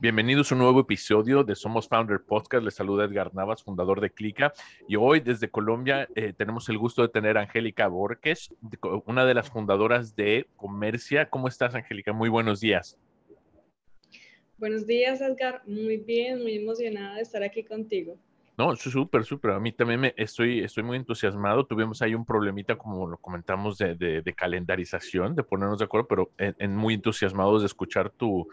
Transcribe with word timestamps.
Bienvenidos 0.00 0.50
a 0.50 0.54
un 0.54 0.62
nuevo 0.62 0.80
episodio 0.80 1.44
de 1.44 1.54
Somos 1.54 1.86
Founder 1.86 2.22
Podcast. 2.22 2.64
Les 2.64 2.72
saluda 2.72 3.04
Edgar 3.04 3.34
Navas, 3.34 3.62
fundador 3.62 4.00
de 4.00 4.08
Clica. 4.08 4.50
Y 4.88 4.96
hoy 4.96 5.20
desde 5.20 5.50
Colombia 5.50 6.08
eh, 6.14 6.32
tenemos 6.32 6.66
el 6.70 6.78
gusto 6.78 7.02
de 7.02 7.08
tener 7.08 7.36
a 7.36 7.42
Angélica 7.42 7.86
Borges, 7.86 8.48
una 9.04 9.26
de 9.26 9.34
las 9.34 9.50
fundadoras 9.50 10.16
de 10.16 10.46
Comercia. 10.56 11.28
¿Cómo 11.28 11.48
estás, 11.48 11.74
Angélica? 11.74 12.14
Muy 12.14 12.30
buenos 12.30 12.60
días. 12.60 12.98
Buenos 14.56 14.86
días, 14.86 15.20
Edgar. 15.20 15.60
Muy 15.66 15.98
bien, 15.98 16.40
muy 16.40 16.54
emocionada 16.54 17.16
de 17.16 17.20
estar 17.20 17.42
aquí 17.42 17.62
contigo. 17.62 18.16
No, 18.56 18.74
súper, 18.76 19.24
súper. 19.24 19.50
A 19.50 19.60
mí 19.60 19.70
también 19.70 20.00
me 20.00 20.14
estoy, 20.16 20.60
estoy 20.60 20.82
muy 20.82 20.96
entusiasmado. 20.96 21.66
Tuvimos 21.66 22.00
ahí 22.00 22.14
un 22.14 22.24
problemita, 22.24 22.76
como 22.76 23.06
lo 23.06 23.18
comentamos, 23.18 23.76
de, 23.76 23.94
de, 23.96 24.34
calendarización, 24.34 25.34
de 25.34 25.42
ponernos 25.42 25.78
de 25.78 25.84
acuerdo, 25.84 26.08
pero 26.08 26.30
en 26.38 26.74
muy 26.74 26.94
entusiasmados 26.94 27.62
de 27.62 27.66
escuchar 27.66 28.10
tu, 28.10 28.48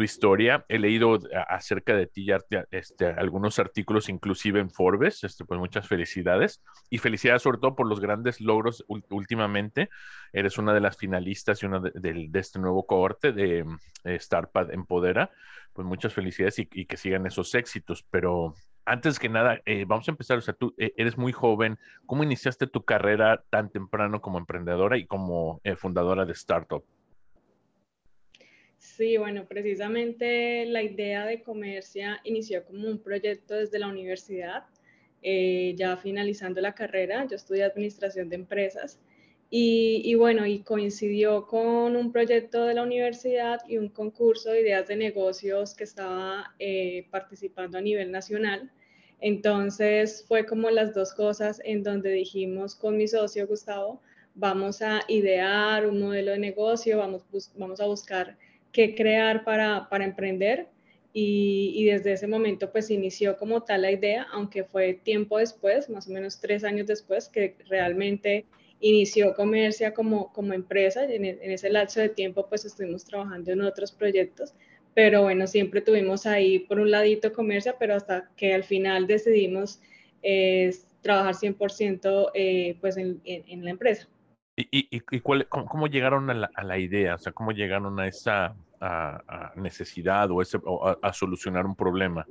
tu 0.00 0.04
historia. 0.04 0.64
He 0.70 0.78
leído 0.78 1.18
acerca 1.46 1.94
de 1.94 2.06
ti 2.06 2.24
ya, 2.24 2.38
este, 2.70 3.04
algunos 3.04 3.58
artículos, 3.58 4.08
inclusive 4.08 4.58
en 4.58 4.70
Forbes. 4.70 5.24
Este, 5.24 5.44
pues 5.44 5.60
muchas 5.60 5.86
felicidades. 5.86 6.62
Y 6.88 6.96
felicidades 6.96 7.42
sobre 7.42 7.58
todo 7.58 7.76
por 7.76 7.86
los 7.86 8.00
grandes 8.00 8.40
logros 8.40 8.82
últimamente. 8.88 9.90
Eres 10.32 10.56
una 10.56 10.72
de 10.72 10.80
las 10.80 10.96
finalistas 10.96 11.62
y 11.62 11.66
una 11.66 11.80
de, 11.80 12.30
este 12.32 12.58
nuevo 12.58 12.86
cohorte 12.86 13.32
de 13.32 13.66
eh, 14.04 14.18
Starpad 14.18 14.72
Empodera. 14.72 15.30
Pues 15.74 15.86
muchas 15.86 16.14
felicidades 16.14 16.58
y, 16.58 16.86
que 16.86 16.96
sigan 16.96 17.26
esos 17.26 17.54
éxitos. 17.54 18.02
Pero 18.10 18.54
antes 18.86 19.18
que 19.18 19.28
nada, 19.28 19.60
eh, 19.66 19.84
vamos 19.86 20.08
a 20.08 20.12
empezar. 20.12 20.38
O 20.38 20.40
sea, 20.40 20.54
tú 20.54 20.74
eh, 20.78 20.94
eres 20.96 21.18
muy 21.18 21.32
joven. 21.32 21.78
¿Cómo 22.06 22.24
iniciaste 22.24 22.66
tu 22.68 22.86
carrera 22.86 23.44
tan 23.50 23.68
temprano 23.68 24.22
como 24.22 24.38
emprendedora 24.38 24.96
y 24.96 25.06
como 25.06 25.60
fundadora 25.76 26.24
de 26.24 26.32
startup? 26.32 26.86
Sí, 28.96 29.16
bueno, 29.16 29.46
precisamente 29.46 30.66
la 30.66 30.82
idea 30.82 31.24
de 31.24 31.42
Comercia 31.42 32.20
inició 32.24 32.64
como 32.64 32.88
un 32.88 32.98
proyecto 32.98 33.54
desde 33.54 33.78
la 33.78 33.88
universidad, 33.88 34.64
eh, 35.22 35.74
ya 35.76 35.96
finalizando 35.96 36.60
la 36.60 36.74
carrera, 36.74 37.24
yo 37.26 37.36
estudié 37.36 37.62
Administración 37.64 38.28
de 38.28 38.36
Empresas 38.36 38.98
y, 39.48 40.14
bueno, 40.16 40.44
y 40.44 40.62
coincidió 40.62 41.46
con 41.46 41.96
un 41.96 42.12
proyecto 42.12 42.64
de 42.66 42.74
la 42.74 42.82
universidad 42.82 43.60
y 43.68 43.78
un 43.78 43.88
concurso 43.90 44.50
de 44.50 44.62
ideas 44.62 44.88
de 44.88 44.96
negocios 44.96 45.74
que 45.74 45.84
estaba 45.84 46.54
eh, 46.58 47.06
participando 47.10 47.78
a 47.78 47.80
nivel 47.80 48.10
nacional. 48.10 48.70
Entonces 49.20 50.24
fue 50.26 50.46
como 50.46 50.68
las 50.70 50.94
dos 50.94 51.14
cosas 51.14 51.60
en 51.64 51.82
donde 51.84 52.10
dijimos 52.10 52.74
con 52.74 52.96
mi 52.96 53.06
socio 53.06 53.46
Gustavo, 53.46 54.02
vamos 54.34 54.82
a 54.82 55.00
idear 55.08 55.86
un 55.86 56.00
modelo 56.00 56.32
de 56.32 56.38
negocio, 56.38 56.98
vamos, 56.98 57.24
vamos 57.56 57.80
a 57.80 57.86
buscar 57.86 58.36
qué 58.72 58.94
crear 58.94 59.44
para, 59.44 59.88
para 59.88 60.04
emprender 60.04 60.68
y, 61.12 61.72
y, 61.74 61.84
desde 61.86 62.12
ese 62.12 62.28
momento 62.28 62.70
pues 62.70 62.88
inició 62.90 63.36
como 63.36 63.62
tal 63.62 63.82
la 63.82 63.90
idea, 63.90 64.28
aunque 64.32 64.62
fue 64.62 64.94
tiempo 64.94 65.38
después, 65.38 65.90
más 65.90 66.08
o 66.08 66.12
menos 66.12 66.40
tres 66.40 66.62
años 66.62 66.86
después, 66.86 67.28
que 67.28 67.56
realmente 67.68 68.46
inició 68.78 69.34
Comercia 69.34 69.92
como, 69.92 70.32
como 70.32 70.52
empresa 70.52 71.04
y 71.04 71.16
en, 71.16 71.24
en 71.24 71.50
ese 71.50 71.68
lapso 71.68 72.00
de 72.00 72.10
tiempo 72.10 72.46
pues 72.48 72.64
estuvimos 72.64 73.04
trabajando 73.04 73.50
en 73.50 73.62
otros 73.62 73.90
proyectos, 73.90 74.54
pero 74.94 75.22
bueno, 75.22 75.48
siempre 75.48 75.80
tuvimos 75.80 76.26
ahí 76.26 76.60
por 76.60 76.78
un 76.78 76.92
ladito 76.92 77.32
Comercia, 77.32 77.76
pero 77.78 77.94
hasta 77.94 78.30
que 78.36 78.54
al 78.54 78.62
final 78.62 79.08
decidimos 79.08 79.80
eh, 80.22 80.70
trabajar 81.02 81.34
100% 81.34 82.30
eh, 82.34 82.76
pues 82.80 82.96
en, 82.96 83.20
en 83.24 83.64
la 83.64 83.70
empresa. 83.70 84.08
¿Y, 84.56 84.88
y, 84.90 85.20
cuál, 85.20 85.48
cómo, 85.48 85.86
llegaron 85.86 86.28
a 86.28 86.34
la, 86.34 86.50
a 86.54 86.64
la, 86.64 86.78
idea? 86.78 87.14
O 87.14 87.18
sea, 87.18 87.32
¿cómo 87.32 87.52
llegaron 87.52 87.98
a 87.98 88.08
esa 88.08 88.54
a, 88.80 89.52
necesidad 89.56 90.30
o, 90.30 90.40
a, 91.02 91.12
solucionar 91.12 91.66
un 91.66 91.76
problema? 91.76 92.26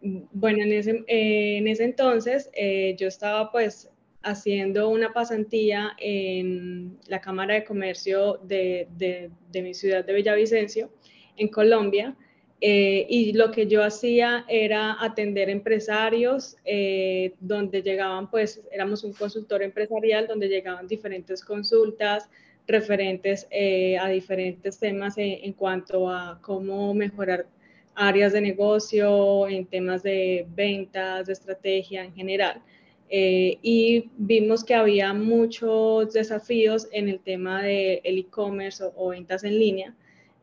Bueno, 0.00 0.62
en 0.62 0.72
ese, 0.72 1.04
eh, 1.06 1.76
entonces 1.80 2.50
eh, 2.52 2.94
yo 2.98 3.08
estaba 3.08 3.50
pues 3.50 3.90
haciendo 4.22 4.88
una 4.90 5.12
pasantía 5.12 5.92
en 5.98 6.98
la 7.08 7.20
Cámara 7.20 7.54
de 7.54 7.64
Comercio 7.64 8.38
de, 8.42 9.30
mi 9.54 9.74
ciudad 9.74 10.04
de 10.04 10.12
Villavicencio, 10.12 10.90
en 11.36 11.48
Colombia, 11.48 12.14
eh, 12.60 13.06
y 13.08 13.32
lo 13.32 13.50
que 13.50 13.66
yo 13.66 13.82
hacía 13.82 14.44
era 14.48 14.96
atender 15.02 15.50
empresarios, 15.50 16.56
donde 17.40 17.82
llegaban, 17.82 18.30
pues 18.30 18.62
éramos 18.72 19.04
un 19.04 19.12
consultor 19.12 19.62
empresarial, 19.62 20.26
donde 20.26 20.48
llegaban 20.48 20.86
diferentes 20.86 21.44
consultas 21.44 22.30
referentes 22.66 23.46
eh, 23.50 23.98
a 23.98 24.08
diferentes 24.08 24.78
temas 24.78 25.14
en, 25.18 25.52
cuanto 25.52 26.08
a 26.10 26.38
cómo 26.40 26.94
mejorar 26.94 27.46
áreas 27.94 28.32
de 28.32 28.40
negocio, 28.40 29.46
en 29.48 29.66
temas 29.66 30.02
de 30.02 30.46
ventas, 30.54 31.26
de 31.26 31.32
estrategia 31.32 32.04
en 32.04 32.14
general. 32.14 32.62
y 33.10 34.10
vimos 34.16 34.64
que 34.64 34.74
había 34.74 35.12
muchos 35.14 36.12
desafíos 36.12 36.88
en 36.90 37.08
el 37.08 37.20
tema 37.20 37.62
del 37.62 38.00
e-commerce 38.18 38.82
o 38.96 39.08
ventas 39.10 39.44
en 39.44 39.58
línea 39.58 39.94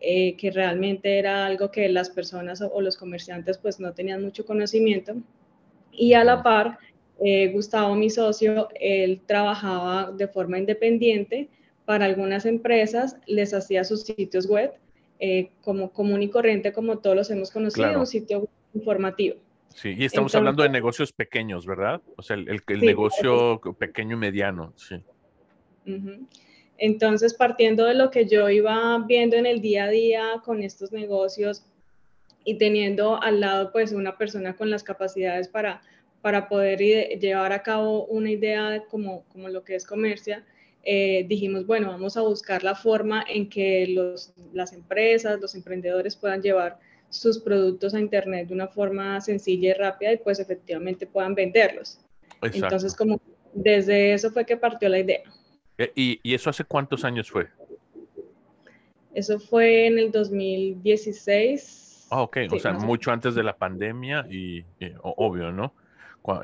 eh, 0.04 0.36
que 0.36 0.50
realmente 0.50 1.20
era 1.20 1.46
algo 1.46 1.70
que 1.70 1.88
las 1.88 2.10
personas 2.10 2.60
o, 2.60 2.82
los 2.82 2.98
comerciantes 2.98 3.60
pues 3.60 3.80
no 3.80 3.94
tenían 3.94 4.24
mucho 4.24 4.48
conocimiento. 4.48 5.14
Y 5.92 6.14
a 6.14 6.24
la 6.24 6.42
par, 6.42 6.80
eh, 7.24 7.50
Gustavo, 7.50 7.94
mi 7.94 8.10
socio, 8.10 8.68
él 8.80 9.22
trabajaba 9.28 10.12
de 10.12 10.28
forma 10.28 10.58
independiente 10.58 11.50
para 11.86 12.06
algunas 12.06 12.46
empresas, 12.46 13.18
les 13.26 13.54
hacía 13.54 13.84
sus 13.84 14.04
sitios 14.04 14.48
web 14.48 14.72
eh, 15.20 15.52
como 15.62 15.92
común 15.92 16.24
y 16.24 16.30
corriente, 16.30 16.74
como 16.74 17.00
todos 17.00 17.16
los 17.16 17.30
hemos 17.30 17.52
conocido, 17.52 18.00
un 18.00 18.08
sitio 18.08 18.48
informativo. 18.74 19.38
Sí, 19.70 19.96
y 19.98 20.06
estamos 20.06 20.34
hablando 20.36 20.64
de 20.64 20.70
negocios 20.70 21.14
pequeños, 21.14 21.66
¿verdad? 21.66 22.02
O 22.18 22.24
sea, 22.24 22.36
el, 22.36 22.62
el, 22.68 22.82
negocio 22.82 23.62
pequeño 23.78 24.16
y 24.16 24.20
mediano, 24.20 24.74
sí. 24.76 24.96
Entonces, 26.78 27.34
partiendo 27.34 27.86
de 27.86 27.94
lo 27.94 28.10
que 28.10 28.28
yo 28.28 28.50
iba 28.50 28.98
viendo 29.08 29.36
en 29.36 29.46
el 29.46 29.62
día 29.62 29.86
a 29.86 29.90
día 29.90 30.24
con 30.44 30.64
estos 30.64 30.92
negocios 30.92 31.64
y 32.44 32.58
teniendo 32.58 33.22
al 33.22 33.40
lado 33.40 33.72
pues 33.72 33.92
una 33.92 34.18
persona 34.18 34.56
con 34.56 34.72
las 34.72 34.84
capacidades 34.84 35.48
para, 35.48 35.82
para 36.22 36.50
poder 36.50 36.80
llevar 37.20 37.52
a 37.54 37.62
cabo 37.62 38.06
una 38.06 38.32
idea 38.32 38.84
como, 38.90 39.24
como 39.26 39.50
lo 39.50 39.64
que 39.64 39.76
es 39.76 39.86
comercia, 39.86 40.44
eh, 40.84 41.26
dijimos, 41.28 41.66
bueno, 41.66 41.88
vamos 41.90 42.18
a 42.18 42.22
buscar 42.22 42.64
la 42.64 42.76
forma 42.76 43.24
en 43.28 43.50
que 43.50 43.88
los, 43.88 44.34
las 44.54 44.74
empresas, 44.74 45.40
los 45.40 45.56
emprendedores 45.56 46.16
puedan 46.16 46.42
llevar 46.42 46.80
sus 47.10 47.40
productos 47.40 47.94
a 47.94 48.00
Internet 48.00 48.48
de 48.48 48.54
una 48.54 48.68
forma 48.68 49.20
sencilla 49.22 49.70
y 49.70 49.74
rápida 49.74 50.14
y 50.14 50.18
pues 50.18 50.40
efectivamente 50.40 51.06
puedan 51.06 51.36
venderlos. 51.36 52.00
Entonces, 52.42 52.96
como 52.96 53.22
desde 53.54 54.14
eso 54.14 54.32
fue 54.32 54.46
que 54.46 54.58
partió 54.58 54.90
la 54.90 55.00
idea. 55.00 55.22
Eh, 55.78 55.92
¿Y, 55.96 56.34
eso 56.34 56.50
hace 56.50 56.64
cuántos 56.64 57.04
años 57.04 57.30
fue? 57.30 57.48
Eso 59.14 59.40
fue 59.40 59.88
en 59.88 60.00
el 60.00 60.12
2016. 60.12 62.08
Ah, 62.10 62.24
ok, 62.24 62.38
o 62.52 62.60
sea, 62.60 62.74
mucho 62.74 63.12
antes 63.12 63.36
de 63.36 63.44
la 63.44 63.56
pandemia 63.56 64.26
y, 64.30 64.66
obvio, 65.02 65.52
¿no? 65.52 65.74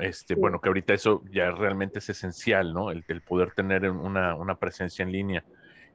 Este, 0.00 0.34
Bueno, 0.34 0.60
que 0.60 0.68
ahorita 0.68 0.94
eso 0.94 1.22
ya 1.30 1.50
realmente 1.52 2.00
es 2.00 2.08
esencial, 2.08 2.72
¿no? 2.72 2.90
El, 2.90 3.04
poder 3.22 3.52
tener 3.52 3.88
una, 3.90 4.34
una, 4.34 4.56
presencia 4.56 5.04
en 5.04 5.12
línea. 5.12 5.44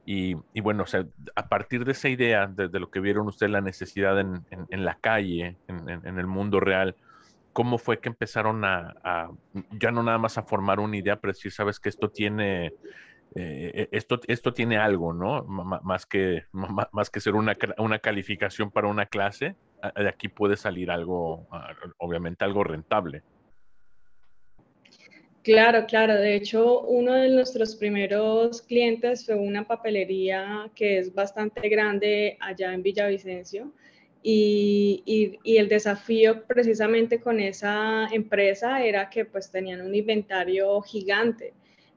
Y, 0.06 0.36
y, 0.52 0.60
bueno, 0.60 0.84
o 0.84 0.86
sea, 0.86 1.04
a 1.34 1.48
partir 1.48 1.84
de 1.84 1.92
esa 1.92 2.08
idea, 2.08 2.46
de, 2.46 2.68
lo 2.78 2.90
que 2.90 3.00
vieron 3.00 3.26
ustedes, 3.26 3.52
la 3.52 3.60
necesidad 3.60 4.18
en, 4.20 4.44
en, 4.50 4.84
la 4.84 4.96
calle, 4.96 5.56
en, 5.68 5.88
en, 5.88 6.18
el 6.18 6.26
mundo 6.26 6.60
real, 6.60 6.96
¿cómo 7.52 7.78
fue 7.78 8.00
que 8.00 8.08
empezaron 8.08 8.64
a, 8.64 8.94
a, 9.02 9.30
ya 9.72 9.90
no 9.90 10.02
nada 10.02 10.18
más 10.18 10.38
a 10.38 10.42
formar 10.42 10.80
una 10.80 10.96
idea, 10.96 11.16
pero 11.16 11.32
decir, 11.32 11.52
sabes 11.52 11.78
que 11.78 11.88
esto 11.88 12.10
tiene 12.10 12.72
eh, 13.34 13.88
esto, 13.90 14.20
esto 14.28 14.52
tiene 14.52 14.78
algo, 14.78 15.12
¿no? 15.12 15.42
más, 15.44 16.06
que, 16.06 16.44
más 16.52 17.10
que 17.10 17.20
ser 17.20 17.34
una, 17.34 17.56
una 17.78 17.98
calificación 17.98 18.70
para 18.70 18.86
una 18.86 19.06
clase, 19.06 19.56
de 19.96 20.08
aquí 20.08 20.28
puede 20.28 20.56
salir 20.56 20.90
algo, 20.90 21.46
obviamente 21.98 22.44
algo 22.44 22.62
rentable. 22.62 23.22
Claro, 25.44 25.84
claro. 25.86 26.14
De 26.14 26.36
hecho, 26.36 26.80
uno 26.80 27.12
de 27.12 27.28
nuestros 27.28 27.76
primeros 27.76 28.62
clientes 28.62 29.26
fue 29.26 29.34
una 29.34 29.66
papelería 29.66 30.70
que 30.74 30.98
es 30.98 31.12
bastante 31.12 31.68
grande 31.68 32.38
allá 32.40 32.72
en 32.72 32.82
Villavicencio. 32.82 33.70
Y, 34.22 35.02
el 35.44 35.68
desafío 35.68 36.44
precisamente 36.46 37.20
con 37.20 37.40
esa 37.40 38.08
empresa 38.10 38.82
era 38.82 39.10
que 39.10 39.26
pues 39.26 39.50
tenían 39.50 39.82
un 39.82 39.94
inventario 39.94 40.80
gigante. 40.80 41.52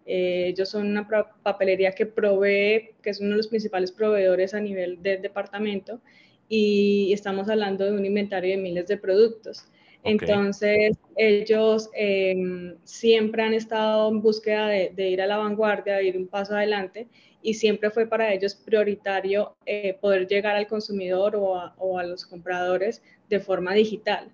Eh, 0.05 0.47
ellos 0.49 0.69
son 0.69 0.87
una 0.87 1.07
papelería 1.07 1.93
que 1.93 2.05
provee, 2.05 2.95
que 3.01 3.11
es 3.11 3.21
uno 3.21 3.31
de 3.31 3.37
los 3.37 3.47
principales 3.47 3.93
proveedores 3.93 4.53
a 4.53 4.59
nivel 4.59 5.01
del 5.01 5.21
departamento 5.21 6.01
y 6.49 7.13
estamos 7.13 7.49
hablando 7.49 7.85
de 7.85 7.93
un 7.93 8.05
inventario 8.05 8.51
de 8.51 8.61
miles 8.61 8.87
de 8.87 8.97
productos. 8.97 9.65
Entonces, 10.03 10.97
ellos 11.15 11.89
em, 11.93 12.75
siempre 12.83 13.43
han 13.43 13.53
estado 13.53 14.09
en 14.09 14.21
búsqueda 14.21 14.67
de, 14.67 15.09
ir 15.09 15.21
a 15.21 15.27
la 15.27 15.37
vanguardia, 15.37 15.97
de 15.97 16.05
ir 16.05 16.17
un 16.17 16.27
paso 16.27 16.55
adelante, 16.55 17.07
y 17.41 17.53
siempre 17.53 17.89
fue 17.89 18.07
para 18.07 18.33
ellos 18.33 18.55
prioritario 18.55 19.55
eh, 19.65 19.97
poder 19.99 20.27
llegar 20.27 20.55
al 20.55 20.67
consumidor 20.67 21.35
o 21.35 21.97
a, 21.97 22.03
los 22.03 22.25
compradores 22.25 23.01
de 23.29 23.39
forma 23.39 23.73
digital. 23.73 24.29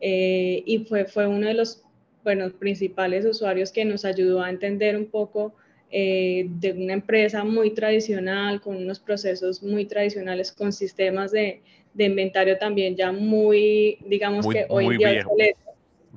Eh, 0.00 0.62
y 0.66 0.84
fue, 0.84 1.06
fue 1.06 1.26
uno 1.26 1.46
de 1.46 1.54
los 1.54 1.82
bueno, 2.22 2.50
principales 2.50 3.24
usuarios 3.24 3.70
que 3.70 3.84
nos 3.84 4.04
ayudó 4.04 4.42
a 4.42 4.50
entender 4.50 4.96
un 4.96 5.06
poco 5.06 5.54
eh, 5.90 6.46
de 6.50 6.72
una 6.72 6.94
empresa 6.94 7.44
muy 7.44 7.70
tradicional, 7.70 8.60
con 8.60 8.76
unos 8.76 8.98
procesos 8.98 9.62
muy 9.62 9.86
tradicionales, 9.86 10.50
con 10.50 10.72
sistemas 10.72 11.30
de, 11.30 11.62
de 11.96 12.04
inventario 12.04 12.58
también 12.58 12.94
ya 12.94 13.10
muy, 13.10 13.98
digamos 14.06 14.46
que 14.46 14.66
hoy 14.68 14.98
día 14.98 15.22
obsoleto. 15.24 15.60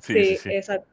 Sí, 0.02 0.36
sí, 0.36 0.50
exacto. 0.50 0.88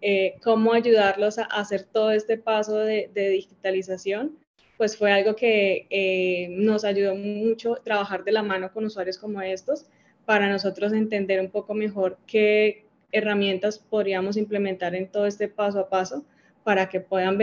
Eh, 0.00 0.34
cómo 0.42 0.72
ayudarlos 0.72 1.38
a 1.38 1.44
hacer 1.44 1.84
todo 1.84 2.10
este 2.10 2.36
paso 2.36 2.78
de, 2.78 3.08
digitalización, 3.14 4.36
pues 4.76 4.96
fue 4.96 5.12
algo 5.12 5.36
que 5.36 5.86
eh, 5.90 6.48
nos 6.50 6.84
ayudó 6.84 7.14
mucho 7.14 7.76
trabajar 7.84 8.24
de 8.24 8.32
la 8.32 8.42
mano 8.42 8.72
con 8.72 8.84
usuarios 8.84 9.18
como 9.18 9.40
estos 9.40 9.86
para 10.24 10.48
nosotros 10.48 10.92
entender 10.92 11.40
un 11.40 11.50
poco 11.50 11.74
mejor 11.74 12.18
qué 12.26 12.84
herramientas 13.12 13.78
podríamos 13.78 14.36
implementar 14.36 14.94
en 14.94 15.08
todo 15.08 15.26
este 15.26 15.46
paso 15.46 15.78
a 15.78 15.88
paso 15.88 16.24
para 16.64 16.88
que 16.88 17.00
puedan 17.00 17.38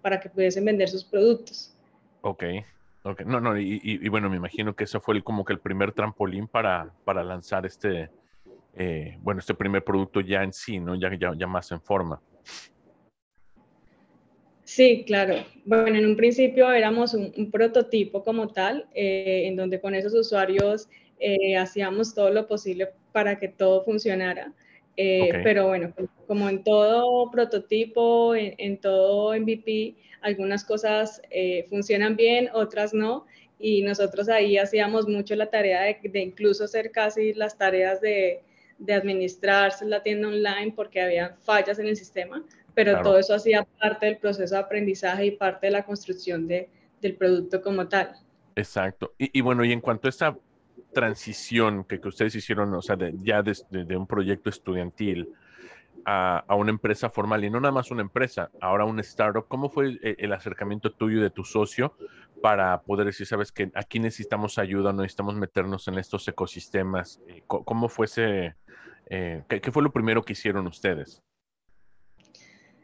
para 0.00 0.18
que 0.18 0.28
pudiesen 0.28 0.64
vender 0.64 0.88
sus 0.88 1.04
productos. 1.04 1.76
Ok, 2.22 2.44
Okay. 3.04 3.26
No, 3.26 3.40
no, 3.40 3.58
y, 3.58 4.08
bueno, 4.08 4.30
me 4.30 4.36
imagino 4.36 4.76
que 4.76 4.84
eso 4.84 5.00
fue 5.00 5.16
el, 5.16 5.24
como 5.24 5.44
que 5.44 5.52
el 5.52 5.58
primer 5.58 5.92
trampolín 5.92 6.46
para, 6.46 6.92
para 7.04 7.24
lanzar 7.24 7.66
este, 7.66 8.10
eh, 8.76 9.16
bueno, 9.20 9.40
este 9.40 9.54
primer 9.54 9.82
producto 9.82 10.20
ya 10.20 10.44
en 10.44 10.52
sí, 10.52 10.78
¿no? 10.78 10.94
Ya, 10.94 11.10
ya, 11.18 11.32
ya, 11.36 11.46
más 11.48 11.72
en 11.72 11.80
forma. 11.80 12.22
Sí, 14.62 15.02
claro. 15.04 15.34
Bueno, 15.64 15.98
en 15.98 16.06
un 16.06 16.16
principio 16.16 16.70
éramos 16.70 17.12
un, 17.14 17.50
prototipo 17.50 18.22
como 18.22 18.48
tal, 18.48 18.86
eh, 18.94 19.42
en 19.46 19.56
donde 19.56 19.80
con 19.80 19.96
esos 19.96 20.14
usuarios 20.14 20.88
eh, 21.18 21.56
hacíamos 21.56 22.14
todo 22.14 22.30
lo 22.30 22.46
posible 22.46 22.90
para 23.10 23.38
que 23.38 23.48
todo 23.48 23.82
funcionara. 23.82 24.52
Pero 24.96 25.68
bueno, 25.68 25.92
como 26.26 26.48
en 26.48 26.62
todo 26.62 27.30
prototipo, 27.30 28.34
en, 28.34 28.54
en 28.58 28.78
todo 28.78 29.34
MVP, 29.38 29.96
algunas 30.22 30.64
cosas 30.64 31.20
eh, 31.30 31.66
funcionan 31.68 32.16
bien, 32.16 32.48
otras 32.52 32.94
no, 32.94 33.26
y 33.58 33.82
nosotros 33.82 34.28
ahí 34.28 34.58
hacíamos 34.58 35.06
mucho 35.06 35.34
la 35.36 35.50
tarea 35.50 35.82
de, 35.82 36.20
incluso 36.20 36.64
hacer 36.64 36.90
casi 36.90 37.32
las 37.34 37.56
tareas 37.56 38.00
de, 38.00 38.42
de, 38.78 38.94
administrarse 38.94 39.84
la 39.84 40.02
tienda 40.02 40.28
online 40.28 40.72
porque 40.74 41.00
había 41.00 41.36
fallas 41.42 41.78
en 41.78 41.86
el 41.86 41.96
sistema, 41.96 42.44
pero 42.74 43.02
todo 43.02 43.18
eso 43.18 43.34
hacía 43.34 43.66
parte 43.80 44.06
del 44.06 44.16
proceso 44.16 44.54
de 44.54 44.60
aprendizaje 44.60 45.26
y 45.26 45.30
parte 45.32 45.66
de 45.66 45.72
la 45.72 45.84
construcción 45.84 46.48
de, 46.48 46.68
del 47.00 47.14
producto 47.14 47.60
como 47.62 47.86
tal. 47.88 48.16
Exacto. 48.56 49.14
Y, 49.18 49.40
bueno, 49.40 49.64
y 49.64 49.72
en 49.72 49.80
cuanto 49.80 50.08
a 50.08 50.10
esta 50.10 50.36
transición 50.92 51.84
que, 51.84 52.00
que 52.00 52.08
ustedes 52.08 52.34
hicieron, 52.34 52.74
o 52.74 52.82
sea, 52.82 52.96
ya 53.22 53.42
de, 53.42 53.56
de, 53.70 53.96
un 53.96 54.06
proyecto 54.06 54.50
estudiantil 54.50 55.28
a, 56.04 56.44
una 56.54 56.70
empresa 56.70 57.10
formal 57.10 57.44
y 57.44 57.50
no 57.50 57.60
nada 57.60 57.72
más 57.72 57.90
una 57.90 58.02
empresa, 58.02 58.50
ahora 58.60 58.84
un 58.84 58.98
startup. 59.00 59.46
¿Cómo 59.48 59.68
fue 59.68 59.98
el, 60.02 60.32
acercamiento 60.32 60.92
tuyo 60.92 61.18
y 61.18 61.22
de 61.22 61.30
tu 61.30 61.44
socio 61.44 61.94
para 62.40 62.82
poder 62.82 63.06
decir, 63.06 63.26
sabes 63.26 63.52
que 63.52 63.70
aquí 63.74 64.00
necesitamos 64.00 64.58
ayuda, 64.58 64.92
necesitamos 64.92 65.34
meternos 65.36 65.88
en 65.88 65.98
estos 65.98 66.26
ecosistemas? 66.28 67.20
Eh, 67.28 67.42
¿Cómo 67.46 67.88
fue 67.88 68.06
ese, 68.06 68.54
eh, 69.06 69.42
qué, 69.48 69.72
fue 69.72 69.82
lo 69.82 69.92
primero 69.92 70.22
que 70.22 70.32
hicieron 70.32 70.66
ustedes? 70.66 71.22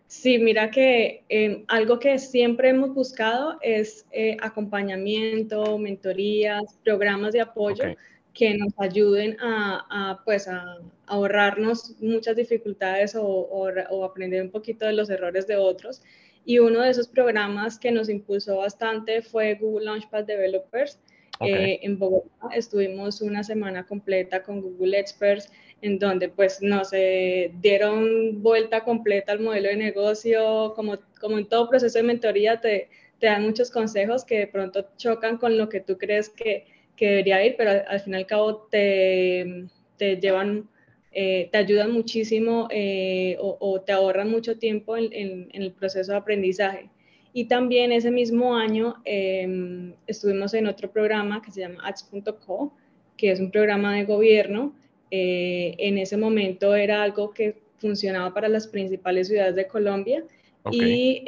Sí, 0.09 0.39
mira 0.39 0.71
que 0.71 1.23
em, 1.29 1.65
algo 1.69 1.99
que 1.99 2.19
siempre 2.19 2.71
hemos 2.71 2.95
buscado 2.95 3.59
es 3.61 4.07
eh, 4.11 4.39
acompañamiento, 4.41 5.77
mentorías, 5.77 6.79
programas 6.83 7.35
de 7.35 7.43
apoyo 7.43 7.85
que 8.33 8.57
nos 8.57 8.73
ayuden 8.79 9.37
a, 9.39 10.23
pues 10.25 10.49
a, 10.49 10.79
ahorrarnos 11.07 11.95
muchas 12.01 12.37
dificultades 12.37 13.15
o, 13.21 14.03
aprender 14.03 14.41
un 14.43 14.51
poquito 14.51 14.87
de 14.87 14.95
los 14.95 15.11
errores 15.11 15.47
de 15.47 15.57
otros. 15.57 16.03
Y 16.47 16.59
uno 16.59 16.81
de 16.81 16.91
esos 16.91 17.07
programas 17.07 17.79
que 17.79 17.93
nos 17.93 18.09
impulsó 18.09 18.57
bastante 18.57 19.21
fue 19.21 19.57
Google 19.57 19.85
Launchpad 19.85 20.25
Developers. 20.25 20.99
Eh, 21.41 21.81
en 21.83 21.99
Bogotá 21.99 22.49
estuvimos 22.55 23.21
una 23.21 23.45
semana 23.45 23.85
completa 23.85 24.43
con 24.43 24.63
Google 24.63 24.99
Experts, 24.99 25.53
en 25.81 25.99
donde 25.99 26.29
pues 26.29 26.61
nos 26.61 26.93
eh, 26.93 27.53
dieron 27.61 28.43
vuelta 28.43 28.85
completa 28.85 29.33
al 29.33 29.41
modelo 29.41 29.69
de 29.69 29.77
negocio, 29.77 30.73
como, 30.75 30.99
como 31.21 31.39
en 31.39 31.47
todo 31.47 31.69
proceso 31.69 31.99
de 31.99 32.05
mentoría 32.05 32.61
te, 32.61 32.89
te 33.19 33.27
dan 33.27 33.45
muchos 33.45 33.71
consejos 33.71 34.25
que 34.25 34.39
de 34.39 34.47
pronto 34.47 34.87
chocan 34.97 35.39
con 35.39 35.57
lo 35.59 35.69
que 35.69 35.81
tú 35.81 35.99
crees 35.99 36.29
que, 36.29 36.67
que 36.97 37.09
debería 37.09 37.45
ir, 37.45 37.55
pero 37.57 37.71
al, 37.87 38.01
fin 38.01 38.15
y 38.15 38.17
al 38.17 38.27
cabo 38.27 38.69
te, 38.71 39.67
te 39.97 40.17
llevan, 40.17 40.69
eh, 41.13 41.49
te 41.51 41.59
ayudan 41.59 41.93
muchísimo 41.93 42.69
eh, 42.71 43.37
o, 43.41 43.81
te 43.81 43.93
ahorran 43.93 44.31
mucho 44.31 44.59
tiempo 44.59 44.97
en, 44.97 45.13
en, 45.13 45.63
el 45.63 45.73
proceso 45.73 46.13
de 46.13 46.19
aprendizaje. 46.19 46.91
Y 47.33 47.45
también 47.45 47.93
ese 47.93 48.11
mismo 48.11 48.57
año 48.57 48.97
em, 49.05 49.95
estuvimos 50.07 50.55
en 50.55 50.67
otro 50.67 50.91
programa 50.91 51.43
que 51.43 51.53
se 51.53 51.61
llama 51.61 51.87
ads.co, 51.87 52.73
que 53.17 53.31
es 53.31 53.39
un 53.39 53.51
programa 53.51 53.95
de 53.95 54.05
gobierno. 54.05 54.75
Eh, 55.11 55.75
en 55.79 55.99
ese 55.99 56.17
momento 56.17 56.75
era 56.75 57.03
algo 57.03 57.31
que 57.31 57.57
funcionaba 57.79 58.35
para 58.35 58.49
las 58.49 58.67
principales 58.67 59.29
ciudades 59.29 59.55
de 59.55 59.67
Colombia 59.67 60.25
y 60.71 61.23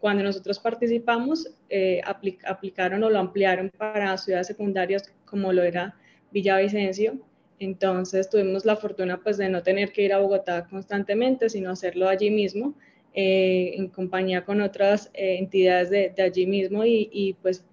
cuando 0.00 0.22
nosotros 0.22 0.58
participamos, 0.58 1.50
eh, 1.68 2.00
aplicaron 2.04 3.02
o 3.04 3.10
lo 3.10 3.18
ampliaron 3.18 3.70
para 3.76 4.16
ciudades 4.16 4.46
secundarias 4.46 5.12
como 5.24 5.52
lo 5.52 5.62
era 5.62 5.94
Villavicencio. 6.30 7.18
Entonces 7.58 8.30
tuvimos 8.30 8.64
la 8.64 8.76
fortuna 8.76 9.20
pues 9.22 9.36
de 9.36 9.50
no 9.50 9.62
tener 9.62 9.92
que 9.92 10.02
ir 10.02 10.14
a 10.14 10.18
Bogotá 10.18 10.66
constantemente, 10.66 11.50
sino 11.50 11.70
hacerlo 11.70 12.08
allí 12.08 12.30
mismo, 12.30 12.74
eh, 13.12 13.74
en 13.76 13.88
compañía 13.88 14.44
con 14.44 14.62
otras 14.62 15.10
eh, 15.12 15.36
entidades 15.38 15.90
de, 15.90 16.22
allí 16.22 16.46
mismo 16.46 16.84
y, 16.84 17.10
y, 17.12 17.34
pues 17.34 17.64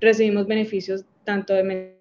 recibimos 0.00 0.46
beneficios 0.46 1.04
tanto 1.24 1.52
de 1.52 1.96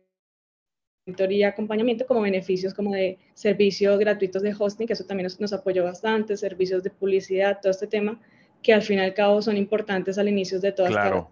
mentoría, 1.05 1.49
acompañamiento, 1.49 2.05
como 2.05 2.21
beneficios 2.21 2.73
como 2.73 2.91
de 2.91 3.17
servicios 3.33 3.99
gratuitos 3.99 4.41
de 4.41 4.55
hosting, 4.57 4.87
que 4.87 4.93
eso 4.93 5.05
también 5.05 5.25
nos, 5.25 5.39
nos 5.39 5.53
apoyó 5.53 5.83
bastante, 5.83 6.37
servicios 6.37 6.83
de 6.83 6.89
publicidad, 6.89 7.59
todo 7.61 7.71
este 7.71 7.87
tema 7.87 8.19
que 8.61 8.73
al 8.73 8.81
fin 8.81 8.99
y 8.99 9.01
al 9.01 9.13
cabo 9.13 9.41
son 9.41 9.57
importantes 9.57 10.17
al 10.17 10.29
inicio 10.29 10.59
de 10.59 10.71
todas 10.71 10.91
claro. 10.91 11.29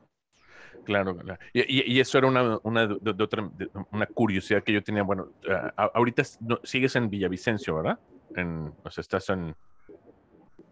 Claro, 0.83 1.15
claro. 1.15 1.39
Y, 1.53 1.93
y, 1.93 1.99
eso 1.99 2.17
era 2.17 2.27
una, 2.27 2.59
una, 2.63 2.87
de, 2.87 3.23
otra, 3.23 3.49
una 3.91 4.07
curiosidad 4.07 4.63
que 4.63 4.73
yo 4.73 4.81
tenía. 4.81 5.03
Bueno, 5.03 5.31
ahorita 5.77 6.23
sigues 6.63 6.95
en 6.95 7.07
Villavicencio, 7.07 7.75
¿verdad? 7.75 7.99
En, 8.35 8.73
o 8.83 8.89
sea, 8.89 9.03
estás 9.03 9.29
en... 9.29 9.55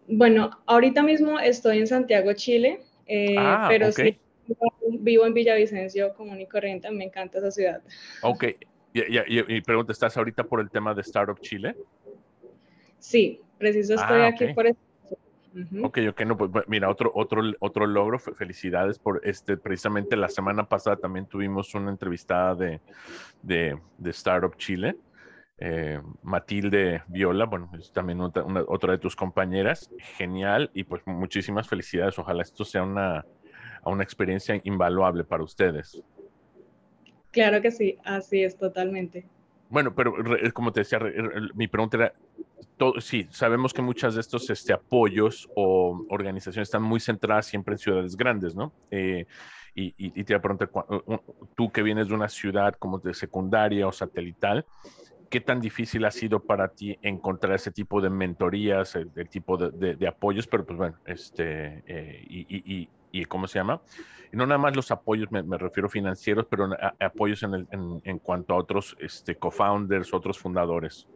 Bueno, 0.08 0.50
ahorita 0.66 1.04
mismo 1.04 1.38
estoy 1.38 1.78
en 1.78 1.86
Santiago, 1.86 2.32
Chile, 2.32 2.80
eh, 3.06 3.36
ah, 3.38 3.66
pero 3.68 3.92
sí, 3.92 4.18
vivo 4.98 5.26
en 5.26 5.34
Villavicencio 5.34 6.12
común 6.14 6.40
y 6.40 6.46
corriente, 6.46 6.90
me 6.90 7.04
encanta 7.04 7.38
esa 7.38 7.52
ciudad. 7.52 7.82
Ok, 8.22 8.46
y, 8.92 9.00
y, 9.00 9.56
y 9.56 9.60
pregunta, 9.60 9.92
¿estás 9.92 10.16
ahorita 10.16 10.44
por 10.44 10.60
el 10.60 10.70
tema 10.70 10.94
de 10.94 11.02
Startup 11.02 11.38
Chile? 11.40 11.76
Sí, 12.98 13.40
preciso 13.58 13.94
estoy 13.94 14.20
ah, 14.20 14.28
aquí 14.28 14.52
por 14.54 14.66
eso 14.66 14.78
Ok, 15.82 15.98
ok, 16.10 16.20
no, 16.22 16.36
pues 16.36 16.50
mira, 16.68 16.88
otro, 16.88 17.10
otro, 17.12 17.42
otro 17.58 17.86
logro, 17.86 18.20
felicidades 18.20 19.00
por 19.00 19.20
este, 19.24 19.56
precisamente 19.56 20.16
la 20.16 20.28
semana 20.28 20.68
pasada 20.68 20.96
también 20.96 21.26
tuvimos 21.26 21.74
una 21.74 21.90
entrevistada 21.90 22.54
de, 22.54 22.80
de, 23.42 23.76
de 23.98 24.10
Startup 24.10 24.54
Chile, 24.56 24.96
eh, 25.58 26.00
Matilde 26.22 27.02
Viola, 27.08 27.46
bueno, 27.46 27.68
es 27.76 27.90
también 27.92 28.20
otra, 28.20 28.44
otra, 28.68 28.92
de 28.92 28.98
tus 28.98 29.16
compañeras, 29.16 29.90
genial, 30.16 30.70
y 30.72 30.84
pues 30.84 31.02
muchísimas 31.04 31.68
felicidades, 31.68 32.16
ojalá 32.18 32.42
esto 32.42 32.64
sea 32.64 32.84
una, 32.84 33.26
una 33.84 34.04
experiencia 34.04 34.60
invaluable 34.62 35.24
para 35.24 35.42
ustedes. 35.42 36.00
Claro 37.30 37.60
que 37.62 37.70
sí, 37.70 37.98
así 38.04 38.42
es 38.42 38.56
totalmente. 38.56 39.24
Bueno, 39.68 39.94
pero 39.94 40.14
como 40.52 40.72
te 40.72 40.80
decía, 40.80 40.98
mi 41.54 41.68
pregunta 41.68 41.96
era, 41.96 42.12
sí, 42.98 43.26
sabemos 43.30 43.72
que 43.72 43.82
muchas 43.82 44.14
de 44.14 44.20
estos 44.20 44.50
este, 44.50 44.72
apoyos 44.72 45.48
o 45.54 46.06
organizaciones 46.08 46.68
están 46.68 46.82
muy 46.82 46.98
centradas 46.98 47.46
siempre 47.46 47.74
en 47.74 47.78
ciudades 47.78 48.16
grandes, 48.16 48.54
¿no? 48.56 48.72
Eh, 48.90 49.26
y, 49.72 49.94
y, 49.96 50.24
te 50.24 50.34
voy 50.34 50.38
a 50.38 50.42
preguntar, 50.42 50.70
tú 51.54 51.70
que 51.70 51.82
vienes 51.82 52.08
de 52.08 52.14
una 52.14 52.28
ciudad 52.28 52.74
como 52.74 52.98
de 52.98 53.14
secundaria 53.14 53.86
o 53.86 53.92
satelital, 53.92 54.66
¿qué 55.30 55.40
tan 55.40 55.60
difícil 55.60 56.04
ha 56.04 56.10
sido 56.10 56.40
para 56.40 56.68
ti 56.68 56.98
encontrar 57.02 57.54
ese 57.54 57.70
tipo 57.70 58.00
de 58.00 58.10
mentorías, 58.10 58.96
el, 58.96 59.28
tipo 59.28 59.56
de, 59.56 59.94
de, 59.94 60.08
apoyos? 60.08 60.48
Pero 60.48 60.66
pues 60.66 60.76
bueno, 60.76 60.98
este, 61.06 61.84
eh, 61.86 62.26
y, 62.28 62.80
y, 62.82 62.88
¿cómo 63.28 63.46
se 63.46 63.58
llama? 63.58 63.80
Y 64.32 64.36
no 64.36 64.46
nada 64.46 64.58
más 64.58 64.76
los 64.76 64.90
apoyos, 64.90 65.30
me, 65.30 65.58
refiero 65.58 65.88
financieros, 65.88 66.46
pero 66.48 66.70
apoyos 67.00 67.42
en, 67.42 67.54
en, 67.54 68.00
en, 68.04 68.18
cuanto 68.18 68.54
a 68.54 68.58
otros 68.58 68.96
este, 69.00 69.34
co-founders, 69.34 70.14
otros 70.14 70.38
fundadores. 70.38 71.08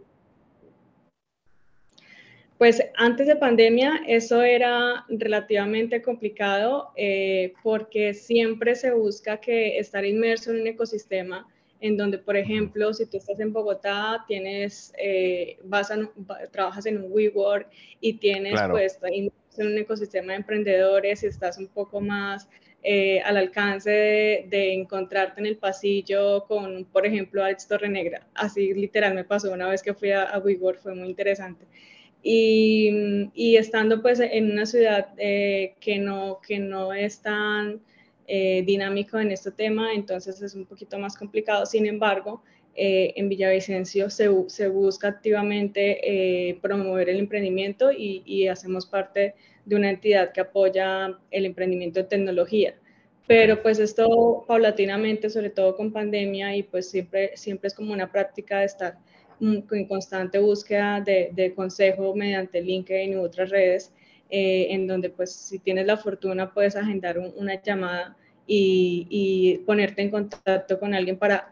Pues 2.58 2.82
antes 2.96 3.26
de 3.26 3.36
pandemia 3.36 4.00
eso 4.06 4.42
era 4.42 5.04
relativamente 5.08 6.00
complicado 6.02 6.92
eh, 6.96 7.52
porque 7.62 8.14
siempre 8.14 8.76
se 8.76 8.92
busca 8.92 9.38
que 9.38 9.78
estar 9.78 10.04
inmerso 10.04 10.52
en 10.52 10.60
un 10.60 10.66
ecosistema 10.68 11.48
en 11.80 11.96
donde, 11.98 12.16
por 12.16 12.36
ejemplo, 12.36 12.94
si 12.94 13.04
tú 13.04 13.18
estás 13.18 13.40
en 13.40 13.52
Bogotá, 13.52 14.24
tienes, 14.26 14.94
eh, 14.96 15.58
vas 15.64 15.90
a, 15.90 15.98
trabajas 16.50 16.86
en 16.86 16.96
un 16.96 17.12
WeWork 17.12 17.68
y 18.00 18.14
tienes 18.14 18.58
pues 18.70 18.98
en 19.62 19.68
un 19.68 19.78
ecosistema 19.78 20.32
de 20.32 20.38
emprendedores 20.38 21.22
y 21.22 21.26
estás 21.26 21.58
un 21.58 21.68
poco 21.68 22.00
más 22.00 22.48
eh, 22.82 23.20
al 23.22 23.38
alcance 23.38 23.90
de, 23.90 24.74
encontrarte 24.74 25.40
en 25.40 25.46
el 25.46 25.56
pasillo 25.56 26.44
con, 26.46 26.84
por 26.84 27.06
ejemplo, 27.06 27.42
Alex 27.42 27.66
Torrenegra. 27.66 28.26
Así 28.34 28.74
literal 28.74 29.14
me 29.14 29.24
pasó 29.24 29.52
una 29.52 29.68
vez 29.68 29.82
que 29.82 29.94
fui 29.94 30.10
a, 30.10 30.24
a 30.24 30.42
fue 30.82 30.94
muy 30.94 31.08
interesante. 31.08 31.64
Y, 32.22 33.30
y, 33.34 33.56
estando 33.56 34.02
pues 34.02 34.20
en 34.20 34.50
una 34.52 34.66
ciudad 34.66 35.08
eh, 35.18 35.74
que, 35.80 35.98
no, 35.98 36.40
que 36.46 36.58
no 36.58 36.92
es 36.92 37.20
tan 37.20 37.80
eh, 38.26 38.62
dinámico 38.66 39.18
en 39.18 39.30
este 39.32 39.50
tema, 39.50 39.92
entonces 39.92 40.40
es 40.40 40.54
un 40.54 40.66
poquito 40.66 40.98
más 40.98 41.16
complicado. 41.16 41.66
Sin 41.66 41.86
embargo, 41.86 42.42
eh, 42.76 43.12
en 43.16 43.28
Villavicencio 43.28 44.10
se, 44.10 44.28
se 44.48 44.68
busca 44.68 45.08
activamente 45.08 46.58
promover 46.60 47.08
el 47.08 47.18
emprendimiento 47.18 47.92
y, 47.92 48.22
y, 48.24 48.48
hacemos 48.48 48.86
parte 48.86 49.34
de 49.64 49.76
una 49.76 49.90
entidad 49.90 50.32
que 50.32 50.40
apoya 50.40 51.18
el 51.30 51.46
emprendimiento 51.46 52.00
de 52.00 52.06
tecnología. 52.06 52.74
Pero 53.26 53.62
pues 53.62 53.78
esto 53.78 54.44
paulatinamente, 54.46 55.30
sobre 55.30 55.50
todo 55.50 55.76
con 55.76 55.92
pandemia, 55.92 56.54
y 56.56 56.62
pues 56.62 56.90
siempre, 56.90 57.36
siempre 57.36 57.68
es 57.68 57.74
como 57.74 57.92
una 57.92 58.10
práctica 58.12 58.60
de 58.60 58.66
estar 58.66 58.98
en 59.40 59.86
constante 59.86 60.38
búsqueda 60.38 61.00
de, 61.00 61.52
consejo 61.54 62.14
mediante 62.14 62.60
LinkedIn 62.60 63.12
y 63.12 63.16
otras 63.16 63.50
redes, 63.50 63.92
eh, 64.30 64.68
en 64.70 64.86
donde 64.86 65.10
pues 65.10 65.32
si 65.32 65.58
tienes 65.58 65.86
la 65.86 65.96
fortuna 65.96 66.52
puedes 66.52 66.76
agendar 66.76 67.18
una 67.18 67.60
llamada 67.62 68.16
y, 68.46 69.62
ponerte 69.66 70.02
en 70.02 70.10
contacto 70.10 70.78
con 70.78 70.94
alguien 70.94 71.18
para 71.18 71.50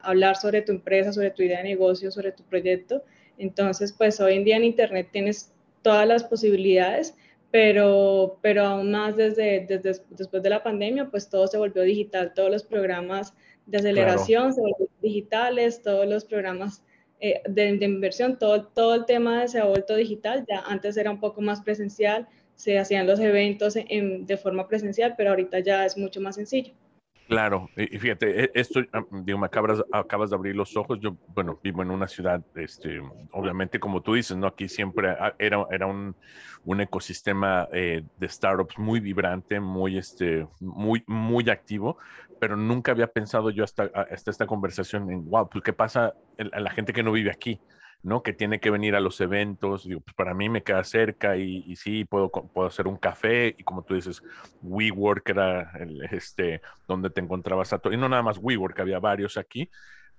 hablar 0.00 0.36
sobre 0.36 0.62
tu 0.62 0.72
empresa, 0.72 1.12
sobre 1.12 1.30
tu 1.30 1.42
idea 1.42 1.58
de 1.58 1.64
negocio, 1.64 2.10
sobre 2.10 2.32
tu 2.32 2.42
proyecto. 2.44 3.02
Entonces 3.38 3.92
pues 3.92 4.20
hoy 4.20 4.34
en 4.34 4.44
día 4.44 4.56
en 4.56 4.64
Internet 4.64 5.08
tienes 5.12 5.52
todas 5.82 6.06
las 6.06 6.24
posibilidades, 6.24 7.14
pero, 7.50 8.38
pero 8.42 8.64
aún 8.64 8.90
más 8.90 9.16
desde, 9.16 9.64
desde 9.66 10.02
después 10.10 10.42
de 10.42 10.50
la 10.50 10.62
pandemia 10.62 11.10
pues 11.10 11.30
todo 11.30 11.46
se 11.46 11.56
volvió 11.56 11.82
digital, 11.82 12.34
todos 12.34 12.50
los 12.50 12.64
programas 12.64 13.32
de 13.66 13.78
aceleración 13.78 14.52
se 14.52 14.60
volvieron 14.60 14.88
digitales, 15.00 15.82
todos 15.82 16.06
los 16.06 16.24
programas 16.24 16.82
eh, 17.20 17.42
de, 17.48 17.84
inversión, 17.84 18.38
todo, 18.38 18.66
todo 18.66 18.94
el 18.94 19.04
tema 19.04 19.48
se 19.48 19.58
ha 19.58 19.64
vuelto 19.64 19.96
digital, 19.96 20.44
ya 20.48 20.60
antes 20.60 20.96
era 20.96 21.10
un 21.10 21.18
poco 21.18 21.40
más 21.40 21.60
presencial, 21.60 22.28
se 22.58 22.76
hacían 22.76 23.06
los 23.06 23.20
eventos 23.20 23.74
de 23.74 24.36
forma 24.36 24.66
presencial, 24.66 25.14
pero 25.16 25.30
ahorita 25.30 25.60
ya 25.60 25.86
es 25.86 25.96
mucho 25.96 26.20
más 26.20 26.34
sencillo. 26.34 26.74
Claro, 27.28 27.68
y 27.76 27.98
fíjate, 27.98 28.44
e, 28.44 28.50
esto, 28.54 28.80
ah, 28.94 29.04
digo, 29.22 29.38
me 29.38 29.46
acabas, 29.46 29.84
acabas 29.92 30.30
de 30.30 30.36
abrir 30.36 30.56
los 30.56 30.76
ojos. 30.78 30.98
Yo, 30.98 31.16
bueno, 31.34 31.60
vivo 31.62 31.82
en 31.82 31.90
una 31.90 32.08
ciudad, 32.08 32.42
este, 32.56 33.00
obviamente, 33.32 33.78
como 33.78 34.00
tú 34.00 34.14
dices, 34.14 34.36
¿no? 34.36 34.46
Aquí 34.46 34.66
siempre 34.66 35.10
ah, 35.10 35.34
era, 35.38 35.66
era 35.70 35.86
un, 35.86 36.16
un 36.64 36.80
ecosistema 36.80 37.68
eh, 37.70 38.02
de 38.16 38.28
startups 38.28 38.78
muy 38.78 38.98
vibrante, 38.98 39.60
muy, 39.60 39.98
este, 39.98 40.48
muy, 40.58 41.04
muy 41.06 41.48
activo, 41.50 41.98
pero 42.40 42.56
nunca 42.56 42.92
había 42.92 43.08
pensado 43.08 43.50
yo 43.50 43.62
hasta, 43.62 43.84
hasta 44.10 44.30
esta 44.30 44.46
conversación 44.46 45.10
en, 45.12 45.28
wow, 45.28 45.48
pues, 45.50 45.62
¿qué 45.62 45.74
pasa 45.74 46.14
a 46.52 46.60
la 46.60 46.70
gente 46.70 46.94
que 46.94 47.02
no 47.02 47.12
vive 47.12 47.30
aquí? 47.30 47.60
¿No? 48.02 48.22
Que 48.22 48.32
tiene 48.32 48.60
que 48.60 48.70
venir 48.70 48.94
a 48.94 49.00
los 49.00 49.20
eventos, 49.20 49.84
digo, 49.84 50.00
pues 50.00 50.14
para 50.14 50.34
mí 50.34 50.48
me 50.48 50.62
queda 50.62 50.84
cerca 50.84 51.36
y, 51.36 51.64
y, 51.66 51.76
sí, 51.76 52.04
puedo, 52.04 52.30
puedo 52.30 52.68
hacer 52.68 52.86
un 52.86 52.96
café 52.96 53.54
y 53.58 53.64
como 53.64 53.82
tú 53.82 53.94
dices, 53.94 54.22
WeWork 54.62 55.28
era 55.28 55.72
este, 56.10 56.60
donde 56.86 57.10
te 57.10 57.20
encontrabas 57.20 57.72
a 57.72 57.78
todo, 57.78 57.92
y 57.92 57.96
no 57.96 58.08
nada 58.08 58.22
más 58.22 58.38
WeWork, 58.38 58.78
había 58.80 59.00
varios 59.00 59.36
aquí, 59.36 59.68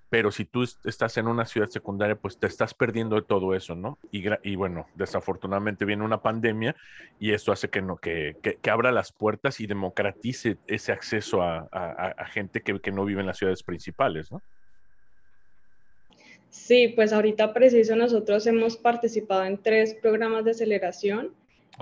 pero 0.10 0.32
si 0.32 0.44
tú 0.46 0.64
estás 0.64 1.18
en 1.18 1.28
una 1.28 1.46
ciudad 1.46 1.68
secundaria, 1.68 2.16
pues 2.16 2.40
te 2.40 2.48
estás 2.48 2.74
perdiendo 2.74 3.16
de 3.16 3.22
todo 3.22 3.54
eso, 3.54 3.76
¿no? 3.76 4.00
Y, 4.12 4.24
y 4.44 4.56
bueno, 4.56 4.88
desafortunadamente 4.96 5.86
viene 5.86 6.04
una 6.04 6.22
pandemia 6.22 6.76
y 7.20 7.32
esto 7.32 7.52
hace 7.52 7.70
que, 7.70 7.82
no, 7.82 7.98
que, 7.98 8.38
que, 8.42 8.70
abra 8.72 8.92
las 8.92 9.12
puertas 9.12 9.60
y 9.60 9.68
democratice 9.68 10.58
ese 10.66 10.92
acceso 10.92 11.44
a, 11.44 11.70
a, 11.72 12.14
a 12.18 12.26
gente 12.26 12.62
que, 12.62 12.80
que 12.80 12.92
no 12.92 13.06
vive 13.06 13.22
en 13.22 13.28
las 13.28 13.38
ciudades 13.38 13.62
principales, 13.62 14.32
¿no? 14.32 14.42
Sí, 16.50 16.90
pues 16.90 17.14
ahorita 17.14 17.54
preciso 17.54 17.96
nosotros 17.96 18.48
hemos 18.48 18.78
participado 18.78 19.46
en 19.46 19.58
tres 19.62 19.96
programas 19.96 20.46
de 20.46 20.52
aceleración 20.52 21.34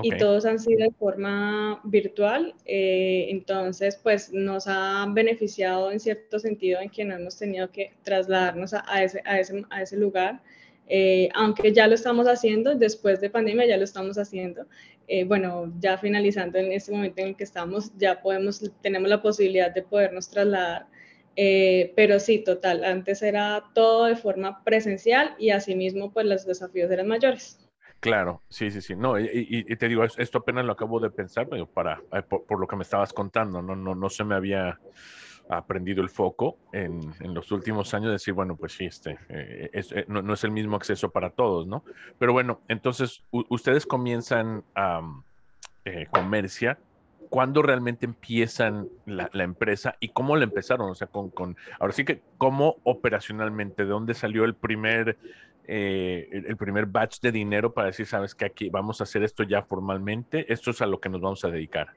y 0.04 0.16
todos 0.18 0.46
han 0.46 0.60
sido 0.60 0.84
de 0.84 0.92
forma 0.92 1.80
virtual. 1.84 2.54
Eh, 2.66 3.28
entonces, 3.30 4.00
pues 4.02 4.32
nos 4.32 4.66
ha 4.68 5.06
beneficiado 5.10 5.92
en 5.92 6.00
cierto 6.00 6.38
sentido 6.40 6.80
en 6.82 6.90
que 6.90 7.04
no 7.06 7.16
hemos 7.16 7.38
tenido 7.38 7.72
que 7.72 7.94
trasladarnos 8.04 8.74
a, 8.74 9.04
ese, 9.04 9.22
a, 9.26 9.40
ese, 9.40 9.66
a 9.70 9.82
ese, 9.82 9.98
lugar. 9.98 10.42
Eh, 10.88 11.30
aunque 11.34 11.74
ya 11.74 11.88
lo 11.88 11.96
estamos 11.96 12.28
haciendo, 12.28 12.76
después 12.76 13.20
de 13.22 13.30
pandemia 13.30 13.66
ya 13.66 13.78
lo 13.78 13.84
estamos 13.86 14.18
haciendo. 14.18 14.66
Eh, 15.08 15.24
bueno, 15.24 15.74
ya 15.80 15.98
finalizando 15.98 16.58
en 16.60 16.72
este 16.74 16.92
momento 16.92 17.22
en 17.22 17.30
el 17.30 17.36
que 17.36 17.44
estamos, 17.44 17.92
ya 17.98 18.22
podemos, 18.22 18.72
tenemos 18.82 19.10
la 19.10 19.22
posibilidad 19.22 19.74
de 19.74 19.82
podernos 19.82 20.30
trasladar 20.30 20.88
eh, 21.39 21.94
pero 21.96 22.20
sí, 22.20 22.39
total, 22.39 22.84
antes 22.84 23.22
era 23.22 23.63
todo 23.75 24.06
de 24.06 24.15
forma 24.15 24.63
presencial 24.63 25.36
y 25.38 25.51
asimismo 25.51 26.12
pues 26.12 26.25
los 26.25 26.48
desafíos 26.48 26.89
eran 26.89 27.08
mayores. 27.08 27.60
Claro, 28.00 28.41
sí, 28.50 28.72
sí, 28.72 28.82
sí. 28.82 28.96
No, 28.96 29.20
y, 29.20 29.63
te 29.75 29.88
digo, 29.88 30.03
esto 30.03 30.39
apenas 30.39 30.65
lo 30.65 30.72
acabo 30.72 31.00
de 31.00 31.12
pensar, 31.12 31.48
pero 31.48 31.67
para, 31.67 32.01
eh, 32.12 32.24
por, 32.24 32.60
lo 32.60 32.67
que 32.67 32.75
me 32.75 32.82
estabas 32.82 33.13
contando, 33.13 33.62
no, 33.62 33.75
no, 33.75 33.94
no 33.94 34.10
se 34.10 34.24
me 34.24 34.34
había 34.34 34.79
aprendido 35.48 36.01
el 36.01 36.10
foco 36.10 36.58
en, 36.74 37.01
en 37.20 37.34
los 37.36 37.51
últimos 37.51 37.94
años, 37.94 38.12
decir, 38.12 38.34
bueno, 38.34 38.56
pues 38.56 38.74
sí, 38.74 38.86
este, 38.86 39.17
eh, 39.29 40.06
no, 40.08 40.24
no, 40.24 40.34
es 40.34 40.44
el 40.44 40.51
mismo 40.51 40.75
acceso 40.75 41.12
para 41.12 41.29
todos, 41.29 41.67
¿no? 41.67 41.84
Pero 42.17 42.34
bueno, 42.34 42.62
entonces 42.67 43.24
ustedes 43.32 43.86
comienzan 43.86 44.63
a 44.75 45.01
comercia 46.12 46.79
cuándo 47.29 47.62
realmente 47.62 48.05
empiezan 48.05 48.88
la, 49.05 49.29
empresa 49.34 49.96
y 50.00 50.10
cómo 50.10 50.36
la 50.36 50.43
empezaron, 50.43 50.89
o 50.89 50.96
sea, 50.96 51.07
con, 51.07 51.29
con, 51.29 51.55
ahora 51.79 51.93
sí 51.93 52.05
que, 52.05 52.22
cómo 52.38 52.77
operacionalmente, 52.84 53.84
de 53.84 53.89
dónde 53.89 54.13
salió 54.13 54.46
el 54.46 54.55
primer, 54.55 55.17
eh, 55.67 56.29
el 56.31 56.57
primer 56.57 56.86
batch 56.86 57.19
de 57.22 57.31
dinero 57.31 57.74
para 57.74 57.88
decir, 57.88 58.05
sabes 58.05 58.36
que 58.36 58.46
aquí 58.46 58.69
vamos 58.69 59.01
a 59.01 59.03
hacer 59.03 59.24
esto 59.24 59.43
ya 59.43 59.62
formalmente, 59.62 60.51
esto 60.51 60.72
es 60.72 60.81
a 60.81 60.86
lo 60.86 61.00
que 61.00 61.10
nos 61.10 61.22
vamos 61.22 61.43
a 61.43 61.50
dedicar. 61.50 61.89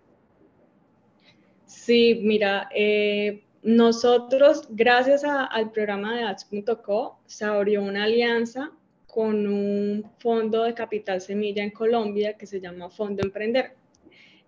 Sí, 1.67 2.21
mira, 2.23 2.69
eh, 2.75 3.45
nosotros, 3.63 4.67
gracias 4.71 5.23
al 5.25 5.71
programa 5.71 6.17
de 6.17 6.25
ads.co, 6.25 7.19
se 7.27 7.45
abrió 7.45 7.83
una 7.83 8.05
alianza 8.05 8.73
con 9.07 9.47
un 9.47 10.11
fondo 10.19 10.65
de 10.65 10.75
capital 10.75 11.21
semilla 11.21 11.63
en 11.63 11.71
Colombia 11.71 12.37
que 12.37 12.47
se 12.47 12.61
llama 12.61 12.91
Fondo 12.91 13.23
Emprender. 13.23 13.80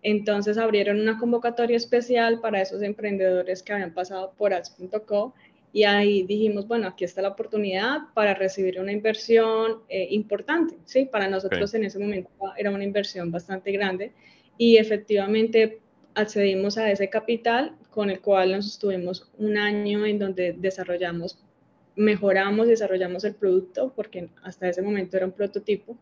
Entonces 0.02 0.58
abrieron 0.58 1.00
una 1.00 1.18
convocatoria 1.18 1.76
especial 1.76 2.40
para 2.40 2.60
esos 2.60 2.82
emprendedores 2.82 3.62
que 3.62 3.72
habían 3.72 3.94
pasado 3.94 4.34
por 4.36 4.52
ads.co 4.52 5.34
y 5.72 5.84
ahí 5.84 6.24
dijimos, 6.24 6.68
bueno, 6.68 6.86
aquí 6.88 7.04
está 7.04 7.22
la 7.22 7.28
oportunidad 7.28 8.00
para 8.14 8.34
recibir 8.34 8.78
una 8.78 8.92
inversión 8.92 9.78
eh, 9.88 10.08
importante, 10.10 10.76
¿sí? 10.84 11.06
Para 11.06 11.28
nosotros 11.28 11.72
en 11.74 11.84
ese 11.84 11.98
momento 11.98 12.30
era 12.58 12.70
una 12.70 12.84
inversión 12.84 13.30
bastante 13.30 13.72
grande 13.72 14.12
y 14.58 14.76
efectivamente 14.76 15.80
accedimos 16.14 16.76
a 16.76 16.90
ese 16.90 17.08
capital 17.08 17.74
con 17.90 18.10
el 18.10 18.20
cual 18.20 18.52
nos 18.52 18.66
estuvimos 18.66 19.30
un 19.38 19.56
año 19.56 20.04
en 20.04 20.18
donde 20.18 20.52
desarrollamos, 20.52 21.38
mejoramos, 21.96 22.68
desarrollamos 22.68 23.24
el 23.24 23.34
producto, 23.34 23.92
porque 23.96 24.28
hasta 24.42 24.68
ese 24.68 24.82
momento 24.82 25.16
era 25.16 25.26
un 25.26 25.32
prototipo, 25.32 25.96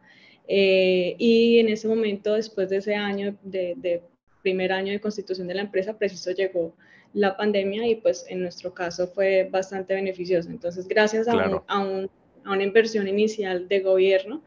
eh, 0.48 1.14
y 1.18 1.58
en 1.58 1.68
ese 1.68 1.88
momento, 1.88 2.34
después 2.34 2.68
de 2.70 2.78
ese 2.78 2.94
año, 2.94 3.36
de, 3.42 4.02
primer 4.42 4.72
año 4.72 4.92
de 4.92 5.00
constitución 5.00 5.46
de 5.46 5.54
la 5.54 5.62
empresa, 5.62 5.98
preciso 5.98 6.30
llegó 6.30 6.74
la 7.12 7.36
pandemia 7.36 7.86
y 7.86 7.96
pues 7.96 8.24
en 8.28 8.40
nuestro 8.40 8.72
caso 8.72 9.08
fue 9.08 9.48
bastante 9.50 9.94
beneficioso. 9.94 10.48
Entonces, 10.48 10.88
gracias 10.88 11.28
a, 11.28 11.62
a, 11.66 11.78
una 11.78 12.62
inversión 12.62 13.06
inicial 13.06 13.68
de 13.68 13.80
gobierno, 13.80 14.42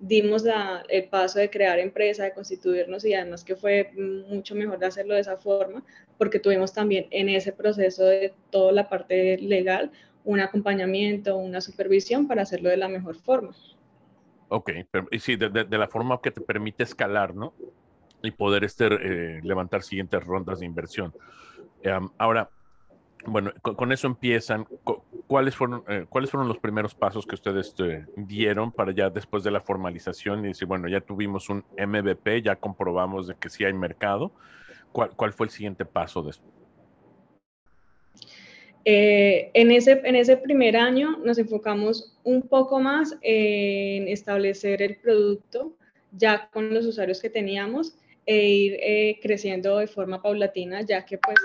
dimos 0.00 0.44
el 0.88 1.04
paso 1.04 1.38
de 1.38 1.50
crear 1.50 1.78
empresa, 1.78 2.24
de 2.24 2.32
constituirnos 2.32 3.04
y 3.04 3.14
además 3.14 3.44
que 3.44 3.54
fue 3.54 3.90
mucho 4.28 4.54
mejor 4.54 4.78
de 4.78 4.86
hacerlo 4.86 5.14
de 5.14 5.20
esa 5.20 5.36
forma, 5.36 5.84
porque 6.16 6.40
tuvimos 6.40 6.72
también 6.72 7.06
en 7.10 7.28
ese 7.28 7.52
proceso 7.52 8.04
de 8.06 8.32
toda 8.50 8.72
la 8.72 8.88
parte 8.88 9.36
legal 9.38 9.92
un 10.24 10.40
acompañamiento, 10.40 11.36
una 11.36 11.60
supervisión 11.60 12.26
para 12.26 12.42
hacerlo 12.42 12.70
de 12.70 12.78
la 12.78 12.88
mejor 12.88 13.16
forma. 13.16 13.54
Ok, 14.52 14.72
y 15.12 15.18
sí, 15.20 15.36
de, 15.36 15.78
la 15.78 15.86
forma 15.86 16.20
que 16.20 16.32
te 16.32 16.40
permite 16.40 16.82
escalar, 16.82 17.36
¿no? 17.36 17.54
Y 18.20 18.32
poder 18.32 18.64
este, 18.64 18.86
eh, 18.86 19.40
levantar 19.44 19.82
siguientes 19.82 20.24
rondas 20.24 20.58
de 20.58 20.66
inversión. 20.66 21.14
ahora, 22.18 22.50
bueno, 23.26 23.52
con, 23.62 23.92
eso 23.92 24.08
empiezan. 24.08 24.66
¿Cuáles 25.28 25.54
fueron, 25.54 25.84
eh, 25.88 26.06
¿Cuáles 26.08 26.32
fueron 26.32 26.48
los 26.48 26.58
primeros 26.58 26.96
pasos 26.96 27.26
que 27.26 27.36
ustedes 27.36 27.74
eh, 27.78 28.06
dieron 28.16 28.72
para 28.72 28.92
ya 28.92 29.08
después 29.08 29.44
de 29.44 29.52
la 29.52 29.60
formalización 29.60 30.44
y 30.44 30.48
decir, 30.48 30.66
bueno, 30.66 30.88
ya 30.88 31.00
tuvimos 31.00 31.48
un 31.48 31.64
MVP, 31.78 32.42
ya 32.42 32.56
comprobamos 32.56 33.28
de 33.28 33.36
que 33.36 33.50
sí 33.50 33.64
hay 33.64 33.72
mercado? 33.72 34.32
¿Cuál, 34.90 35.10
cuál 35.10 35.32
fue 35.32 35.46
el 35.46 35.50
siguiente 35.50 35.84
paso 35.84 36.22
después? 36.22 36.59
Eh, 38.84 39.50
en, 39.54 39.70
ese, 39.70 40.00
en 40.04 40.16
ese 40.16 40.36
primer 40.36 40.76
año 40.76 41.18
nos 41.18 41.38
enfocamos 41.38 42.16
un 42.24 42.42
poco 42.42 42.80
más 42.80 43.16
en 43.22 44.08
establecer 44.08 44.80
el 44.82 44.96
producto 44.96 45.76
ya 46.12 46.48
con 46.52 46.72
los 46.72 46.86
usuarios 46.86 47.20
que 47.20 47.30
teníamos 47.30 47.94
e 48.26 48.46
ir 48.46 49.20
creciendo 49.20 49.78
de 49.78 49.86
forma 49.86 50.22
paulatina, 50.22 50.82
ya 50.82 51.04
que 51.04 51.18
pues 51.18 51.36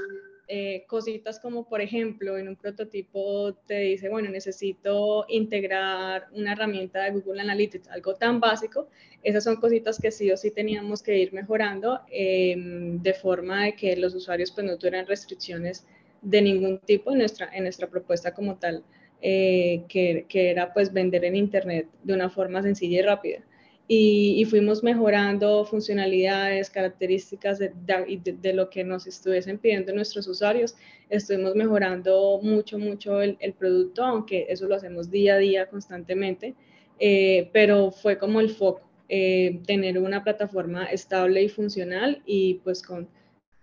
eh, 0.48 0.86
cositas 0.88 1.40
como, 1.40 1.68
por 1.68 1.82
ejemplo, 1.82 2.38
en 2.38 2.48
un 2.48 2.56
prototipo 2.56 3.56
te 3.66 3.80
dice, 3.80 4.10
bueno, 4.10 4.30
necesito 4.30 5.26
integrar 5.28 6.28
una 6.34 6.52
herramienta 6.52 7.04
de 7.04 7.12
Google 7.12 7.42
Analytics, 7.42 7.88
algo 7.90 8.14
tan 8.14 8.40
básico. 8.40 8.88
Esas 9.24 9.44
son 9.44 9.56
cositas 9.56 10.00
que 10.00 10.12
sí 10.12 10.32
o 10.32 10.38
sí 10.38 10.52
teníamos 10.52 11.02
que 11.02 11.18
ir 11.18 11.34
mejorando 11.34 12.02
em, 12.12 13.02
de 13.02 13.14
forma 13.14 13.66
de 13.66 13.76
que 13.76 13.96
los 13.96 14.14
usuarios 14.14 14.52
pues 14.52 14.68
no 14.68 14.78
tuvieran 14.78 15.08
restricciones 15.08 15.88
de 16.26 16.42
ningún 16.42 16.80
tipo 16.80 17.12
en 17.12 17.20
nuestra, 17.20 17.50
en 17.54 17.64
nuestra 17.64 17.88
propuesta 17.88 18.34
como 18.34 18.58
tal, 18.58 18.84
eh, 19.22 19.84
que, 19.88 20.26
que 20.28 20.52
era 20.52 20.74
pues 20.74 20.92
vender 20.92 21.24
en 21.26 21.36
Internet 21.36 21.88
de 22.04 22.14
una 22.14 22.30
forma 22.30 22.62
sencilla 22.62 23.00
y 23.00 23.02
rápida 23.02 23.46
y, 23.88 24.46
fuimos 24.50 24.84
mejorando 24.84 25.64
funcionalidades, 25.66 26.70
características 26.72 27.60
de, 27.60 27.72
de, 28.42 28.54
lo 28.54 28.70
que 28.70 28.84
nos 28.84 29.06
estuviesen 29.06 29.60
pidiendo 29.60 29.94
nuestros 29.94 30.28
usuarios. 30.28 30.76
Estuvimos 31.10 31.56
mejorando 31.56 32.40
mucho, 32.42 32.80
mucho 32.80 33.22
el, 33.22 33.38
el 33.40 33.54
producto, 33.54 34.04
aunque 34.04 34.48
eso 34.50 34.68
lo 34.68 34.76
hacemos 34.76 35.12
día 35.12 35.36
a 35.36 35.38
día 35.38 35.68
constantemente, 35.68 36.56
eh, 37.00 37.50
pero 37.54 37.92
fue 37.92 38.18
como 38.18 38.40
el 38.40 38.50
foco, 38.50 38.82
eh, 39.08 39.60
tener 39.68 40.00
una 40.00 40.24
plataforma 40.24 40.86
estable 40.86 41.44
y 41.44 41.50
funcional 41.50 42.24
y 42.26 42.56
pues 42.64 42.82
con 42.82 43.08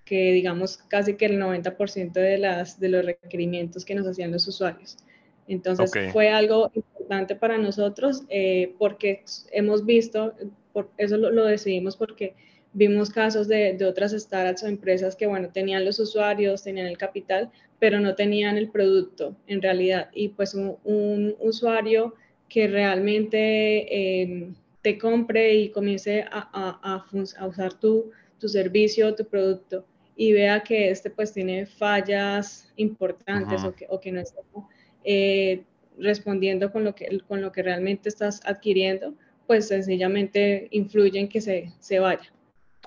que 0.05 0.33
digamos 0.33 0.79
casi 0.89 1.15
que 1.15 1.27
el 1.27 1.41
90% 1.41 2.13
de, 2.13 2.39
las, 2.39 2.81
de 2.81 2.89
los 2.89 3.05
requerimientos 3.05 3.85
que 3.85 3.95
nos 3.95 4.07
hacían 4.07 4.33
los 4.33 4.47
usuarios. 4.49 4.97
Entonces 5.49 5.91
fue 6.13 6.29
algo 6.31 6.71
importante 6.75 7.35
para 7.35 7.59
nosotros 7.59 8.23
eh, 8.29 8.75
porque 8.79 9.25
hemos 9.53 9.85
visto, 9.85 10.35
por 10.73 10.91
eso 10.97 11.17
lo, 11.17 11.45
decidimos 11.45 11.97
porque 11.97 12.35
vimos 12.73 13.11
casos 13.11 13.49
de, 13.49 13.75
de, 13.75 13.85
otras 13.85 14.13
startups 14.13 14.63
o 14.63 14.67
empresas 14.67 15.15
que, 15.17 15.27
bueno, 15.27 15.51
tenían 15.51 15.85
los 15.85 15.99
usuarios, 15.99 16.63
tenían 16.63 16.87
el 16.87 16.97
capital, 16.97 17.51
pero 17.79 18.01
no 18.01 18.15
tenían 18.15 18.57
el 18.57 18.71
producto 18.71 19.37
en 19.47 19.61
realidad. 19.61 20.11
Y 20.15 20.29
pues 20.29 20.55
un, 20.55 21.37
usuario 21.41 22.15
que 22.49 22.69
realmente 22.69 24.23
em, 24.23 24.55
te 24.81 24.97
compre 24.99 25.55
y 25.55 25.69
comience 25.71 26.23
a, 26.23 26.49
a, 26.53 27.05
a, 27.39 27.47
usar 27.47 27.75
tu, 27.75 28.11
tu 28.39 28.49
servicio, 28.49 29.15
tu 29.15 29.25
producto 29.25 29.85
y 30.23 30.33
vea 30.33 30.63
que 30.63 30.89
este 30.89 31.11
pues 31.11 31.33
tiene 31.33 31.67
fallas 31.67 32.73
importantes 32.77 33.65
o, 33.65 33.75
que, 33.75 33.87
o 33.89 33.99
que 33.99 34.13
no 34.13 34.21
está 34.21 34.41
eh, 35.03 35.65
respondiendo 35.99 36.71
con 36.71 36.85
lo, 36.85 36.95
que, 36.95 37.19
con 37.27 37.43
lo 37.43 37.51
que 37.51 37.61
realmente 37.61 38.09
estás 38.09 38.41
adquiriendo, 38.45 39.15
pues 39.49 39.67
sencillamente 39.67 40.69
influye 40.71 41.19
en 41.19 41.29
que 41.29 41.41
se, 41.41 41.73
se 41.81 41.99
vaya. 41.99 42.33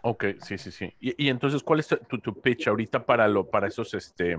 Ok, 0.01 0.25
sí, 0.43 0.57
sí, 0.57 0.71
sí. 0.71 0.93
Y, 1.01 1.27
entonces, 1.27 1.61
¿cuál 1.61 1.81
es 1.81 1.89
tu, 2.07 2.19
tu, 2.19 2.39
pitch 2.39 2.69
ahorita 2.69 3.05
para, 3.05 3.27
lo, 3.27 3.49
para 3.49 3.67
esos 3.67 3.93
este, 3.95 4.37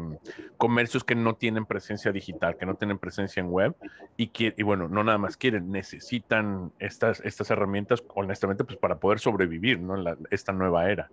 comercios 0.57 1.05
que 1.05 1.15
no 1.15 1.35
tienen 1.35 1.67
presencia 1.67 2.13
digital, 2.13 2.57
que 2.57 2.65
no 2.65 2.77
tienen 2.77 2.99
presencia 2.99 3.41
en 3.41 3.51
web 3.51 3.75
y, 4.17 4.29
que, 4.29 4.55
y 4.57 4.63
bueno, 4.63 4.89
no 4.89 5.05
nada 5.05 5.19
más 5.19 5.37
quieren, 5.37 5.71
necesitan 5.71 6.73
estas, 6.79 7.21
estas 7.27 7.51
herramientas, 7.51 8.03
honestamente, 8.15 8.65
pues 8.65 8.79
para 8.79 9.01
poder 9.01 9.19
sobrevivir, 9.19 9.81
¿no? 9.81 9.97
La, 9.97 10.17
esta 10.31 10.53
nueva 10.53 10.91
era. 10.91 11.11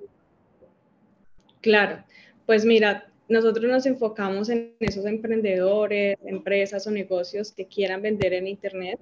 Claro, 1.64 2.04
pues 2.46 2.66
mira, 2.66 3.08
nosotros 3.30 3.72
nos 3.72 3.86
enfocamos 3.86 4.50
en 4.50 4.74
esos 4.82 5.06
emprendedores, 5.06 6.18
empresas 6.26 6.86
o 6.88 6.92
negocios 6.92 7.54
que 7.54 7.68
quieran 7.68 8.02
vender 8.02 8.34
en 8.34 8.48
Internet, 8.48 9.00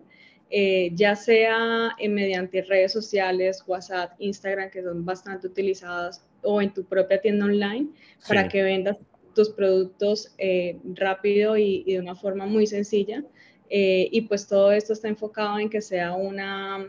eh, 0.52 0.92
ya 0.94 1.16
sea 1.16 1.90
en 1.98 2.14
mediante 2.14 2.62
redes 2.62 2.92
sociales, 2.94 3.64
WhatsApp, 3.66 4.12
Instagram, 4.20 4.70
que 4.70 4.84
son 4.84 5.04
bastante 5.04 5.48
utilizadas, 5.48 6.24
o 6.44 6.62
en 6.62 6.72
tu 6.72 6.86
propia 6.86 7.20
tienda 7.20 7.46
online, 7.46 7.88
para 8.28 8.48
que 8.48 8.62
vendas 8.62 9.00
tus 9.34 9.50
productos 9.50 10.36
eh, 10.38 10.78
rápido 10.94 11.58
y, 11.58 11.84
de 11.86 12.00
una 12.00 12.14
forma 12.14 12.46
muy 12.46 12.68
sencilla. 12.68 13.24
Eh, 13.72 14.08
y 14.12 14.22
pues 14.22 14.48
todo 14.48 14.72
esto 14.72 14.94
está 14.94 15.08
enfocado 15.08 15.58
en 15.58 15.70
que 15.70 15.82
sea 15.82 16.14
una, 16.14 16.86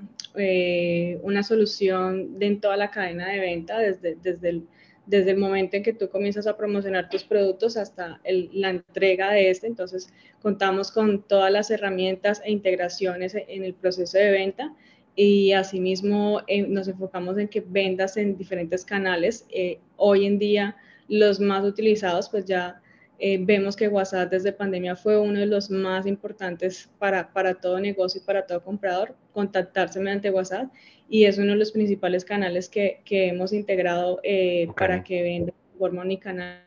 una 1.23 1.43
solución 1.43 2.39
de 2.39 2.47
en 2.47 2.61
toda 2.61 2.77
la 2.77 2.91
cadena 2.91 3.31
de 3.31 3.39
venta, 3.39 3.79
desde, 3.79 4.17
desde 4.17 4.51
el 4.51 4.67
desde 5.13 5.33
el 5.33 5.37
momento 5.37 5.77
en 5.77 5.83
que 5.83 5.93
tú 5.93 6.09
comienzas 6.09 6.47
a 6.47 6.57
promocionar 6.57 7.11
tus 7.11 7.23
productos 7.23 7.77
hasta 7.77 8.19
la 8.25 8.71
entrega 8.71 9.31
de 9.31 9.51
este. 9.51 9.67
Entonces, 9.67 10.09
contamos 10.41 10.91
con 10.91 11.23
todas 11.23 11.53
las 11.53 11.71
herramientas 11.71 12.41
e 12.47 12.51
integraciones 12.51 13.35
en 13.35 13.63
el 13.63 13.75
proceso 13.75 14.17
de 14.17 14.31
venta 14.31 14.75
y 15.15 15.53
asimismo 15.53 16.41
eh, 16.47 16.63
nos 16.63 16.89
enfocamos 16.89 17.37
en 17.37 17.49
que 17.49 17.61
vendas 17.61 18.17
en 18.17 18.39
diferentes 18.39 18.87
canales. 18.87 19.45
Eh, 19.51 19.81
hoy 19.97 20.25
en 20.25 20.39
día, 20.39 20.77
los 21.09 21.41
más 21.41 21.63
utilizados, 21.63 22.31
pues 22.31 22.47
ya 22.47 22.81
eh, 23.19 23.39
vemos 23.39 23.77
que 23.77 23.89
WhatsApp 23.89 24.31
desde 24.31 24.51
pandemia 24.51 24.97
fue 24.97 25.21
uno 25.21 25.41
de 25.41 25.47
los 25.47 25.71
más 25.71 26.07
importantes 26.07 26.89
para, 26.99 27.31
para 27.35 27.53
todo 27.53 27.79
negocio 27.79 28.23
y 28.23 28.25
para 28.25 28.47
todo 28.47 28.65
comprador, 28.65 29.15
contactarse 29.35 30.01
mediante 30.01 30.31
WhatsApp 30.31 30.73
y 31.13 31.27
es 31.27 31.37
uno 31.37 31.53
de 31.53 31.59
los 31.59 31.73
principales 31.73 32.25
canales 32.25 32.71
que, 32.71 33.03
que 33.05 33.29
hemos 33.29 33.53
integrado 33.53 34.19
eh, 34.23 34.67
para 34.75 35.05
que 35.05 35.23
venda 35.23 35.53
forma 35.79 36.05
canal 36.19 36.65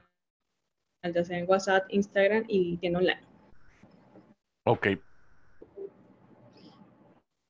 ya 1.11 1.23
sea 1.23 1.39
en 1.39 1.49
WhatsApp, 1.49 1.85
Instagram 1.89 2.45
y 2.47 2.77
tienda 2.77 2.99
online. 2.99 3.21
Ok. 4.65 4.87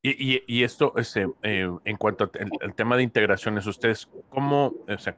Y, 0.03 0.36
y, 0.36 0.43
y 0.47 0.63
esto, 0.63 0.93
este, 0.95 1.27
eh, 1.43 1.69
en 1.84 1.97
cuanto 1.97 2.31
al 2.62 2.75
tema 2.75 2.95
de 2.95 3.03
integraciones, 3.03 3.67
ustedes, 3.67 4.08
¿cómo, 4.29 4.73
o 4.88 4.97
sea, 4.97 5.17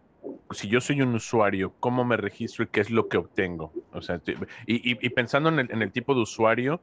si 0.52 0.68
yo 0.68 0.82
soy 0.82 1.02
un 1.02 1.13
usuario, 1.13 1.74
¿cómo 1.80 2.04
me 2.06 2.18
registro 2.18 2.63
y 2.63 2.68
qué 2.68 2.82
es 2.82 2.90
lo 2.90 3.08
que 3.08 3.18
obtengo? 3.18 3.72
O 3.92 4.02
sea, 4.02 4.20
y, 4.66 5.10
pensando 5.10 5.50
en 5.50 5.82
el, 5.82 5.92
tipo 5.92 6.16
de 6.16 6.22
usuario, 6.22 6.82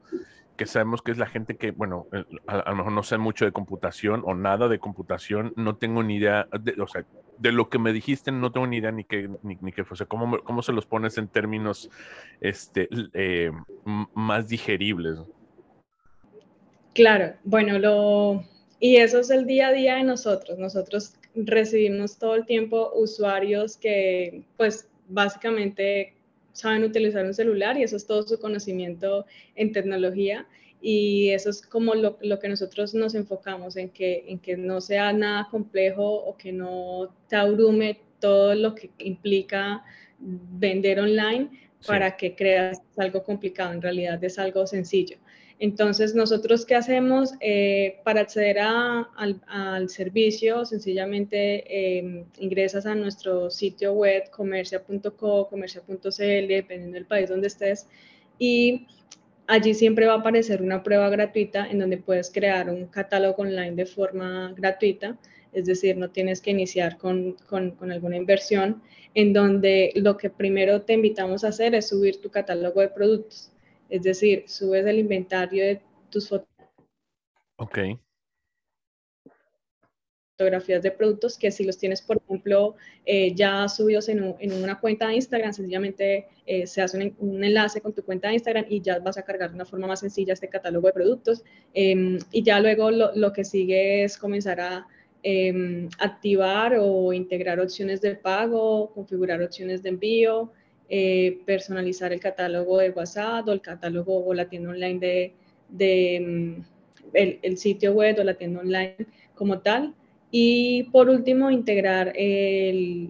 que 0.56 0.66
sabemos 0.66 1.02
que 1.02 1.12
es 1.12 1.18
la 1.18 1.26
gente 1.26 1.56
que, 1.56 1.70
bueno, 1.72 2.06
eh, 2.12 2.24
a, 2.46 2.70
lo 2.70 2.76
mejor 2.76 2.92
no 2.92 3.02
sé 3.02 3.18
mucho 3.18 3.44
de 3.44 3.52
computación 3.52 4.22
o 4.24 4.34
nada 4.34 4.68
de 4.68 4.78
computación, 4.78 5.52
no 5.56 5.76
tengo 5.76 6.02
ni 6.02 6.16
idea, 6.16 6.46
de, 6.60 6.80
o 6.80 6.86
sea, 6.86 7.04
de 7.38 7.52
lo 7.52 7.68
que 7.68 7.78
me 7.78 7.92
dijiste, 7.92 8.30
no 8.30 8.52
tengo 8.52 8.66
ni 8.66 8.78
idea 8.78 8.92
ni 8.92 9.04
qué, 9.04 9.28
ni, 9.42 9.58
ni 9.60 9.72
qué, 9.72 9.82
o 9.82 9.96
sea, 9.96 10.06
¿cómo, 10.06 10.38
¿cómo, 10.44 10.62
se 10.62 10.72
los 10.72 10.86
pones 10.86 11.18
en 11.18 11.28
términos 11.28 11.90
este, 12.40 12.88
eh, 13.14 13.50
más 14.14 14.48
digeribles? 14.48 15.18
Claro, 16.94 17.34
bueno, 17.42 17.78
lo, 17.78 18.44
y 18.78 18.96
eso 18.96 19.18
es 19.18 19.30
el 19.30 19.46
día 19.46 19.68
a 19.68 19.72
día 19.72 19.94
de 19.96 20.04
nosotros. 20.04 20.58
Nosotros 20.58 21.14
recibimos 21.34 22.18
todo 22.18 22.34
el 22.34 22.46
tiempo 22.46 22.92
usuarios 22.94 23.76
que 23.76 24.44
pues 24.56 24.88
básicamente 25.08 26.14
saben 26.54 26.84
utilizar 26.84 27.26
un 27.26 27.34
celular 27.34 27.76
y 27.76 27.82
eso 27.82 27.96
es 27.96 28.06
todo 28.06 28.22
su 28.22 28.38
conocimiento 28.38 29.26
en 29.54 29.72
tecnología. 29.72 30.46
Y 30.80 31.30
eso 31.30 31.50
es 31.50 31.62
como 31.62 31.94
lo, 31.94 32.18
lo, 32.22 32.38
que 32.38 32.48
nosotros 32.48 32.94
nos 32.94 33.14
enfocamos 33.14 33.76
en 33.76 33.90
que, 33.90 34.24
en 34.28 34.38
que 34.38 34.56
no 34.56 34.80
sea 34.80 35.12
nada 35.12 35.48
complejo 35.50 36.02
o 36.02 36.36
que 36.36 36.52
no 36.52 37.14
te 37.28 37.36
abrume 37.36 38.00
todo 38.20 38.54
lo 38.54 38.74
que 38.74 38.90
implica 38.98 39.82
vender 40.18 41.00
online 41.00 41.50
para 41.86 42.16
que 42.16 42.34
creas 42.34 42.80
algo 42.96 43.22
complicado, 43.22 43.72
en 43.72 43.82
realidad 43.82 44.22
es 44.22 44.38
algo 44.38 44.66
sencillo. 44.66 45.18
Entonces, 45.64 46.14
nosotros 46.14 46.66
qué 46.66 46.74
hacemos 46.74 47.32
eh, 47.40 47.98
para 48.04 48.20
acceder 48.20 48.58
al, 48.58 49.88
servicio, 49.88 50.66
sencillamente 50.66 51.64
em, 51.98 52.26
ingresas 52.38 52.84
a 52.84 52.94
nuestro 52.94 53.48
sitio 53.48 53.94
web 53.94 54.28
comercia.co, 54.28 55.48
comercia.cl, 55.48 56.48
dependiendo 56.48 56.96
del 56.96 57.06
país 57.06 57.30
donde 57.30 57.46
estés, 57.46 57.86
y 58.38 58.88
allí 59.46 59.72
siempre 59.72 60.04
va 60.04 60.12
a 60.12 60.18
aparecer 60.18 60.60
una 60.60 60.82
prueba 60.82 61.08
gratuita 61.08 61.66
en 61.66 61.78
donde 61.78 61.96
puedes 61.96 62.30
crear 62.30 62.68
un 62.68 62.84
catálogo 62.88 63.42
online 63.42 63.72
de 63.72 63.86
forma 63.86 64.52
gratuita, 64.54 65.16
es 65.54 65.64
decir, 65.64 65.96
no 65.96 66.10
tienes 66.10 66.42
que 66.42 66.50
iniciar 66.50 66.98
con, 66.98 67.36
con, 67.48 67.90
alguna 67.90 68.18
inversión, 68.18 68.82
en 69.14 69.32
donde 69.32 69.92
lo 69.94 70.18
que 70.18 70.28
primero 70.28 70.82
te 70.82 70.92
invitamos 70.92 71.42
a 71.42 71.48
hacer 71.48 71.74
es 71.74 71.88
subir 71.88 72.20
tu 72.20 72.30
catálogo 72.30 72.82
de 72.82 72.88
productos, 72.88 73.53
es 73.88 74.02
decir, 74.02 74.44
subes 74.48 74.86
el 74.86 74.98
inventario 74.98 75.64
de 75.64 75.82
tus 76.10 76.28
fotos. 76.28 76.48
Ok 77.56 77.78
fotografías 80.36 80.82
de 80.82 80.90
productos 80.90 81.38
que 81.38 81.52
si 81.52 81.64
los 81.64 81.78
tienes, 81.78 82.02
por 82.02 82.16
ejemplo, 82.16 82.74
eh, 83.06 83.32
ya 83.34 83.68
subidos 83.68 84.08
en, 84.08 84.22
una 84.52 84.80
cuenta 84.80 85.06
de 85.06 85.14
Instagram, 85.14 85.52
sencillamente 85.52 86.26
eh, 86.44 86.66
se 86.66 86.82
hace 86.82 87.14
un, 87.18 87.44
enlace 87.44 87.80
con 87.80 87.92
tu 87.92 88.02
cuenta 88.02 88.28
de 88.28 88.34
Instagram 88.34 88.66
y 88.68 88.80
ya 88.80 88.98
vas 88.98 89.16
a 89.16 89.22
cargar 89.22 89.50
de 89.50 89.54
una 89.54 89.64
forma 89.64 89.86
más 89.86 90.00
sencilla 90.00 90.32
este 90.32 90.48
catálogo 90.48 90.88
de 90.88 90.92
productos. 90.92 91.44
Em, 91.72 92.18
y 92.32 92.42
ya 92.42 92.58
luego 92.58 92.90
lo, 92.90 93.32
que 93.32 93.44
sigue 93.44 94.02
es 94.02 94.18
comenzar 94.18 94.60
a 94.60 94.86
em, 95.22 95.88
activar 95.98 96.76
o 96.80 97.12
integrar 97.12 97.60
opciones 97.60 98.00
de 98.00 98.16
pago, 98.16 98.90
configurar 98.92 99.40
opciones 99.40 99.84
de 99.84 99.90
envío, 99.90 100.50
eh, 100.96 101.40
personalizar 101.44 102.12
el 102.12 102.20
catálogo 102.20 102.78
de 102.78 102.90
WhatsApp 102.90 103.48
o 103.48 103.52
el 103.52 103.60
catálogo 103.60 104.24
o 104.24 104.32
la 104.32 104.48
tienda 104.48 104.70
online 104.70 105.00
de, 105.00 105.32
de 105.68 106.14
em, 106.14 106.64
el, 107.12 107.58
sitio 107.58 107.92
web 107.94 108.16
o 108.20 108.22
la 108.22 108.34
tienda 108.34 108.60
online 108.60 108.94
como 109.34 109.58
tal. 109.58 109.92
Y 110.30 110.84
por 110.92 111.08
último, 111.08 111.50
integrar 111.50 112.12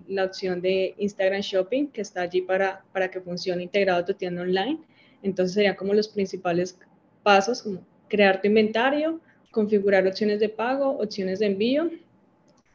la 0.08 0.24
opción 0.24 0.62
de 0.62 0.94
Instagram 0.96 1.42
Shopping, 1.42 1.88
que 1.88 2.00
está 2.00 2.22
allí 2.22 2.40
para, 2.40 2.82
para 2.90 3.10
que 3.10 3.20
funcione 3.20 3.62
integrado 3.64 4.02
tu 4.02 4.14
tienda 4.14 4.40
online. 4.40 4.78
Entonces, 5.22 5.52
serían 5.52 5.76
como 5.76 5.92
los 5.92 6.08
principales 6.08 6.78
pasos, 7.22 7.62
como 7.62 7.80
crear 8.08 8.40
tu 8.40 8.48
inventario, 8.48 9.20
configurar 9.50 10.06
opciones 10.06 10.40
de 10.40 10.48
pago, 10.48 10.88
opciones 10.88 11.40
de 11.40 11.46
envío, 11.46 11.90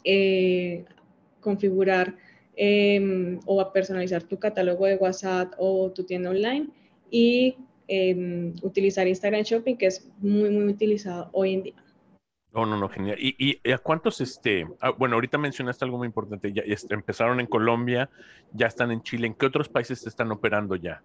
eh, 0.03 0.85
configurar 1.41 2.15
em, 2.61 3.39
o 3.45 3.71
personalizar 3.71 4.21
tu 4.23 4.37
catálogo 4.37 4.85
de 4.85 4.97
WhatsApp 4.97 5.53
o 5.57 5.89
tu 5.91 6.03
tienda 6.03 6.29
online 6.29 6.67
y 7.09 7.55
em, 7.87 8.53
utilizar 8.61 9.07
Instagram 9.07 9.43
Shopping, 9.43 9.77
que 9.77 9.85
es 9.85 10.11
muy, 10.19 10.49
muy 10.49 10.65
utilizado 10.65 11.29
hoy 11.31 11.53
en 11.53 11.63
día. 11.63 11.83
No, 12.51 12.65
no, 12.65 12.75
no, 12.75 12.89
genial. 12.89 13.17
¿Y, 13.17 13.61
a 13.71 13.77
cuántos, 13.77 14.19
este, 14.19 14.67
ah, 14.81 14.89
bueno, 14.89 15.15
ahorita 15.15 15.37
mencionaste 15.37 15.85
algo 15.85 15.99
muy 15.99 16.07
importante, 16.07 16.51
ya, 16.51 16.63
empezaron 16.89 17.39
en 17.39 17.45
Colombia, 17.45 18.09
ya 18.51 18.67
están 18.67 18.91
en 18.91 19.03
Chile, 19.03 19.27
¿en 19.27 19.35
qué 19.35 19.45
otros 19.45 19.69
países 19.69 20.05
están 20.05 20.29
operando 20.31 20.75
ya? 20.75 21.01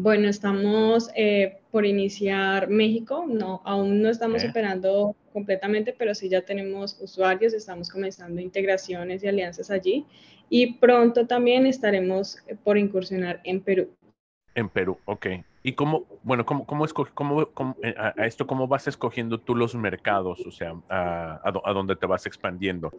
Bueno, 0.00 0.28
estamos 0.28 1.10
eh, 1.16 1.58
por 1.72 1.84
iniciar 1.84 2.68
México, 2.68 3.24
no, 3.26 3.62
aún 3.64 4.00
no 4.00 4.08
estamos 4.08 4.44
operando 4.44 5.16
completamente, 5.32 5.92
pero 5.92 6.14
sí 6.14 6.28
ya 6.28 6.42
tenemos 6.42 7.00
usuarios, 7.00 7.52
estamos 7.52 7.90
comenzando 7.90 8.40
integraciones 8.40 9.24
y 9.24 9.26
alianzas 9.26 9.72
allí 9.72 10.06
y 10.48 10.74
pronto 10.74 11.26
también 11.26 11.66
estaremos 11.66 12.38
por 12.62 12.78
incursionar 12.78 13.40
en 13.42 13.60
Perú. 13.60 13.90
En 14.54 14.68
Perú, 14.68 14.98
ok. 15.04 15.26
¿Y 15.64 15.72
cómo, 15.72 16.06
bueno, 16.22 16.46
cómo, 16.46 16.64
cómo, 16.64 16.86
cómo, 17.52 17.76
eh, 17.82 17.92
a, 17.98 18.24
esto, 18.24 18.46
cómo 18.46 18.68
vas 18.68 18.86
escogiendo 18.86 19.40
tú 19.40 19.56
los 19.56 19.74
mercados, 19.74 20.46
o 20.46 20.52
sea, 20.52 20.74
a, 20.88 21.40
a, 21.42 21.72
dónde 21.72 21.96
te 21.96 22.06
vas 22.06 22.24
expandiendo? 22.24 22.92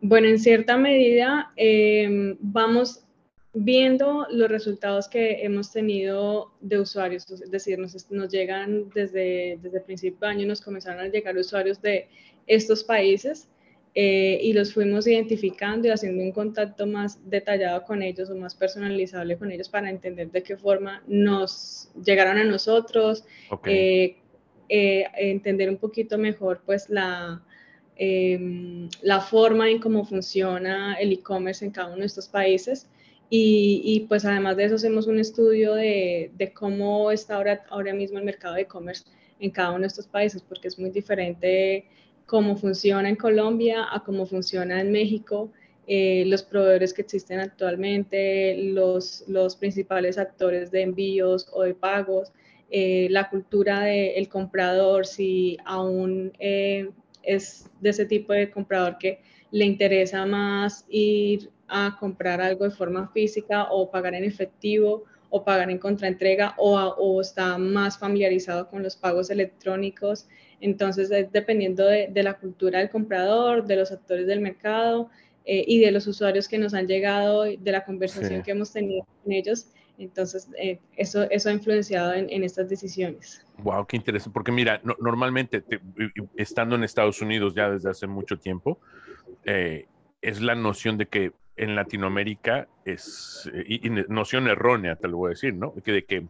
Bueno, 0.00 0.26
en 0.26 0.40
cierta 0.40 0.76
medida 0.76 1.52
em, 1.54 2.36
vamos 2.40 3.06
viendo 3.52 4.26
los 4.30 4.48
resultados 4.48 5.08
que 5.08 5.44
hemos 5.44 5.72
tenido 5.72 6.52
de 6.60 6.78
usuarios, 6.78 7.28
es 7.30 7.50
decir, 7.50 7.78
nos, 7.78 8.10
nos 8.10 8.30
llegan 8.30 8.90
desde, 8.90 9.58
desde 9.60 9.78
el 9.78 9.84
principio 9.84 10.18
de 10.20 10.26
año, 10.26 10.46
nos 10.46 10.60
comenzaron 10.60 11.00
a 11.00 11.08
llegar 11.08 11.36
usuarios 11.36 11.82
de 11.82 12.08
estos 12.46 12.84
países 12.84 13.48
eh, 13.94 14.38
y 14.40 14.52
los 14.52 14.72
fuimos 14.72 15.08
identificando 15.08 15.88
y 15.88 15.90
haciendo 15.90 16.22
un 16.22 16.30
contacto 16.30 16.86
más 16.86 17.18
detallado 17.28 17.82
con 17.82 18.02
ellos 18.02 18.30
o 18.30 18.36
más 18.36 18.54
personalizable 18.54 19.36
con 19.36 19.50
ellos 19.50 19.68
para 19.68 19.90
entender 19.90 20.30
de 20.30 20.44
qué 20.44 20.56
forma 20.56 21.02
nos 21.08 21.90
llegaron 22.04 22.38
a 22.38 22.44
nosotros, 22.44 23.24
eh, 23.66 24.16
eh, 24.68 25.06
entender 25.16 25.68
un 25.68 25.78
poquito 25.78 26.18
mejor 26.18 26.62
pues 26.64 26.88
la, 26.88 27.42
em, 27.96 28.88
la 29.02 29.20
forma 29.20 29.68
en 29.68 29.80
cómo 29.80 30.04
funciona 30.04 30.94
el 30.94 31.12
e-commerce 31.12 31.64
en 31.64 31.72
cada 31.72 31.88
uno 31.88 32.00
de 32.00 32.06
estos 32.06 32.28
países. 32.28 32.88
Y, 33.32 33.82
y, 33.84 34.00
pues 34.08 34.24
además 34.24 34.56
de 34.56 34.64
eso 34.64 34.74
hacemos 34.74 35.06
un 35.06 35.20
estudio 35.20 35.74
de, 35.74 36.32
de 36.36 36.52
cómo 36.52 37.12
está 37.12 37.36
ahora, 37.36 37.64
ahora 37.70 37.94
mismo 37.94 38.18
el 38.18 38.24
mercado 38.24 38.56
de 38.56 38.62
e-commerce 38.62 39.04
en 39.38 39.50
cada 39.50 39.70
uno 39.70 39.82
de 39.82 39.86
estos 39.86 40.08
países, 40.08 40.42
porque 40.42 40.66
es 40.66 40.78
muy 40.78 40.90
diferente 40.90 41.86
cómo 42.26 42.56
funciona 42.56 43.08
en 43.08 43.16
Colombia 43.16 43.86
a 43.90 44.04
cómo 44.04 44.26
funciona 44.26 44.80
en 44.80 44.92
México, 44.92 45.50
eh, 45.86 46.24
los 46.26 46.44
proveedores 46.44 46.94
que 46.94 47.02
existen 47.02 47.40
actualmente, 47.40 48.56
los, 48.56 49.24
los 49.26 49.56
principales 49.56 50.18
actores 50.18 50.70
de 50.70 50.82
envíos 50.82 51.48
o 51.52 51.62
de 51.62 51.74
pagos, 51.74 52.30
eh, 52.70 53.08
la 53.10 53.28
cultura 53.28 53.80
del 53.80 54.28
comprador, 54.28 55.04
si 55.04 55.56
aún 55.64 56.32
eh, 56.38 56.90
es 57.24 57.68
de 57.80 57.90
ese 57.90 58.06
tipo 58.06 58.32
de 58.32 58.48
comprador 58.50 58.98
que 58.98 59.18
le 59.50 59.64
interesa 59.64 60.24
más 60.26 60.84
ir 60.88 61.50
a 61.70 61.96
comprar 61.98 62.40
algo 62.40 62.64
de 62.64 62.70
forma 62.70 63.08
física 63.08 63.68
o 63.70 63.90
pagar 63.90 64.14
en 64.14 64.24
efectivo 64.24 65.04
o 65.30 65.44
pagar 65.44 65.70
en 65.70 65.78
contraentrega 65.78 66.54
o, 66.58 66.76
o 66.76 67.20
está 67.20 67.56
más 67.56 67.98
familiarizado 67.98 68.68
con 68.68 68.82
los 68.82 68.96
pagos 68.96 69.30
electrónicos. 69.30 70.28
Entonces, 70.60 71.08
dependiendo 71.08 71.86
de, 71.86 72.10
la 72.22 72.34
cultura 72.34 72.80
del 72.80 72.90
comprador, 72.90 73.64
de 73.64 73.76
los 73.76 73.92
actores 73.92 74.26
del 74.26 74.40
mercado 74.40 75.08
eh, 75.44 75.64
y 75.66 75.80
de 75.80 75.90
los 75.90 76.06
usuarios 76.06 76.48
que 76.48 76.58
nos 76.58 76.74
han 76.74 76.86
llegado, 76.86 77.44
de 77.44 77.72
la 77.72 77.84
conversación 77.84 78.42
que 78.42 78.50
hemos 78.50 78.72
tenido 78.72 79.06
con 79.22 79.32
ellos, 79.32 79.68
entonces 79.96 80.48
eh, 80.58 80.80
eso, 80.96 81.30
eso 81.30 81.50
ha 81.50 81.52
influenciado 81.52 82.14
en, 82.14 82.42
estas 82.42 82.68
decisiones. 82.68 83.44
Wow, 83.58 83.86
qué 83.86 83.96
interesante, 83.96 84.32
porque 84.32 84.50
mira, 84.50 84.80
normalmente 84.98 85.62
estando 86.36 86.74
en 86.74 86.84
Estados 86.84 87.20
Unidos 87.20 87.54
ya 87.54 87.70
desde 87.70 87.90
hace 87.90 88.06
mucho 88.06 88.38
tiempo, 88.38 88.80
eh, 89.44 89.86
es 90.22 90.40
la 90.40 90.54
noción 90.54 90.98
de 90.98 91.06
que 91.06 91.32
en 91.60 91.76
Latinoamérica 91.76 92.68
es, 92.86 93.48
y, 93.66 93.90
noción 94.08 94.48
errónea, 94.48 94.96
te 94.96 95.08
lo 95.08 95.18
voy 95.18 95.28
a 95.28 95.30
decir, 95.30 95.54
¿no? 95.54 95.74
Que 95.74 95.92
de 95.92 96.04
que 96.06 96.26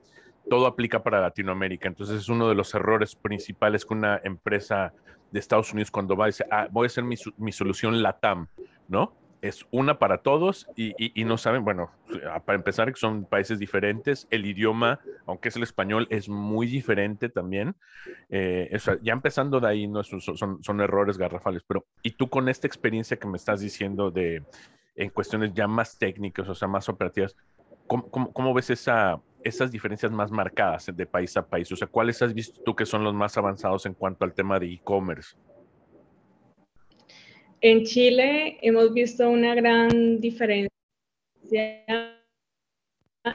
todo 0.48 0.66
aplica 0.66 1.04
para 1.04 1.20
Latinoamérica. 1.20 1.86
Entonces 1.86 2.16
es 2.16 2.28
uno 2.28 2.48
de 2.48 2.56
los 2.56 2.74
errores 2.74 3.14
principales 3.14 3.86
que 3.86 3.94
una 3.94 4.20
empresa 4.24 4.92
de 5.30 5.38
Estados 5.38 5.72
Unidos 5.72 5.92
cuando 5.92 6.16
va 6.16 6.26
decir, 6.26 6.46
ah, 6.50 6.66
voy 6.72 6.86
a 6.86 6.88
hacer 6.88 7.04
mi, 7.04 7.14
mi 7.36 7.52
solución 7.52 8.02
LATAM, 8.02 8.48
¿no? 8.88 9.14
Es 9.40 9.64
una 9.70 10.00
para 10.00 10.18
todos 10.18 10.66
y, 10.76 10.94
y, 10.98 11.24
no 11.24 11.38
saben, 11.38 11.64
bueno, 11.64 11.92
para 12.44 12.58
empezar, 12.58 12.92
que 12.92 12.98
son 12.98 13.24
países 13.24 13.60
diferentes, 13.60 14.26
el 14.30 14.44
idioma, 14.44 14.98
aunque 15.26 15.48
es 15.48 15.56
el 15.56 15.62
español, 15.62 16.08
es 16.10 16.28
muy 16.28 16.66
diferente 16.66 17.28
también. 17.28 17.76
Eh, 18.28 18.76
ya 19.00 19.12
empezando 19.12 19.60
de 19.60 19.68
ahí, 19.68 19.86
¿no? 19.86 20.02
son, 20.02 20.20
son, 20.20 20.62
son 20.62 20.80
errores 20.80 21.16
garrafales, 21.16 21.62
pero 21.66 21.86
¿y 22.02 22.10
tú 22.10 22.28
con 22.28 22.48
esta 22.48 22.66
experiencia 22.66 23.16
que 23.16 23.28
me 23.28 23.38
estás 23.38 23.60
diciendo 23.60 24.10
de 24.10 24.42
en 24.94 25.10
cuestiones 25.10 25.52
ya 25.54 25.66
más 25.66 25.98
técnicas, 25.98 26.48
o 26.48 26.54
sea, 26.54 26.68
más 26.68 26.88
operativas, 26.88 27.36
¿Cómo, 27.90 28.54
ves 28.54 28.70
esa, 28.70 29.20
esas 29.42 29.72
diferencias 29.72 30.12
más 30.12 30.30
marcadas 30.30 30.94
de 30.94 31.06
país 31.06 31.36
a 31.36 31.44
país? 31.44 31.72
O 31.72 31.76
sea, 31.76 31.88
¿cuáles 31.88 32.22
has 32.22 32.32
visto 32.32 32.62
tú 32.62 32.76
que 32.76 32.86
son 32.86 33.02
los 33.02 33.14
más 33.14 33.36
avanzados 33.36 33.84
en 33.84 33.94
cuanto 33.94 34.24
al 34.24 34.32
tema 34.32 34.60
de 34.60 34.66
e-commerce? 34.66 35.36
En 37.60 37.84
Chile 37.84 38.58
hemos 38.62 38.94
visto 38.94 39.28
una 39.28 39.56
gran 39.56 40.20
diferencia 40.20 40.70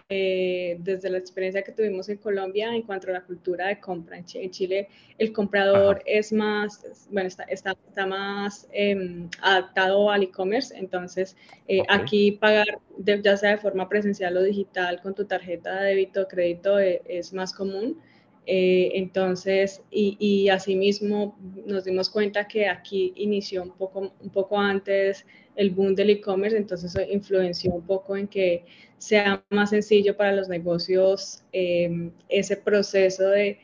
eh, 0.09 0.77
desde 0.79 1.11
la 1.11 1.19
experiencia 1.19 1.61
que 1.61 1.71
tuvimos 1.71 2.09
en 2.09 2.17
Colombia 2.17 2.73
en 2.73 2.81
cuanto 2.81 3.07
a 3.09 3.11
la 3.11 3.23
cultura 3.23 3.67
de 3.67 3.79
compra. 3.79 4.17
En 4.17 4.49
Chile, 4.49 4.89
el 5.19 5.31
comprador 5.31 6.01
es 6.07 6.33
más, 6.33 7.07
bueno, 7.11 7.27
está, 7.27 7.43
está, 7.43 8.05
más 8.07 8.67
em, 8.71 9.29
adaptado 9.41 10.09
al 10.09 10.23
e-commerce, 10.23 10.75
entonces 10.75 11.37
eh, 11.67 11.83
aquí 11.87 12.31
pagar 12.31 12.65
ya 12.97 13.37
sea 13.37 13.51
de 13.51 13.57
forma 13.57 13.87
presencial 13.87 14.35
o 14.37 14.41
digital 14.41 15.01
con 15.01 15.13
tu 15.13 15.25
tarjeta 15.25 15.81
de 15.81 15.89
débito 15.89 16.23
o 16.23 16.27
crédito 16.27 16.79
eh, 16.79 17.03
es 17.05 17.31
más 17.33 17.53
común. 17.53 18.01
Entonces, 18.47 19.81
y, 19.89 20.17
y, 20.19 20.49
asimismo 20.49 21.37
nos 21.65 21.83
dimos 21.83 22.09
cuenta 22.09 22.47
que 22.47 22.67
aquí 22.67 23.13
inició 23.15 23.63
un 23.63 23.71
poco, 23.71 24.13
un 24.19 24.29
poco 24.29 24.59
antes 24.59 25.25
el 25.55 25.71
boom 25.71 25.95
del 25.95 26.11
e-commerce, 26.11 26.55
entonces 26.55 26.93
eso 26.95 27.11
influenció 27.11 27.71
un 27.71 27.85
poco 27.85 28.15
en 28.15 28.27
que 28.27 28.65
sea 28.97 29.43
más 29.49 29.71
sencillo 29.71 30.15
para 30.15 30.31
los 30.31 30.49
negocios 30.49 31.43
eh, 31.53 32.11
ese 32.29 32.57
proceso 32.57 33.29
de 33.29 33.59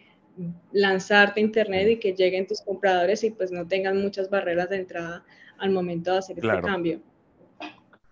lanzarte 0.71 1.39
a 1.39 1.43
internet 1.43 1.89
y 1.89 1.97
que 1.97 2.13
lleguen 2.13 2.47
tus 2.47 2.61
compradores 2.61 3.23
y 3.23 3.31
pues 3.31 3.51
no 3.51 3.67
tengan 3.67 4.01
muchas 4.01 4.29
barreras 4.29 4.69
de 4.69 4.77
entrada 4.77 5.25
al 5.57 5.71
momento 5.71 6.11
de 6.11 6.17
hacer 6.17 6.37
este 6.39 6.61
cambio. 6.61 7.01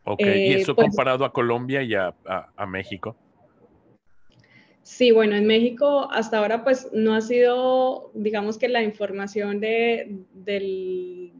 Ok, 0.03 0.21
¿y 0.21 0.23
eh, 0.23 0.55
eso 0.61 0.75
pues 0.75 0.87
comparado 0.87 1.25
a 1.25 1.31
Colombia 1.31 1.81
y 1.81 1.93
a, 1.95 2.13
México? 2.67 3.15
Sí, 4.89 5.11
bueno, 5.11 5.35
en 5.35 5.45
México 5.45 6.09
hasta 6.11 6.39
ahora 6.39 6.63
pues 6.63 6.89
no 6.91 7.13
ha 7.13 7.21
sido, 7.21 8.09
digamos 8.15 8.57
que 8.57 8.67
la 8.67 8.81
información 8.81 9.59
de, 9.59 10.23
del, 10.33 11.31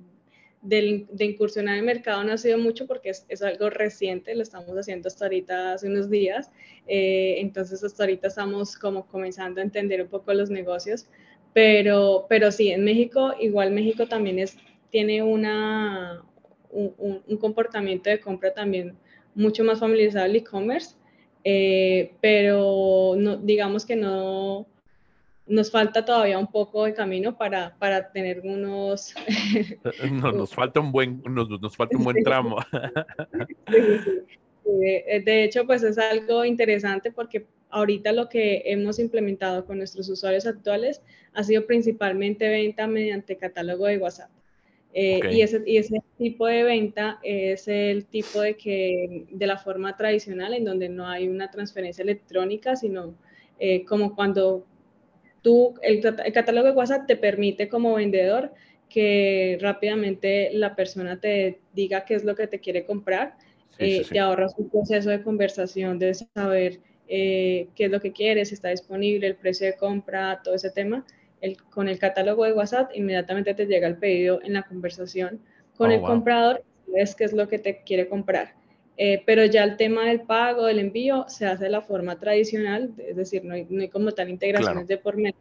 de 0.62 1.26
incursionar 1.26 1.74
en 1.74 1.80
el 1.80 1.86
mercado 1.86 2.24
no 2.24 2.34
ha 2.34 2.38
sido 2.38 2.60
mucho 2.60 2.86
porque 2.86 3.10
es, 3.10 3.42
algo 3.42 3.72
reciente, 3.72 4.36
lo 4.36 4.44
estamos 4.44 4.70
haciendo 4.78 5.08
hasta 5.08 5.26
ahorita 5.26 5.74
hace 5.74 5.88
unos 5.88 6.12
días, 6.12 6.52
eh, 6.88 7.38
entonces 7.40 7.84
hasta 7.84 8.04
ahorita 8.04 8.28
estamos 8.28 8.78
como 8.78 9.08
comenzando 9.08 9.62
a 9.62 9.64
entender 9.64 10.04
un 10.04 10.10
poco 10.10 10.32
los 10.36 10.52
negocios, 10.52 11.08
pero, 11.52 12.28
pero 12.30 12.52
sí, 12.52 12.70
en 12.70 12.84
México, 12.84 13.34
igual 13.40 13.72
México 13.72 14.08
también 14.08 14.38
es, 14.38 14.58
tiene 14.92 15.24
una, 15.24 16.24
un, 16.70 17.24
un 17.26 17.38
comportamiento 17.38 18.12
de 18.12 18.20
compra 18.20 18.54
también 18.54 18.96
mucho 19.34 19.64
más 19.64 19.80
familiarizado 19.80 20.26
al 20.26 20.36
e-commerce 20.36 20.99
eh, 21.44 22.14
pero 22.22 23.16
no, 23.18 23.38
digamos 23.38 23.86
que 23.86 23.96
no 23.96 24.68
nos 25.48 25.72
falta 25.72 26.06
todavía 26.06 26.38
un 26.38 26.52
poco 26.52 26.86
de 26.86 26.94
camino 26.94 27.36
para, 27.38 27.76
para 27.80 28.12
tener 28.12 28.42
unos... 28.42 29.16
no, 30.12 30.32
nos 30.32 30.54
falta 30.54 30.80
un 30.80 30.92
buen, 30.92 31.24
nos, 31.26 31.50
nos 31.50 31.76
falta 31.76 31.98
un 31.98 32.04
buen 32.04 32.24
tramo. 32.24 32.58
De 34.70 35.44
hecho, 35.44 35.66
pues 35.66 35.84
es 35.84 35.98
algo 35.98 36.46
interesante 36.46 37.12
porque 37.12 37.48
ahorita 37.70 38.12
lo 38.12 38.30
que 38.30 38.64
hemos 38.66 39.00
implementado 39.00 39.66
con 39.66 39.78
nuestros 39.78 40.10
usuarios 40.10 40.46
actuales 40.46 41.02
ha 41.34 41.44
sido 41.44 41.66
principalmente 41.66 42.48
venta 42.50 42.88
mediante 42.88 43.38
catálogo 43.38 43.86
de 43.86 43.98
WhatsApp. 43.98 44.30
Eh, 44.94 45.20
y, 45.32 45.42
ese, 45.42 45.62
y, 45.68 45.78
ese, 45.78 46.02
tipo 46.18 46.48
de 46.48 46.64
venta 46.64 47.20
es 47.22 47.68
el 47.68 48.06
tipo 48.06 48.42
de 48.42 48.58
que 48.58 49.26
de 49.30 49.48
la 49.48 49.58
forma 49.58 49.96
tradicional 49.96 50.54
en 50.54 50.66
donde 50.66 50.90
no 50.90 51.08
hay 51.08 51.28
una 51.28 51.52
transferencia 51.52 52.02
electrónica, 52.02 52.76
sino 52.76 53.14
eh, 53.60 53.86
como 53.86 54.16
cuando 54.16 54.66
tú, 55.44 55.76
el, 55.84 56.02
catálogo 56.34 56.68
de 56.68 56.74
WhatsApp 56.74 57.06
te 57.06 57.16
permite 57.18 57.70
como 57.70 57.94
vendedor 57.96 58.52
que 58.90 59.60
rápidamente 59.62 60.50
la 60.54 60.76
persona 60.76 61.20
te 61.20 61.60
diga 61.74 62.06
qué 62.06 62.16
es 62.16 62.24
lo 62.24 62.36
que 62.36 62.48
te 62.48 62.60
quiere 62.60 62.86
comprar, 62.86 63.36
y 63.78 64.02
eh, 64.12 64.20
ahorras 64.20 64.56
un 64.58 64.70
proceso 64.70 65.12
de 65.12 65.22
conversación 65.22 66.00
de 66.00 66.16
saber 66.16 66.80
qué 67.08 67.70
es 67.78 67.92
lo 67.92 68.02
que 68.02 68.12
quieres, 68.12 68.50
si 68.50 68.56
está 68.56 68.70
disponible, 68.70 69.28
el 69.28 69.36
precio 69.36 69.68
de 69.68 69.78
compra, 69.78 70.42
todo 70.44 70.56
ese 70.56 70.72
tema 70.72 71.06
con 71.70 71.88
el 71.88 72.00
catálogo 72.00 72.46
de 72.46 72.54
WhatsApp, 72.54 72.92
inmediatamente 72.94 73.54
te 73.54 73.66
llega 73.66 73.88
el 73.88 73.98
pedido 73.98 74.42
en 74.44 74.54
la 74.54 74.64
conversación 74.64 75.40
con 75.78 75.90
oh, 75.92 75.94
el 75.94 76.02
comprador, 76.02 76.64
ves 76.88 77.16
qué 77.16 77.24
es 77.24 77.34
lo 77.34 77.48
que 77.48 77.60
te 77.60 77.82
quiere 77.84 78.08
comprar. 78.08 78.56
Eh, 78.98 79.24
pero 79.26 79.46
ya 79.46 79.64
el 79.64 79.78
tema 79.78 80.08
del 80.08 80.22
pago, 80.22 80.66
del 80.66 80.80
envío, 80.80 81.26
se 81.30 81.46
hace 81.46 81.66
de 81.66 81.70
la 81.70 81.82
forma 81.82 82.20
tradicional, 82.20 82.94
es 82.98 83.16
decir, 83.16 83.46
no 83.46 83.54
hay, 83.54 83.66
no 83.70 83.82
hay 83.82 83.88
como 83.88 84.12
tal 84.12 84.30
integraciones 84.30 84.88
de 84.88 84.98
por 84.98 85.16
medio 85.16 85.38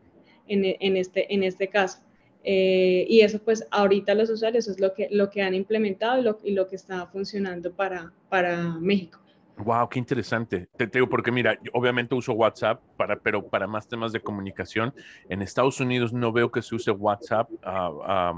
en, 0.47 0.65
en, 0.65 0.97
este, 0.97 1.33
en 1.35 1.43
este 1.43 1.69
caso. 1.69 1.99
Eh, 2.45 3.05
y 3.09 3.21
eso 3.23 3.41
pues 3.41 3.67
ahorita 3.71 4.15
los 4.15 4.31
usuarios 4.31 4.69
es 4.69 4.79
lo 4.79 4.95
que, 4.95 5.09
lo 5.11 5.29
que 5.29 5.43
han 5.43 5.55
implementado 5.55 6.21
y 6.21 6.23
lo, 6.23 6.39
y 6.45 6.53
lo 6.53 6.69
que 6.69 6.77
está 6.77 7.07
funcionando 7.07 7.73
para, 7.73 8.13
para 8.29 8.77
México. 8.79 9.21
Wow, 9.59 9.89
qué 9.89 9.99
interesante. 9.99 10.69
Te, 10.77 10.87
digo 10.87 11.09
porque 11.09 11.33
mira, 11.33 11.59
obviamente 11.73 12.15
uso 12.15 12.33
WhatsApp 12.33 12.81
para, 12.97 13.17
pero 13.17 13.49
para 13.49 13.67
más 13.67 13.89
temas 13.89 14.13
de 14.13 14.21
comunicación. 14.21 14.95
En 15.29 15.43
Estados 15.43 15.81
Unidos 15.81 16.13
no 16.13 16.33
veo 16.33 16.51
que 16.51 16.63
se 16.63 16.75
use 16.75 16.91
WhatsApp 16.91 17.49
ah, 17.65 18.33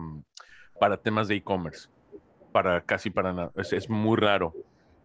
para 0.79 0.97
temas 0.97 1.29
de 1.29 1.37
e-commerce, 1.37 1.89
para 2.53 2.81
casi 2.81 3.11
para 3.11 3.33
nada. 3.33 3.53
es, 3.57 3.91
muy 3.91 4.17
raro. 4.17 4.55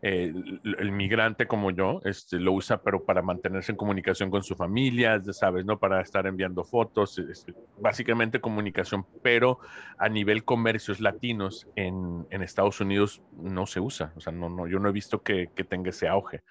Eh, 0.02 0.32
el, 0.64 0.92
migrante 0.92 1.48
como 1.48 1.72
yo 1.72 2.00
este, 2.04 2.40
lo 2.40 2.52
usa, 2.52 2.82
pero 2.82 3.04
para 3.04 3.22
mantenerse 3.22 3.72
en 3.72 3.78
comunicación 3.78 4.30
con 4.30 4.44
su 4.44 4.56
familia, 4.56 5.22
sabes, 5.32 5.66
¿no? 5.66 5.80
Para 5.80 6.02
estar 6.02 6.28
enviando 6.28 6.64
fotos, 6.64 7.18
este, 7.18 7.54
básicamente 7.80 8.40
comunicación, 8.40 9.06
pero 9.24 9.60
a 9.98 10.10
nivel 10.10 10.44
comercios 10.44 11.00
latinos 11.00 11.68
en, 11.76 12.26
Estados 12.30 12.80
Unidos 12.80 13.24
no 13.42 13.66
se 13.66 13.80
usa, 13.80 14.14
o 14.16 14.20
sea, 14.20 14.32
no, 14.32 14.50
no, 14.50 14.68
yo 14.68 14.78
no 14.78 14.90
he 14.90 14.92
visto 14.92 15.24
que, 15.24 15.50
tenga 15.68 15.90
ese 15.90 16.08
auge. 16.08 16.44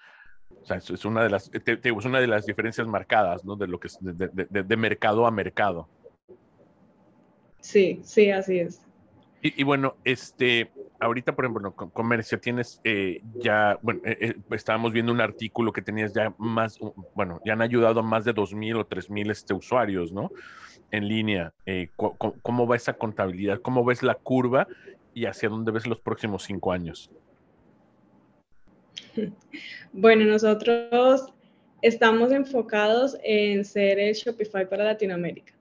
O 0.60 0.66
sea, 0.66 0.78
es, 0.78 1.04
una 1.04 1.22
de 1.22 1.30
las, 1.30 1.50
es 1.52 2.04
una 2.04 2.20
de 2.20 2.26
las 2.26 2.46
diferencias 2.46 2.88
marcadas, 2.88 3.44
¿no? 3.44 3.54
De 3.54 3.68
lo 3.68 3.78
que 3.78 3.86
es 3.86 3.98
de 4.00 4.76
mercado 4.76 5.26
a 5.26 5.30
mercado. 5.30 5.88
Sí, 7.60 8.00
sí, 8.02 8.30
así 8.30 8.58
es. 8.58 8.84
Y, 9.46 9.62
bueno, 9.62 9.98
este, 10.04 10.70
ahorita, 11.00 11.36
por 11.36 11.44
ejemplo, 11.44 11.76
con 11.76 11.90
comercio 11.90 12.40
tienes 12.40 12.80
eh, 12.82 13.20
ya, 13.34 13.78
bueno, 13.82 14.00
eh, 14.06 14.16
eh, 14.18 14.34
estábamos 14.52 14.94
viendo 14.94 15.12
un 15.12 15.20
artículo 15.20 15.70
que 15.70 15.82
tenías 15.82 16.14
ya 16.14 16.34
más, 16.38 16.78
bueno, 17.14 17.42
ya 17.44 17.52
han 17.52 17.60
ayudado 17.60 18.00
a 18.00 18.02
más 18.02 18.24
de 18.24 18.34
2.000 18.34 18.80
o 18.80 18.88
3.000 18.88 19.30
este, 19.30 19.52
usuarios, 19.52 20.12
¿no? 20.12 20.30
En 20.90 21.08
línea. 21.08 21.52
¿cómo, 21.94 22.66
va 22.66 22.76
esa 22.76 22.94
contabilidad? 22.94 23.60
¿Cómo 23.60 23.84
ves 23.84 24.02
la 24.02 24.14
curva 24.14 24.66
y 25.12 25.26
hacia 25.26 25.50
dónde 25.50 25.72
ves 25.72 25.86
los 25.86 26.00
próximos 26.00 26.44
cinco 26.44 26.72
años? 26.72 27.10
Bueno, 29.92 30.24
nosotros 30.24 31.32
estamos 31.82 32.32
enfocados 32.32 33.16
en 33.22 33.64
ser 33.64 33.98
el 33.98 34.14
Shopify 34.14 34.68
para 34.68 34.84
Latinoamérica. 34.84 35.54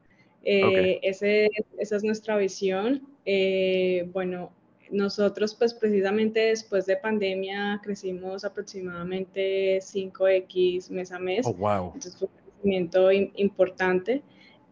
Esa 0.43 1.95
es 1.95 2.03
nuestra 2.03 2.37
visión. 2.37 3.07
Eh, 3.25 4.09
bueno, 4.11 4.51
nosotros 4.91 5.55
pues 5.55 5.73
precisamente 5.73 6.39
después 6.39 6.85
de 6.85 6.97
pandemia 6.97 7.79
crecimos 7.83 8.43
aproximadamente 8.43 9.79
5X 9.79 10.89
mes 10.89 11.11
a 11.11 11.19
mes. 11.19 11.45
Oh, 11.45 11.53
wow. 11.53 11.87
Entonces 11.87 12.17
fue 12.17 12.27
un 12.27 12.33
crecimiento 12.51 13.11
importante. 13.11 14.21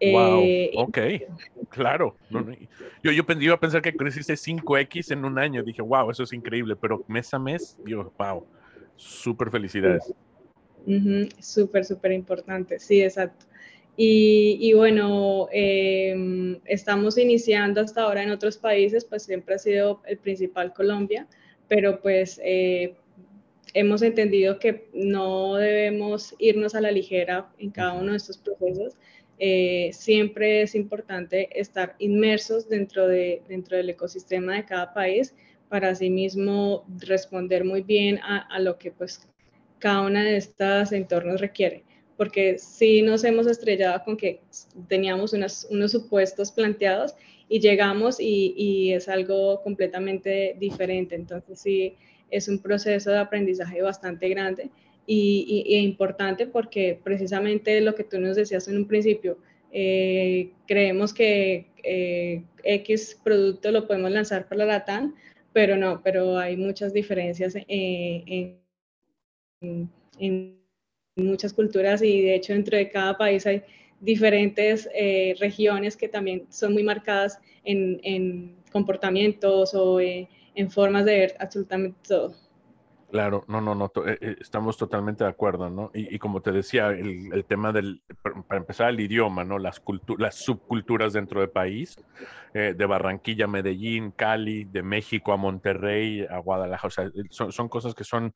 Wow, 0.04 0.42
eh, 0.42 0.72
ok, 0.78 0.98
claro. 1.70 2.16
yo, 3.04 3.12
yo 3.12 3.24
iba 3.40 3.54
a 3.54 3.60
pensar 3.60 3.84
que 3.84 3.96
creciste 3.96 4.34
5X 4.34 5.12
en 5.12 5.26
un 5.26 5.38
año. 5.38 5.64
Dije, 5.64 5.84
wow, 5.84 6.10
eso 6.10 6.24
es 6.24 6.34
increíble, 6.34 6.76
pero 6.76 7.04
mes 7.08 7.32
a 7.36 7.40
mes, 7.40 7.78
digo, 7.86 8.12
wow, 8.18 8.44
súper 8.96 9.52
felicidades. 9.52 10.12
Súper, 11.40 11.86
súper 11.86 12.14
importante. 12.14 12.80
Sí, 12.80 13.04
exacto. 13.04 13.46
Y, 13.98 14.74
bueno, 14.74 15.48
em, 15.52 16.60
estamos 16.66 17.18
iniciando 17.18 17.82
hasta 17.82 18.04
ahora 18.04 18.24
en 18.24 18.32
otros 18.32 18.58
países, 18.58 19.06
pues 19.06 19.24
siempre 19.24 19.56
ha 19.56 19.58
sido 19.60 20.02
el 20.08 20.18
principal 20.18 20.74
Colombia, 20.74 21.28
pero 21.68 22.02
pues 22.02 22.40
eh, 22.44 22.96
hemos 23.74 24.02
entendido 24.02 24.60
que 24.60 24.88
no 24.94 25.56
debemos 25.56 26.36
irnos 26.40 26.74
a 26.76 26.82
la 26.82 26.92
ligera 26.92 27.52
en 27.60 27.72
cada 27.72 27.94
uno 27.94 28.12
de 28.12 28.18
estos 28.18 28.38
procesos. 28.38 28.96
Eh, 29.40 29.90
siempre 29.94 30.62
es 30.62 30.76
importante 30.76 31.50
estar 31.60 31.96
inmersos 32.00 32.70
dentro, 32.70 33.08
de, 33.08 33.42
dentro 33.48 33.78
del 33.78 33.90
ecosistema 33.90 34.56
de 34.56 34.66
cada 34.66 34.94
país 34.94 35.36
para 35.68 35.90
asimismo 35.90 36.86
responder 37.00 37.66
muy 37.66 37.82
bien 37.82 38.20
a, 38.20 38.40
a 38.40 38.60
lo 38.60 38.78
que 38.78 38.92
pues 38.92 39.28
cada 39.80 40.02
uno 40.02 40.20
de 40.20 40.38
estos 40.38 40.92
entornos 40.92 41.42
requiere 41.42 41.84
porque 42.22 42.60
sí 42.60 43.02
nos 43.02 43.24
hemos 43.24 43.48
estrellado 43.48 44.04
con 44.06 44.16
que 44.16 44.42
teníamos 44.88 45.34
unos 45.34 45.92
supuestos 45.92 46.52
planteados 46.52 47.16
y 47.50 47.60
llegamos 47.60 48.20
y, 48.20 48.94
es 48.94 49.10
algo 49.10 49.64
completamente 49.64 50.56
diferente. 50.60 51.16
Entonces 51.16 51.60
sí, 51.60 51.96
es 52.30 52.48
un 52.48 52.60
proceso 52.60 53.10
de 53.10 53.18
aprendizaje 53.18 53.82
bastante 53.82 54.30
grande 54.30 54.70
y, 55.08 55.64
e 55.68 55.80
importante 55.80 56.46
porque 56.46 57.00
precisamente 57.04 57.82
lo 57.82 57.96
que 57.96 58.04
tú 58.04 58.20
nos 58.20 58.36
decías 58.36 58.68
en 58.68 58.78
un 58.78 58.88
principio, 58.88 59.40
eh, 59.72 60.52
creemos 60.68 61.16
que 61.16 61.72
eh, 61.84 62.44
X 62.64 63.20
producto 63.24 63.72
lo 63.72 63.88
podemos 63.88 64.12
lanzar 64.12 64.48
para 64.48 64.60
la 64.60 64.74
LATAM, 64.74 65.16
pero 65.54 65.76
no, 65.76 66.04
pero 66.04 66.38
hay 66.38 66.56
muchas 66.56 66.94
diferencias 66.94 67.56
eh, 67.56 68.54
en, 69.60 69.90
en 70.20 70.61
muchas 71.16 71.54
culturas 71.54 72.02
y 72.02 72.22
de 72.22 72.36
hecho 72.36 72.54
dentro 72.54 72.78
de 72.78 72.90
cada 72.90 73.18
país 73.18 73.46
hay 73.46 73.64
diferentes 74.00 74.90
eh, 74.94 75.36
regiones 75.40 75.96
que 75.98 76.08
también 76.08 76.48
son 76.50 76.74
muy 76.74 76.84
marcadas 76.84 77.40
en, 77.64 78.60
comportamientos 78.72 79.74
o 79.74 80.00
eh, 80.00 80.30
en 80.56 80.72
formas 80.72 81.04
de 81.04 81.20
ver 81.20 81.36
absolutamente 81.40 82.00
todo. 82.08 82.34
Claro, 83.12 83.44
no, 83.50 83.60
no, 83.60 83.76
no, 83.76 83.92
eh, 84.08 84.38
estamos 84.40 84.78
totalmente 84.78 85.26
de 85.26 85.30
acuerdo, 85.30 85.70
¿no? 85.70 85.92
Y, 85.94 86.18
como 86.18 86.42
te 86.42 86.54
decía, 86.54 86.88
el, 86.92 87.44
tema 87.44 87.74
del, 87.74 88.02
para 88.48 88.62
empezar, 88.62 88.90
el 88.90 89.02
idioma, 89.02 89.44
¿no? 89.44 89.60
Las, 89.60 89.82
las 90.18 90.36
subculturas 90.36 91.12
dentro 91.12 91.42
del 91.42 91.50
país, 91.50 92.02
de 92.54 92.86
Barranquilla, 92.86 93.48
Medellín, 93.48 94.12
Cali, 94.12 94.64
de 94.64 94.82
México 94.82 95.34
a 95.34 95.38
Monterrey, 95.38 96.26
a 96.30 96.38
Guadalajara, 96.38 96.88
o 96.88 96.92
sea, 96.92 97.12
son, 97.30 97.52
son 97.52 97.68
cosas 97.68 97.94
que 97.94 98.06
son, 98.06 98.34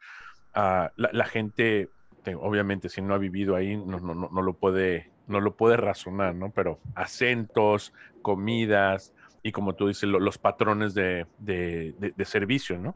ah, 0.53 0.91
la, 0.97 1.25
gente 1.25 1.87
obviamente 2.33 2.89
si 2.89 3.01
no 3.01 3.13
ha 3.13 3.17
vivido 3.19 3.55
ahí 3.55 3.77
no, 3.77 3.99
no, 3.99 4.15
no, 4.15 4.41
lo 4.41 4.53
puede, 4.53 5.11
no 5.27 5.39
lo 5.39 5.55
puede 5.55 5.77
razonar, 5.77 6.33
¿no? 6.33 6.49
Pero 6.51 6.79
acentos, 6.95 7.93
comidas 8.21 9.13
y 9.43 9.51
como 9.51 9.75
tú 9.75 9.87
dices, 9.87 10.09
los 10.09 10.39
patrones 10.39 10.95
de, 10.95 11.27
de, 11.37 12.25
servicio, 12.25 12.79
¿no? 12.79 12.95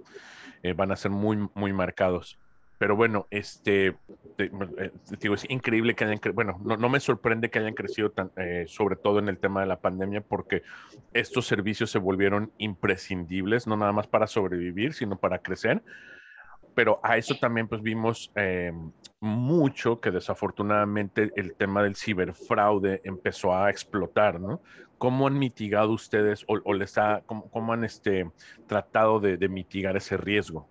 Eh, 0.63 0.73
van 0.73 0.91
a 0.91 0.95
ser 0.95 1.11
muy, 1.11 1.47
muy 1.53 1.73
marcados. 1.73 2.39
Pero 2.79 2.95
bueno, 2.95 3.27
este, 3.29 3.97
eh, 4.37 4.91
digo, 5.19 5.35
es 5.35 5.47
increíble 5.49 5.95
que 5.95 6.05
hayan, 6.05 6.19
bueno, 6.33 6.57
no, 6.63 6.77
no, 6.77 6.87
me 6.87 7.01
sorprende 7.01 7.49
que 7.49 7.59
hayan 7.59 7.73
crecido 7.73 8.09
tan, 8.09 8.31
eh, 8.37 8.63
sobre 8.67 8.95
todo 8.95 9.19
en 9.19 9.27
el 9.27 9.37
tema 9.37 9.59
de 9.59 9.67
la 9.67 9.81
pandemia, 9.81 10.21
porque 10.21 10.63
estos 11.13 11.45
servicios 11.45 11.91
se 11.91 11.99
volvieron 11.99 12.53
imprescindibles, 12.57 13.67
no 13.67 13.75
nada 13.75 13.91
más 13.91 14.07
para 14.07 14.27
sobrevivir, 14.27 14.93
sino 14.93 15.17
para 15.17 15.39
crecer. 15.39 15.83
Pero 16.73 17.01
a 17.03 17.17
eso 17.17 17.35
también 17.37 17.67
pues 17.67 17.81
vimos 17.81 18.31
eh, 18.35 18.71
mucho 19.21 19.99
que 19.99 20.11
desafortunadamente 20.11 21.31
el 21.35 21.55
tema 21.55 21.83
del 21.83 21.95
ciberfraude 21.95 23.01
empezó 23.03 23.53
a 23.53 23.69
explotar, 23.69 24.39
¿no? 24.39 24.61
¿Cómo 24.97 25.27
han 25.27 25.37
mitigado 25.37 25.91
ustedes 25.91 26.45
o, 26.47 26.73
les 26.73 26.97
ha, 26.97 27.23
cómo, 27.25 27.49
cómo, 27.49 27.73
han 27.73 27.83
este, 27.83 28.29
tratado 28.67 29.19
de, 29.19 29.37
de 29.37 29.47
mitigar 29.47 29.95
ese 29.97 30.17
riesgo? 30.17 30.67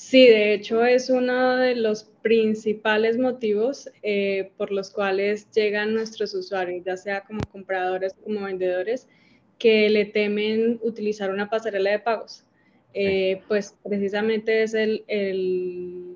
Sí, 0.00 0.28
de 0.28 0.54
hecho 0.54 0.84
es 0.84 1.10
uno 1.10 1.56
de 1.56 1.74
los 1.74 2.04
principales 2.22 3.18
motivos 3.18 3.90
eh, 4.04 4.52
por 4.56 4.70
los 4.70 4.90
cuales 4.90 5.50
llegan 5.50 5.92
nuestros 5.92 6.34
usuarios, 6.34 6.84
ya 6.84 6.96
sea 6.96 7.24
como 7.24 7.40
compradores 7.50 8.14
como 8.14 8.42
vendedores, 8.42 9.08
que 9.58 9.90
le 9.90 10.04
temen 10.04 10.78
utilizar 10.82 11.32
una 11.32 11.50
pasarela 11.50 11.90
de 11.90 11.98
pagos. 11.98 12.44
Eh, 12.94 13.42
pues 13.48 13.76
precisamente 13.82 14.62
es 14.62 14.72
el, 14.72 15.04
el, 15.08 16.07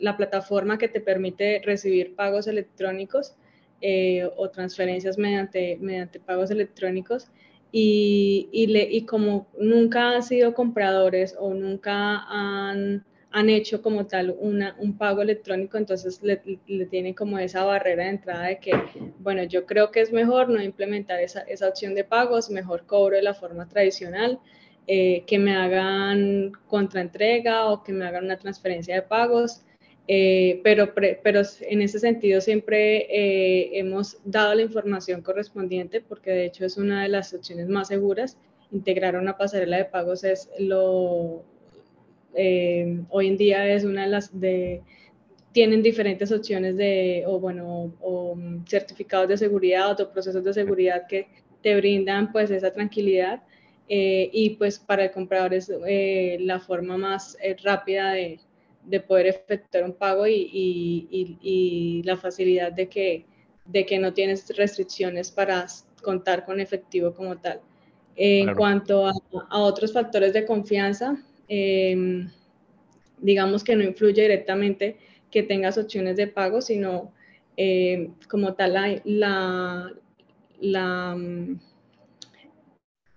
la 0.00 0.16
plataforma 0.16 0.78
que 0.78 0.88
te 0.88 1.00
permite 1.00 1.62
recibir 1.64 2.14
pagos 2.16 2.46
electrónicos 2.46 3.36
eh, 3.80 4.28
o 4.36 4.50
transferencias 4.50 5.18
mediante, 5.18 5.78
mediante 5.80 6.20
pagos 6.20 6.50
electrónicos. 6.50 7.28
Y, 7.72 8.48
y, 8.50 8.66
le, 8.66 8.82
y 8.82 9.06
como 9.06 9.46
nunca 9.58 10.10
han 10.10 10.24
sido 10.24 10.54
compradores 10.54 11.36
o 11.38 11.54
nunca 11.54 12.24
han 12.28 13.04
han 13.32 13.48
hecho 13.48 13.80
como 13.80 14.06
tal 14.06 14.34
una, 14.38 14.74
un 14.78 14.98
pago 14.98 15.22
electrónico, 15.22 15.78
entonces 15.78 16.20
le, 16.22 16.42
le, 16.66 17.14
como 17.14 17.38
esa 17.38 17.64
barrera 17.64 18.04
de 18.04 18.10
entrada 18.10 18.46
de 18.46 18.58
que, 18.58 18.72
bueno, 19.18 19.44
yo 19.44 19.66
creo 19.66 19.90
que 19.90 20.00
es 20.00 20.12
mejor 20.12 20.48
no 20.48 20.60
implementar 20.60 21.20
esa, 21.20 21.42
esa 21.42 21.68
opción 21.68 21.94
de 21.94 22.02
pagos, 22.02 22.50
mejor 22.50 22.86
cobro 22.86 23.16
de 23.16 23.22
la 23.22 23.34
forma 23.34 23.68
tradicional, 23.68 24.40
eh, 24.88 25.22
que 25.26 25.38
me 25.38 25.54
hagan 25.54 26.52
contraentrega 26.66 27.66
o 27.66 27.84
que 27.84 27.92
me 27.92 28.04
hagan 28.04 28.24
una 28.24 28.36
transferencia 28.36 28.96
de 28.96 29.02
pagos. 29.02 29.62
Eh, 30.12 30.60
pero, 30.64 30.92
pero 30.92 31.42
en 31.60 31.82
ese 31.82 32.00
sentido 32.00 32.40
siempre 32.40 33.06
eh, 33.08 33.78
hemos 33.78 34.18
dado 34.24 34.56
la 34.56 34.62
información 34.62 35.22
correspondiente 35.22 36.00
porque 36.00 36.32
de 36.32 36.46
hecho 36.46 36.64
es 36.64 36.76
una 36.78 37.04
de 37.04 37.08
las 37.10 37.32
opciones 37.32 37.68
más 37.68 37.86
seguras. 37.86 38.36
Integrar 38.72 39.14
una 39.14 39.38
pasarela 39.38 39.76
de 39.76 39.84
pagos 39.84 40.24
es 40.24 40.50
lo, 40.58 41.44
eh, 42.34 43.02
hoy 43.08 43.28
en 43.28 43.36
día 43.36 43.72
es 43.72 43.84
una 43.84 44.02
de 44.02 44.08
las 44.08 44.40
de 44.40 44.82
tienen 45.52 45.80
diferentes 45.80 46.32
opciones 46.32 46.76
de, 46.76 47.22
o 47.28 47.38
bueno, 47.38 47.92
o, 48.00 48.36
certificados 48.68 49.28
de 49.28 49.36
seguridad 49.36 50.00
o 50.00 50.10
procesos 50.10 50.42
de 50.42 50.52
seguridad 50.52 51.06
que 51.08 51.28
te 51.62 51.76
brindan 51.76 52.32
pues 52.32 52.50
esa 52.50 52.72
tranquilidad 52.72 53.44
eh, 53.88 54.28
y 54.32 54.50
pues 54.50 54.80
para 54.80 55.04
el 55.04 55.12
comprador 55.12 55.54
es 55.54 55.70
eh, 55.86 56.36
la 56.40 56.58
forma 56.58 56.96
más 56.96 57.36
rápida 57.62 58.12
de, 58.12 58.40
de, 58.84 59.00
poder 59.00 59.26
efectuar 59.26 59.84
un 59.84 59.92
pago 59.92 60.26
y, 60.26 60.32
y, 60.52 61.38
y, 61.42 62.02
la 62.04 62.16
facilidad 62.16 62.72
de 62.72 62.88
que, 62.88 63.26
de 63.64 63.86
que 63.86 63.98
no 63.98 64.12
tienes 64.12 64.54
restricciones 64.56 65.30
para 65.30 65.66
contar 66.02 66.44
con 66.44 66.60
efectivo 66.60 67.14
como 67.14 67.36
tal. 67.38 67.60
En 68.16 68.54
cuanto 68.54 69.06
a, 69.06 69.12
a, 69.48 69.58
otros 69.60 69.92
factores 69.92 70.32
de 70.32 70.44
confianza, 70.44 71.16
Em, 71.52 72.30
digamos 73.18 73.64
que 73.64 73.74
no 73.74 73.82
influye 73.82 74.22
directamente 74.22 74.98
que 75.32 75.42
tengas 75.42 75.76
opciones 75.78 76.16
de 76.16 76.28
pago, 76.28 76.60
sino 76.60 77.12
em, 77.56 78.14
como 78.28 78.54
tal 78.54 78.74
la, 79.04 79.92
la, 80.60 81.16
mm, 81.16 81.60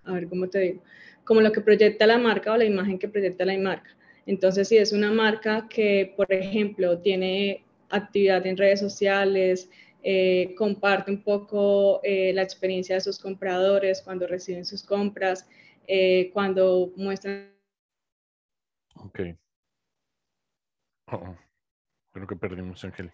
a 0.02 0.12
ver, 0.14 0.28
¿cómo 0.28 0.48
te 0.48 0.58
digo? 0.58 0.82
Como 1.24 1.40
lo 1.42 1.52
que 1.52 1.60
proyecta 1.60 2.08
la 2.08 2.18
marca 2.18 2.52
o 2.52 2.56
la 2.56 2.64
imagen 2.64 2.98
que 2.98 3.08
proyecta 3.08 3.44
la 3.44 3.56
marca. 3.56 3.90
Entonces, 4.26 4.68
si 4.68 4.76
es 4.76 4.92
una 4.92 5.10
marca 5.10 5.68
que, 5.68 6.14
por 6.16 6.32
ejemplo, 6.32 6.98
tiene 6.98 7.64
actividad 7.90 8.46
en 8.46 8.56
redes 8.56 8.80
sociales, 8.80 9.70
eh, 10.02 10.54
comparte 10.56 11.10
un 11.10 11.22
poco 11.22 12.00
eh, 12.02 12.32
la 12.34 12.42
experiencia 12.42 12.96
de 12.96 13.00
sus 13.00 13.18
compradores 13.18 14.02
cuando 14.02 14.26
reciben 14.26 14.64
sus 14.64 14.82
compras, 14.82 15.48
eh, 15.86 16.30
cuando 16.32 16.92
muestran 16.96 17.54
Ok. 18.96 19.20
Creo 22.12 22.26
que 22.26 22.36
perdimos 22.36 22.84
Ángel. 22.84 23.12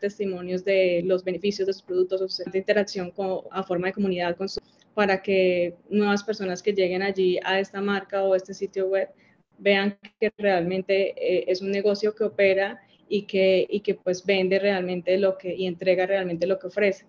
testimonios 0.00 0.64
de 0.64 1.02
los 1.04 1.24
beneficios 1.24 1.66
de 1.66 1.72
sus 1.72 1.82
productos, 1.82 2.42
de 2.44 2.58
interacción 2.58 3.10
con, 3.10 3.42
a 3.50 3.62
forma 3.62 3.86
de 3.86 3.92
comunidad 3.94 4.36
con 4.36 4.48
su, 4.48 4.60
para 4.98 5.22
que 5.22 5.76
nuevas 5.90 6.24
personas 6.24 6.60
que 6.60 6.72
lleguen 6.72 7.02
allí 7.02 7.38
a 7.44 7.60
esta 7.60 7.80
marca 7.80 8.24
o 8.24 8.34
este 8.34 8.52
sitio 8.52 8.88
web 8.88 9.08
vean 9.56 9.96
que 10.18 10.32
realmente 10.36 11.10
eh, 11.10 11.44
es 11.46 11.62
un 11.62 11.70
negocio 11.70 12.16
que 12.16 12.24
opera 12.24 12.80
y 13.08 13.22
que, 13.22 13.64
y 13.70 13.78
que 13.78 13.94
pues 13.94 14.26
vende 14.26 14.58
realmente 14.58 15.16
lo 15.16 15.38
que 15.38 15.54
y 15.54 15.68
entrega 15.68 16.04
realmente 16.04 16.48
lo 16.48 16.58
que 16.58 16.66
ofrece. 16.66 17.06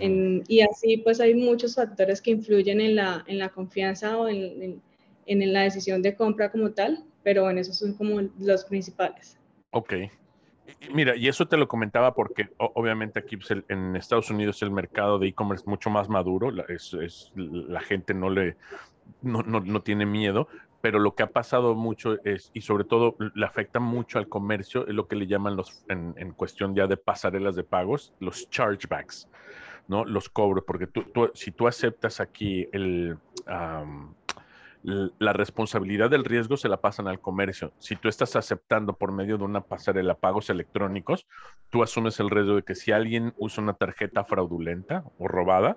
y 0.00 0.60
así 0.62 0.96
pues 1.04 1.20
hay 1.20 1.34
muchos 1.34 1.74
factores 1.74 2.22
que 2.22 2.30
influyen 2.30 2.80
en 2.80 2.96
la, 2.96 3.22
en 3.26 3.36
la 3.36 3.50
confianza 3.50 4.16
o 4.16 4.28
en, 4.28 4.80
en, 5.26 5.52
la 5.52 5.64
decisión 5.64 6.00
de 6.00 6.16
compra 6.16 6.50
como 6.50 6.70
tal, 6.70 7.04
pero 7.22 7.42
bueno, 7.42 7.60
esos 7.60 7.76
son 7.76 7.92
como 7.98 8.22
los 8.38 8.64
principales. 8.64 9.36
Ok. 9.72 9.92
Mira, 10.92 11.16
y 11.16 11.28
eso 11.28 11.46
te 11.46 11.56
lo 11.56 11.68
comentaba 11.68 12.14
porque 12.14 12.48
obviamente 12.58 13.18
aquí 13.18 13.36
pues, 13.36 13.52
en 13.68 13.96
Estados 13.96 14.30
Unidos 14.30 14.62
el 14.62 14.70
mercado 14.70 15.18
de 15.18 15.28
e-commerce 15.28 15.64
mucho 15.66 15.90
más 15.90 16.08
maduro, 16.08 16.50
la, 16.50 16.64
es, 16.68 17.32
la 17.34 17.80
gente 17.80 18.14
no 18.14 18.30
le 18.30 18.56
no, 19.22 19.42
no, 19.42 19.60
no, 19.60 19.82
tiene 19.82 20.06
miedo, 20.06 20.48
pero 20.80 20.98
lo 20.98 21.14
que 21.14 21.22
ha 21.22 21.28
pasado 21.28 21.74
mucho 21.74 22.22
es, 22.24 22.50
y 22.54 22.62
sobre 22.62 22.84
todo 22.84 23.16
le 23.34 23.46
afecta 23.46 23.80
mucho 23.80 24.18
al 24.18 24.28
comercio, 24.28 24.86
es 24.86 24.94
lo 24.94 25.06
que 25.06 25.16
le 25.16 25.26
llaman 25.26 25.56
los, 25.56 25.84
en, 25.88 26.32
cuestión 26.32 26.74
ya 26.74 26.86
de 26.86 26.96
pasarelas 26.96 27.56
de 27.56 27.64
pagos, 27.64 28.12
los 28.20 28.48
chargebacks. 28.50 29.28
¿no? 29.88 30.04
Los 30.04 30.28
cobros, 30.28 30.64
porque 30.66 30.88
tú, 30.88 31.04
si 31.34 31.52
tú 31.52 31.68
aceptas 31.68 32.18
aquí 32.18 32.66
el, 32.72 33.16
la 34.86 35.32
responsabilidad 35.32 36.10
del 36.10 36.24
riesgo 36.24 36.56
se 36.56 36.68
la 36.68 36.80
pasan 36.80 37.08
al 37.08 37.20
comercio. 37.20 37.72
Si 37.78 37.96
tú 37.96 38.08
estás 38.08 38.36
aceptando 38.36 38.92
por 38.92 39.10
medio 39.10 39.36
de 39.36 39.42
una 39.42 39.62
pasarela 39.62 40.14
pagos 40.14 40.48
electrónicos, 40.48 41.26
tú 41.70 41.82
asumes 41.82 42.20
el 42.20 42.30
riesgo 42.30 42.54
de 42.54 42.62
que 42.62 42.76
si 42.76 42.92
alguien 42.92 43.34
usa 43.36 43.64
una 43.64 43.72
tarjeta 43.72 44.24
fraudulenta 44.24 45.02
o 45.18 45.26
robada, 45.26 45.76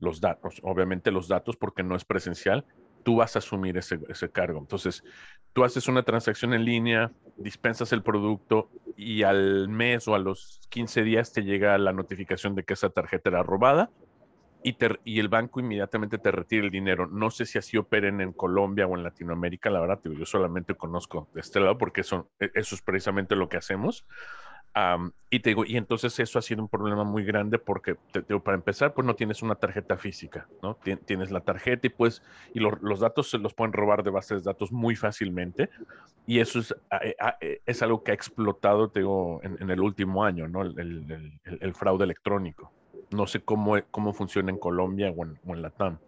los 0.00 0.20
datos, 0.20 0.60
obviamente 0.64 1.12
los 1.12 1.28
datos 1.28 1.56
porque 1.56 1.84
no 1.84 1.94
es 1.94 2.04
presencial, 2.04 2.64
tú 3.04 3.16
vas 3.16 3.36
a 3.36 3.38
asumir 3.38 3.78
ese, 3.78 4.00
ese, 4.08 4.28
cargo. 4.28 4.58
Entonces, 4.58 5.04
tú 5.52 5.62
haces 5.62 5.86
una 5.86 6.02
transacción 6.02 6.52
en 6.52 6.64
línea, 6.64 7.12
dispensas 7.36 7.92
el 7.92 8.02
producto 8.02 8.70
y 8.96 9.22
al 9.22 9.68
mes 9.68 10.08
o 10.08 10.16
a 10.16 10.18
los 10.18 10.66
15 10.70 11.04
días 11.04 11.32
te 11.32 11.44
llega 11.44 11.78
la 11.78 11.92
notificación 11.92 12.56
de 12.56 12.64
que 12.64 12.74
esa 12.74 12.90
tarjeta 12.90 13.30
era 13.30 13.44
robada 13.44 13.90
y, 14.68 14.76
y, 15.04 15.20
el 15.20 15.28
banco 15.28 15.60
inmediatamente 15.60 16.18
te 16.18 16.30
retira 16.30 16.64
el 16.64 16.70
dinero. 16.70 17.06
No 17.06 17.30
sé 17.30 17.46
si 17.46 17.58
así 17.58 17.76
operen 17.76 18.20
en 18.20 18.32
Colombia 18.32 18.86
o 18.86 18.96
en 18.96 19.02
Latinoamérica, 19.02 19.70
la 19.70 19.80
verdad, 19.80 20.00
yo 20.04 20.26
solamente 20.26 20.74
conozco 20.74 21.28
de 21.34 21.40
este 21.40 21.60
lado 21.60 21.78
porque 21.78 22.02
eso, 22.02 22.30
e, 22.38 22.50
eso 22.54 22.74
es 22.74 22.82
precisamente 22.82 23.36
lo 23.36 23.48
que 23.48 23.56
hacemos. 23.56 24.06
y 25.30 25.40
te 25.40 25.50
digo, 25.50 25.64
y 25.64 25.76
entonces 25.76 26.18
eso 26.20 26.38
ha 26.38 26.42
sido 26.42 26.62
un 26.62 26.68
problema 26.68 27.02
muy 27.02 27.24
grande 27.24 27.58
porque, 27.58 27.96
te, 28.12 28.22
digo, 28.22 28.42
para 28.42 28.56
empezar, 28.56 28.94
pues 28.94 29.06
no 29.06 29.14
tienes 29.14 29.42
una 29.42 29.56
tarjeta 29.56 29.96
física, 29.96 30.46
¿no? 30.62 30.78
Tienes 31.06 31.30
la 31.30 31.40
tarjeta 31.40 31.86
y 31.88 31.90
pues, 31.90 32.22
y 32.54 32.60
los 32.60 33.00
datos 33.00 33.30
se 33.30 33.38
los 33.38 33.54
pueden 33.54 33.72
robar 33.72 34.02
de 34.02 34.10
bases 34.10 34.44
de 34.44 34.50
datos 34.50 34.70
muy 34.70 34.94
fácilmente. 34.94 35.70
Y 36.26 36.40
eso 36.40 36.60
es, 36.60 36.74
e, 37.40 37.62
es 37.66 37.82
algo 37.82 38.04
que 38.04 38.12
ha 38.12 38.14
explotado, 38.14 38.90
te 38.90 39.00
digo, 39.00 39.40
en, 39.42 39.70
el 39.70 39.80
último 39.80 40.24
año, 40.24 40.46
¿no? 40.48 40.62
el, 40.62 40.78
el, 40.78 41.40
el 41.60 41.74
fraude 41.74 42.04
electrónico. 42.04 42.72
No 43.10 43.26
sé 43.26 43.40
cómo, 43.40 43.76
cómo 43.90 44.12
funciona 44.12 44.50
en 44.50 44.58
Colombia 44.58 45.10
o 45.10 45.24
en, 45.24 45.38
o 45.46 45.54
en 45.54 45.62
Latam. 45.62 45.98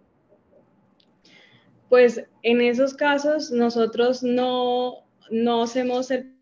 Pues 1.89 2.25
en 2.43 2.61
esos 2.61 2.95
casos 2.95 3.51
nosotros 3.51 4.23
no, 4.23 5.05
no 5.31 5.63
hacemos 5.63 6.11
el 6.11 6.41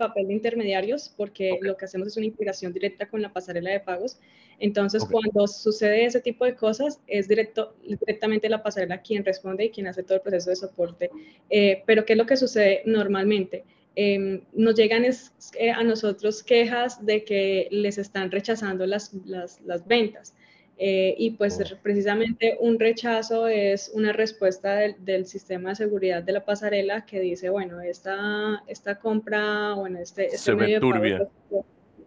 papel 0.00 0.28
de 0.28 0.32
intermediarios 0.32 1.12
porque 1.16 1.58
lo 1.60 1.76
que 1.76 1.84
hacemos 1.84 2.08
es 2.08 2.16
una 2.16 2.26
integración 2.26 2.72
directa 2.72 3.08
con 3.08 3.20
la 3.20 3.32
pasarela 3.32 3.70
de 3.70 3.80
pagos. 3.80 4.18
Entonces, 4.58 5.04
cuando 5.04 5.46
sucede 5.46 6.04
ese 6.04 6.20
tipo 6.20 6.44
de 6.44 6.54
cosas, 6.54 7.00
es 7.06 7.28
directo, 7.28 7.74
directamente 7.82 8.48
la 8.48 8.62
pasarela 8.62 9.00
quien 9.00 9.24
responde 9.24 9.66
y 9.66 9.70
quien 9.70 9.86
hace 9.86 10.02
todo 10.02 10.16
el 10.16 10.22
proceso 10.22 10.50
de 10.50 10.56
soporte. 10.56 11.10
Eh, 11.48 11.82
pero, 11.86 12.04
¿qué 12.04 12.14
es 12.14 12.18
lo 12.18 12.26
que 12.26 12.36
sucede 12.36 12.82
normalmente? 12.84 13.64
Em, 13.96 14.42
nos 14.52 14.76
llegan 14.76 15.04
eh, 15.04 15.70
a 15.70 15.82
nosotros 15.82 16.44
quejas 16.44 17.04
de 17.04 17.24
que 17.24 17.66
les 17.70 17.98
están 17.98 18.30
rechazando 18.30 18.86
las, 18.86 19.12
las, 19.24 19.86
ventas. 19.86 20.34
Eh, 20.78 21.14
y 21.18 21.32
pues 21.32 21.58
oh. 21.60 21.76
precisamente 21.82 22.56
un 22.60 22.78
rechazo 22.78 23.48
es 23.48 23.90
una 23.92 24.12
respuesta 24.12 24.76
del, 24.76 25.26
sistema 25.26 25.70
de 25.70 25.76
seguridad 25.76 26.22
de 26.22 26.32
la 26.32 26.44
pasarela 26.44 27.04
que 27.04 27.20
dice, 27.20 27.50
bueno, 27.50 27.80
esta, 27.80 28.62
esta 28.68 28.98
compra, 28.98 29.74
bueno, 29.74 29.98
este, 29.98 30.26
este 30.26 30.38
Se 30.38 30.54
medio 30.54 30.80
turbia. 30.80 31.28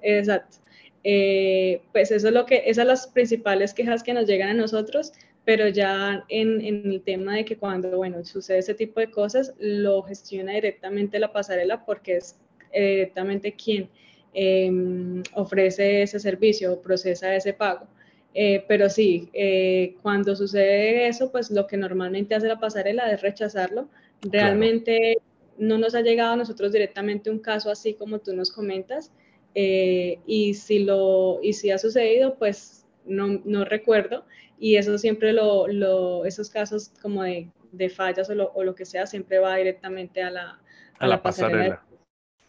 Exacto. 0.01 0.57
Eh, 1.03 1.81
pues 1.91 2.11
eso 2.11 2.29
es 2.29 2.33
lo 2.33 2.45
que, 2.45 2.63
esas 2.65 2.83
son 2.83 2.87
las 2.87 3.07
principales 3.07 3.73
quejas 3.73 4.03
que 4.03 4.13
nos 4.13 4.25
llegan 4.25 4.49
a 4.49 4.53
nosotros, 4.53 5.11
pero 5.45 5.67
ya 5.67 6.23
en, 6.29 6.61
en, 6.61 6.91
el 6.91 7.01
tema 7.01 7.35
de 7.35 7.45
que 7.45 7.57
cuando, 7.57 7.97
bueno, 7.97 8.23
sucede 8.23 8.59
ese 8.59 8.73
tipo 8.73 8.99
de 8.99 9.11
cosas, 9.11 9.53
lo 9.59 10.01
gestiona 10.03 10.53
directamente 10.53 11.19
la 11.19 11.33
pasarela 11.33 11.83
porque 11.85 12.17
es 12.17 12.39
eh, 12.71 12.91
directamente 12.91 13.53
quien 13.53 13.89
em, 14.33 15.21
ofrece 15.33 16.03
ese 16.03 16.19
servicio 16.19 16.73
o 16.73 16.81
procesa 16.81 17.35
ese 17.35 17.53
pago. 17.53 17.87
Eh, 18.33 18.63
pero 18.67 18.89
sí, 18.89 19.29
eh, 19.33 19.95
cuando 20.01 20.35
sucede 20.35 21.07
eso, 21.07 21.31
pues 21.31 21.51
lo 21.51 21.67
que 21.67 21.77
normalmente 21.77 22.33
hace 22.35 22.47
la 22.47 22.59
pasarela 22.59 23.11
es 23.11 23.21
rechazarlo. 23.21 23.89
Realmente 24.21 25.17
no 25.57 25.77
nos 25.77 25.93
ha 25.93 26.01
llegado 26.01 26.33
a 26.33 26.37
nosotros 26.37 26.71
directamente 26.71 27.29
un 27.29 27.39
caso 27.39 27.69
así 27.69 27.93
como 27.93 28.19
tú 28.19 28.33
nos 28.35 28.51
comentas. 28.51 29.11
Eh, 29.55 30.19
y, 30.25 30.55
si 30.55 30.79
lo, 30.79 31.39
y 31.43 31.53
si 31.53 31.69
ha 31.69 31.77
sucedido, 31.77 32.35
pues 32.39 32.82
no, 33.05 33.41
no 33.45 33.65
recuerdo. 33.65 34.25
Y 34.59 34.75
eso 34.77 34.97
siempre 34.97 35.33
lo, 35.33 35.67
lo 35.67 36.25
esos 36.25 36.49
casos 36.49 36.93
como 37.01 37.23
de, 37.23 37.49
de 37.71 37.89
fallas 37.89 38.29
o 38.29 38.35
lo, 38.35 38.51
o 38.53 38.63
lo, 38.63 38.75
que 38.75 38.85
sea, 38.85 39.05
siempre 39.07 39.39
va 39.39 39.55
directamente 39.55 40.23
a 40.23 40.31
la, 40.31 40.61
a, 40.99 41.07
la, 41.07 41.21
pasarela. 41.21 41.83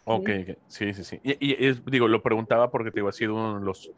Ok, 0.05 0.29
sí, 0.67 0.93
sí, 0.93 1.03
sí. 1.03 1.19
Y, 1.23 1.67
y 1.67 1.73
digo, 1.87 2.07
lo 2.07 2.21
preguntaba 2.21 2.69
porque 2.69 2.91
te 2.91 2.99
digo, 2.99 3.09
ha 3.09 3.13
sido 3.13 3.33
uno 3.33 3.59
de 3.59 3.65
los 3.65 3.91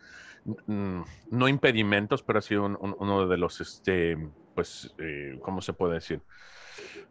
Mm, 0.65 1.01
no 1.31 1.47
impedimentos, 1.49 2.23
pero 2.23 2.39
ha 2.39 2.41
sido 2.41 2.65
uno 2.65 3.27
de 3.27 3.37
los, 3.37 3.59
este, 3.59 4.17
pues, 4.57 4.91
eh, 4.97 5.37
¿cómo 5.43 5.61
se 5.61 5.71
puede 5.71 5.93
decir? 5.93 6.19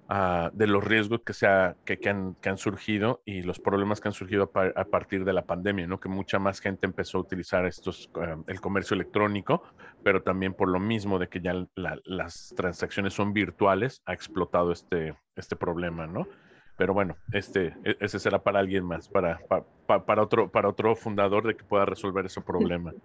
Ah, 0.08 0.50
de 0.52 0.66
los 0.66 0.82
riesgos 0.82 1.20
que, 1.24 1.32
sea, 1.32 1.76
que, 1.84 1.96
que, 2.00 2.08
han, 2.08 2.34
que, 2.40 2.48
han, 2.48 2.58
surgido 2.58 3.22
y 3.24 3.42
los 3.42 3.60
problemas 3.60 4.00
que 4.00 4.08
han 4.08 4.14
surgido 4.14 4.50
a, 4.52 4.84
partir 4.86 5.24
de 5.24 5.32
la 5.32 5.42
pandemia, 5.42 5.86
¿no? 5.86 6.00
Que 6.00 6.08
mucha 6.08 6.40
más 6.40 6.58
gente 6.58 6.86
empezó 6.86 7.18
a 7.18 7.20
utilizar 7.20 7.64
estos, 7.64 8.10
ah, 8.16 8.34
el 8.48 8.60
comercio 8.60 8.96
electrónico, 8.96 9.62
pero 10.02 10.24
también 10.24 10.54
por 10.54 10.68
lo 10.68 10.80
mismo 10.80 11.20
de 11.20 11.28
que 11.28 11.40
ya 11.40 11.54
las 11.76 12.52
transacciones 12.56 13.14
son 13.14 13.32
virtuales, 13.32 14.02
ha 14.06 14.12
explotado 14.12 14.72
este, 14.72 15.14
este 15.36 15.54
problema, 15.54 16.08
¿no? 16.08 16.26
Pero 16.76 16.94
bueno, 16.94 17.16
este, 17.32 17.76
e, 17.84 17.96
ese 18.00 18.18
será 18.18 18.42
para 18.42 18.58
alguien 18.58 18.84
más, 18.84 19.08
para, 19.08 19.38
para, 19.86 20.04
para, 20.04 20.20
otro, 20.20 20.48
para 20.50 20.68
otro 20.68 20.96
fundador 20.96 21.46
de 21.46 21.54
que 21.54 21.62
pueda 21.62 21.84
resolver 21.84 22.26
ese 22.26 22.40
problema. 22.40 22.92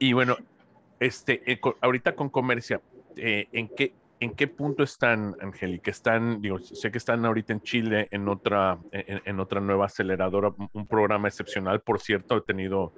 Y 0.00 0.12
bueno, 0.12 0.36
este, 1.00 1.42
eh, 1.50 1.60
ahorita 1.80 2.14
con 2.14 2.28
Comercia, 2.28 2.80
eh, 3.18 3.48
¿en, 3.52 3.68
qué, 3.68 3.94
¿en 4.20 4.34
qué 4.34 4.48
punto 4.48 4.82
están, 4.82 5.36
Angélica? 5.40 5.90
Están, 5.90 6.40
digo, 6.40 6.58
sé 6.58 6.90
que 6.90 6.98
están 6.98 7.24
ahorita 7.24 7.52
en 7.52 7.60
Chile 7.60 8.08
en 8.10 8.28
otra, 8.28 8.78
en, 8.92 9.40
otra 9.40 9.60
nueva 9.60 9.86
aceleradora, 9.86 10.52
un 10.72 10.86
programa 10.86 11.28
excepcional. 11.28 11.80
Por 11.80 12.00
cierto, 12.00 12.36
he 12.36 12.42
tenido 12.42 12.92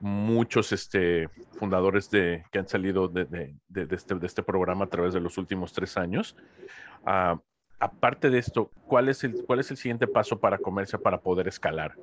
muchos 0.00 0.72
este, 0.72 1.28
fundadores 1.58 2.10
de, 2.10 2.44
que 2.50 2.58
han 2.58 2.68
salido 2.68 3.08
de, 3.08 3.24
de, 3.26 3.54
de 3.68 3.94
este, 3.94 4.14
este, 4.22 4.42
programa 4.42 4.84
a 4.86 4.88
través 4.88 5.14
de 5.14 5.20
los 5.20 5.38
últimos 5.38 5.72
tres 5.72 5.96
años. 5.96 6.36
Uh, 7.02 7.38
aparte 7.78 8.30
de 8.30 8.38
esto, 8.38 8.70
¿cuál 8.86 9.08
es, 9.08 9.24
el, 9.24 9.44
¿cuál 9.46 9.60
es 9.60 9.70
el 9.70 9.76
siguiente 9.76 10.06
paso 10.06 10.38
para 10.38 10.58
Comercia 10.58 10.98
para 10.98 11.20
poder 11.20 11.48
escalar? 11.48 11.94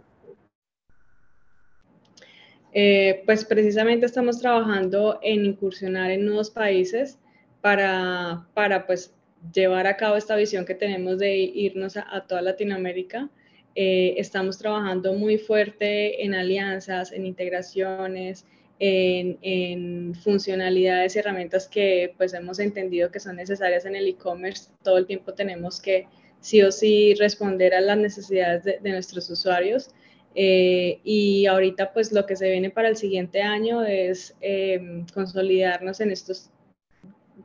Eh, 2.74 3.24
pues 3.26 3.44
precisamente 3.44 4.06
estamos 4.06 4.40
trabajando 4.40 5.20
en 5.22 5.46
incursionar 5.46 6.12
en 6.12 6.26
nuevos 6.26 6.50
países 6.50 7.20
para, 7.62 8.48
para 8.54 8.86
pues 8.86 9.14
llevar 9.54 9.88
a 9.88 9.98
cabo 9.98 10.16
esta 10.16 10.36
visión 10.36 10.66
que 10.66 10.76
tenemos 10.76 11.20
de 11.20 11.36
irnos 11.36 11.98
a, 11.98 12.26
toda 12.28 12.42
Latinoamérica. 12.42 13.30
Eh, 13.76 14.16
estamos 14.18 14.58
trabajando 14.58 15.14
muy 15.14 15.38
fuerte 15.38 16.24
en 16.24 16.34
alianzas, 16.34 17.12
en 17.12 17.26
integraciones, 17.26 18.46
en, 18.80 19.38
en, 19.42 20.16
funcionalidades 20.16 21.16
y 21.16 21.20
herramientas 21.20 21.68
que 21.68 22.14
pues 22.18 22.34
hemos 22.34 22.60
entendido 22.60 23.12
que 23.12 23.20
son 23.20 23.38
necesarias 23.38 23.86
en 23.86 23.96
el 23.96 24.08
e-commerce. 24.08 24.70
Todo 24.84 24.98
el 24.98 25.06
tiempo 25.06 25.34
tenemos 25.34 25.80
que 25.80 26.08
sí 26.40 26.62
o 26.62 26.72
sí 26.72 27.14
responder 27.16 27.74
a 27.74 27.82
las 27.82 27.98
necesidades 27.98 28.64
de, 28.64 28.80
de 28.82 28.92
nuestros 28.92 29.30
usuarios. 29.30 29.92
Eh, 30.34 31.02
y 31.04 31.46
ahorita 31.46 31.92
pues 31.92 32.14
lo 32.14 32.26
que 32.26 32.38
se 32.38 32.50
viene 32.50 32.70
para 32.70 32.88
el 32.88 32.96
siguiente 32.96 33.42
año 33.42 33.84
es 33.84 34.36
em, 34.40 35.06
consolidarnos 35.14 36.00
en 36.00 36.12
estos 36.12 36.50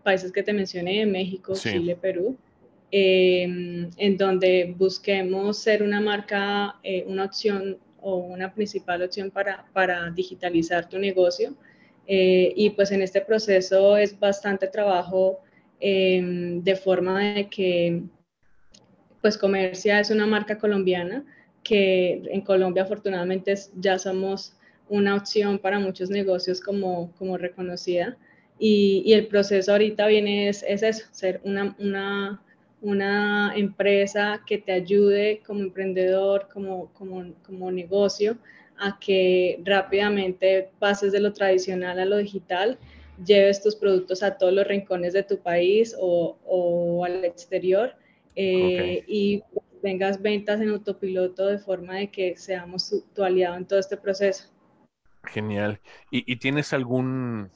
países 0.06 0.30
que 0.30 0.44
te 0.44 0.52
mencioné, 0.52 1.04
México, 1.04 1.52
Chile, 1.54 1.96
Perú, 1.96 2.36
em, 2.92 3.90
en 3.96 4.16
donde 4.16 4.72
busquemos 4.78 5.58
ser 5.58 5.82
una 5.82 6.00
marca, 6.00 6.76
eh, 6.84 7.04
una 7.08 7.24
opción 7.24 7.78
o 8.00 8.18
una 8.18 8.54
principal 8.54 9.02
opción 9.02 9.32
para, 9.32 9.66
para 9.72 10.08
digitalizar 10.12 10.88
tu 10.88 10.96
negocio. 10.98 11.56
Eh, 12.06 12.52
y 12.54 12.70
pues 12.70 12.92
en 12.92 13.02
este 13.02 13.20
proceso 13.20 13.96
es 13.96 14.16
bastante 14.16 14.68
trabajo 14.68 15.40
em, 15.80 16.62
de 16.62 16.76
forma 16.76 17.34
de 17.34 17.48
que 17.48 18.02
pues 19.20 19.36
Comercia 19.36 19.98
es 19.98 20.10
una 20.10 20.26
marca 20.26 20.56
colombiana, 20.56 21.24
que 21.64 22.22
en 22.30 22.42
Colombia 22.42 22.84
afortunadamente 22.84 23.52
ya 23.74 23.98
somos 23.98 24.54
una 24.88 25.16
opción 25.16 25.58
para 25.58 25.80
muchos 25.80 26.10
negocios 26.10 26.60
como, 26.60 27.10
como 27.18 27.36
reconocida. 27.36 28.16
Y, 28.58 29.02
y 29.04 29.12
el 29.12 29.26
proceso 29.26 29.72
ahorita 29.72 30.06
viene 30.06 30.48
es, 30.48 30.64
es 30.66 30.82
eso, 30.82 31.06
ser 31.10 31.40
una, 31.44 31.76
una, 31.78 32.42
una, 32.80 33.52
empresa 33.54 34.42
que 34.46 34.58
te 34.58 34.72
ayude 34.72 35.42
como 35.46 35.60
emprendedor, 35.60 36.48
como, 36.52 36.90
como, 36.94 37.34
como 37.44 37.70
negocio, 37.70 38.38
a 38.78 38.98
que 38.98 39.60
rápidamente 39.64 40.70
pases 40.78 41.12
de 41.12 41.20
lo 41.20 41.32
tradicional 41.32 41.98
a 41.98 42.04
lo 42.04 42.16
digital, 42.16 42.78
lleves 43.24 43.62
tus 43.62 43.76
productos 43.76 44.22
a 44.22 44.36
todos 44.36 44.52
los 44.52 44.66
rincones 44.66 45.12
de 45.12 45.22
tu 45.22 45.38
país 45.38 45.94
o, 45.98 46.36
o 46.44 47.04
al 47.04 47.24
exterior 47.24 47.94
eh, 48.34 49.02
y 49.06 49.42
tengas 49.80 50.20
ventas 50.20 50.60
en 50.60 50.70
autopiloto 50.70 51.46
de 51.46 51.58
forma 51.58 51.94
de 51.94 52.10
que 52.10 52.36
seamos 52.36 52.92
tu, 53.14 53.24
aliado 53.24 53.56
en 53.56 53.66
todo 53.66 53.78
este 53.78 53.96
proceso. 53.96 54.50
Genial. 55.24 55.80
¿Y, 56.10 56.36
tienes 56.36 56.72
algún, 56.72 57.50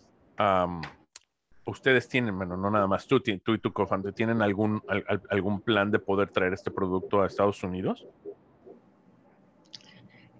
ustedes 1.66 2.08
tienen, 2.08 2.36
bueno, 2.36 2.56
no 2.56 2.70
nada 2.70 2.86
más 2.86 3.06
tú, 3.06 3.20
tú 3.20 3.54
y 3.54 3.58
tu 3.58 3.72
cofante, 3.72 4.12
¿tienen 4.12 4.42
algún, 4.42 4.82
algún 5.28 5.60
plan 5.60 5.90
de 5.90 5.98
poder 5.98 6.30
traer 6.30 6.52
este 6.52 6.70
producto 6.70 7.22
a 7.22 7.26
Estados 7.26 7.62
Unidos? 7.62 8.06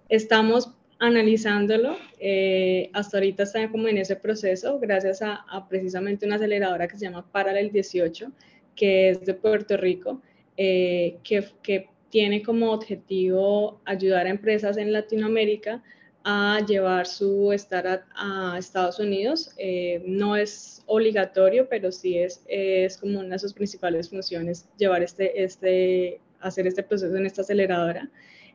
Estamos 0.09 0.75
analizándolo. 0.99 1.95
Eh, 2.19 2.89
hasta 2.93 3.17
ahorita 3.17 3.43
está 3.43 3.69
como 3.71 3.87
en 3.87 3.97
ese 3.97 4.15
proceso, 4.15 4.79
gracias 4.79 5.21
a, 5.21 5.67
precisamente 5.67 6.25
una 6.25 6.35
aceleradora 6.35 6.87
que 6.87 6.97
se 6.97 7.05
llama 7.05 7.25
Parallel 7.31 7.71
18, 7.71 8.31
que 8.75 9.09
es 9.09 9.25
de 9.25 9.33
Puerto 9.33 9.77
Rico 9.77 10.21
eh, 10.57 11.17
que, 11.23 11.89
tiene 12.09 12.43
como 12.43 12.73
objetivo 12.73 13.79
ayudar 13.85 14.25
a 14.25 14.29
empresas 14.29 14.75
en 14.75 14.91
Latinoamérica 14.91 15.81
a 16.23 16.59
llevar 16.67 17.07
su 17.07 17.51
startup 17.53 18.03
a 18.15 18.55
Estados 18.57 18.99
Unidos. 18.99 19.51
Eh, 19.57 20.03
no 20.05 20.35
es 20.35 20.83
obligatorio, 20.85 21.67
pero 21.69 21.91
sí 21.91 22.17
es, 22.17 22.43
es 22.47 22.97
como 22.97 23.19
una 23.19 23.29
de 23.29 23.39
sus 23.39 23.53
principales 23.53 24.09
funciones 24.09 24.67
llevar 24.77 25.03
este, 25.03 25.43
este, 25.43 26.19
hacer 26.39 26.67
este 26.67 26.83
proceso 26.83 27.15
en 27.15 27.25
esta 27.25 27.41
aceleradora. 27.41 28.09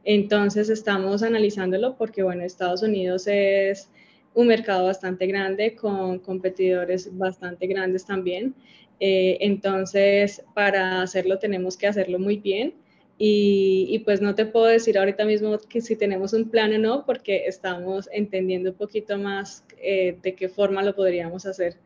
Entonces 0.04 0.68
estamos 0.68 1.22
analizándolo 1.22 1.96
porque, 1.96 2.22
bueno, 2.22 2.44
Estados 2.44 2.82
Unidos 2.82 3.26
es 3.26 3.90
un 4.34 4.46
mercado 4.46 4.84
bastante 4.84 5.26
grande 5.26 5.74
con 5.74 6.18
competidores 6.20 7.16
bastante 7.16 7.66
grandes 7.66 8.04
también. 8.06 8.54
Eh, 9.00 9.38
entonces, 9.40 10.44
para 10.54 11.02
hacerlo 11.02 11.38
tenemos 11.38 11.76
que 11.76 11.86
hacerlo 11.86 12.18
muy 12.18 12.36
bien. 12.36 12.74
Y, 13.18 14.02
pues 14.04 14.20
no 14.20 14.34
te 14.34 14.44
puedo 14.44 14.66
decir 14.66 14.98
ahorita 14.98 15.24
mismo 15.24 15.56
que 15.70 15.80
si 15.80 15.96
tenemos 15.96 16.34
un 16.34 16.50
plan 16.50 16.74
o 16.74 16.78
no, 16.78 17.06
porque 17.06 17.46
estamos 17.46 18.10
entendiendo 18.12 18.70
un 18.70 18.76
poquito 18.76 19.16
más 19.16 19.64
eh, 19.78 20.18
de 20.22 20.34
qué 20.34 20.50
forma 20.50 20.82
lo 20.82 20.94
podríamos 20.94 21.46
hacer. 21.46 21.78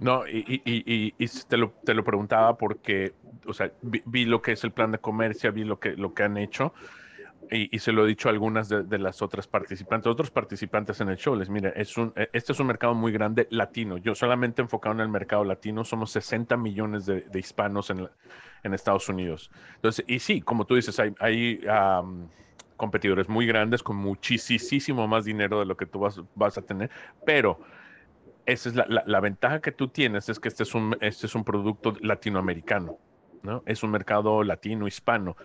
No, 0.00 0.26
y, 0.26 0.60
y, 0.64 1.14
y 1.16 1.28
te, 1.48 1.56
lo, 1.56 1.72
te, 1.84 1.94
lo, 1.94 2.04
preguntaba 2.04 2.58
porque, 2.58 3.12
o 3.46 3.54
sea, 3.54 3.72
vi, 3.80 4.02
vi, 4.04 4.24
lo 4.24 4.42
que 4.42 4.52
es 4.52 4.64
el 4.64 4.72
plan 4.72 4.90
de 4.90 4.98
comercio, 4.98 5.52
vi 5.52 5.64
lo 5.64 5.78
que, 5.78 5.92
lo 5.92 6.12
que 6.12 6.24
han 6.24 6.36
hecho 6.36 6.74
y, 7.50 7.78
se 7.78 7.92
lo 7.92 8.04
he 8.04 8.08
dicho 8.08 8.28
a 8.28 8.32
algunas 8.32 8.68
de, 8.68 8.98
las 8.98 9.22
otras 9.22 9.46
participantes, 9.46 10.10
otros 10.10 10.30
participantes 10.30 11.00
en 11.00 11.08
el 11.08 11.16
show, 11.16 11.34
les 11.36 11.48
mire, 11.48 11.72
es 11.76 11.96
un, 11.96 12.12
e, 12.16 12.28
este 12.32 12.52
es 12.52 12.60
un 12.60 12.66
mercado 12.66 12.94
muy 12.94 13.12
grande 13.12 13.46
latino. 13.50 13.96
Yo 13.98 14.14
solamente 14.14 14.62
enfocado 14.62 14.94
en 14.94 15.00
el 15.00 15.08
mercado 15.08 15.44
latino, 15.44 15.84
somos 15.84 16.10
60 16.12 16.56
millones 16.56 17.06
de, 17.06 17.24
hispanos 17.34 17.90
en, 17.90 18.08
en, 18.62 18.74
Estados 18.74 19.08
Unidos. 19.08 19.50
Entonces, 19.76 20.04
y 20.08 20.18
sí, 20.18 20.40
como 20.40 20.64
tú 20.64 20.74
dices, 20.74 20.98
hay, 20.98 21.14
hay 21.20 21.60
competidores 22.76 23.28
muy 23.28 23.46
grandes 23.46 23.82
con 23.82 23.96
muchísimo 23.96 25.06
más 25.06 25.24
dinero 25.24 25.60
de 25.60 25.66
lo 25.66 25.76
que 25.76 25.86
tú 25.86 26.00
vas, 26.00 26.20
vas 26.34 26.58
a 26.58 26.62
tener, 26.62 26.90
pero 27.24 27.60
esa 28.46 28.68
es 28.68 28.76
la, 28.76 29.20
ventaja 29.20 29.60
que 29.60 29.72
tú 29.72 29.88
tienes, 29.88 30.28
es 30.28 30.38
que 30.38 30.48
este 30.48 30.62
es 30.62 30.74
un, 30.74 30.96
este 31.00 31.26
es 31.26 31.34
un 31.34 31.42
producto 31.42 31.94
latinoamericano, 32.00 32.96
¿no? 33.42 33.62
Es 33.66 33.82
un 33.82 33.90
mercado 33.90 34.44
latino, 34.44 34.86
hispano. 34.86 35.36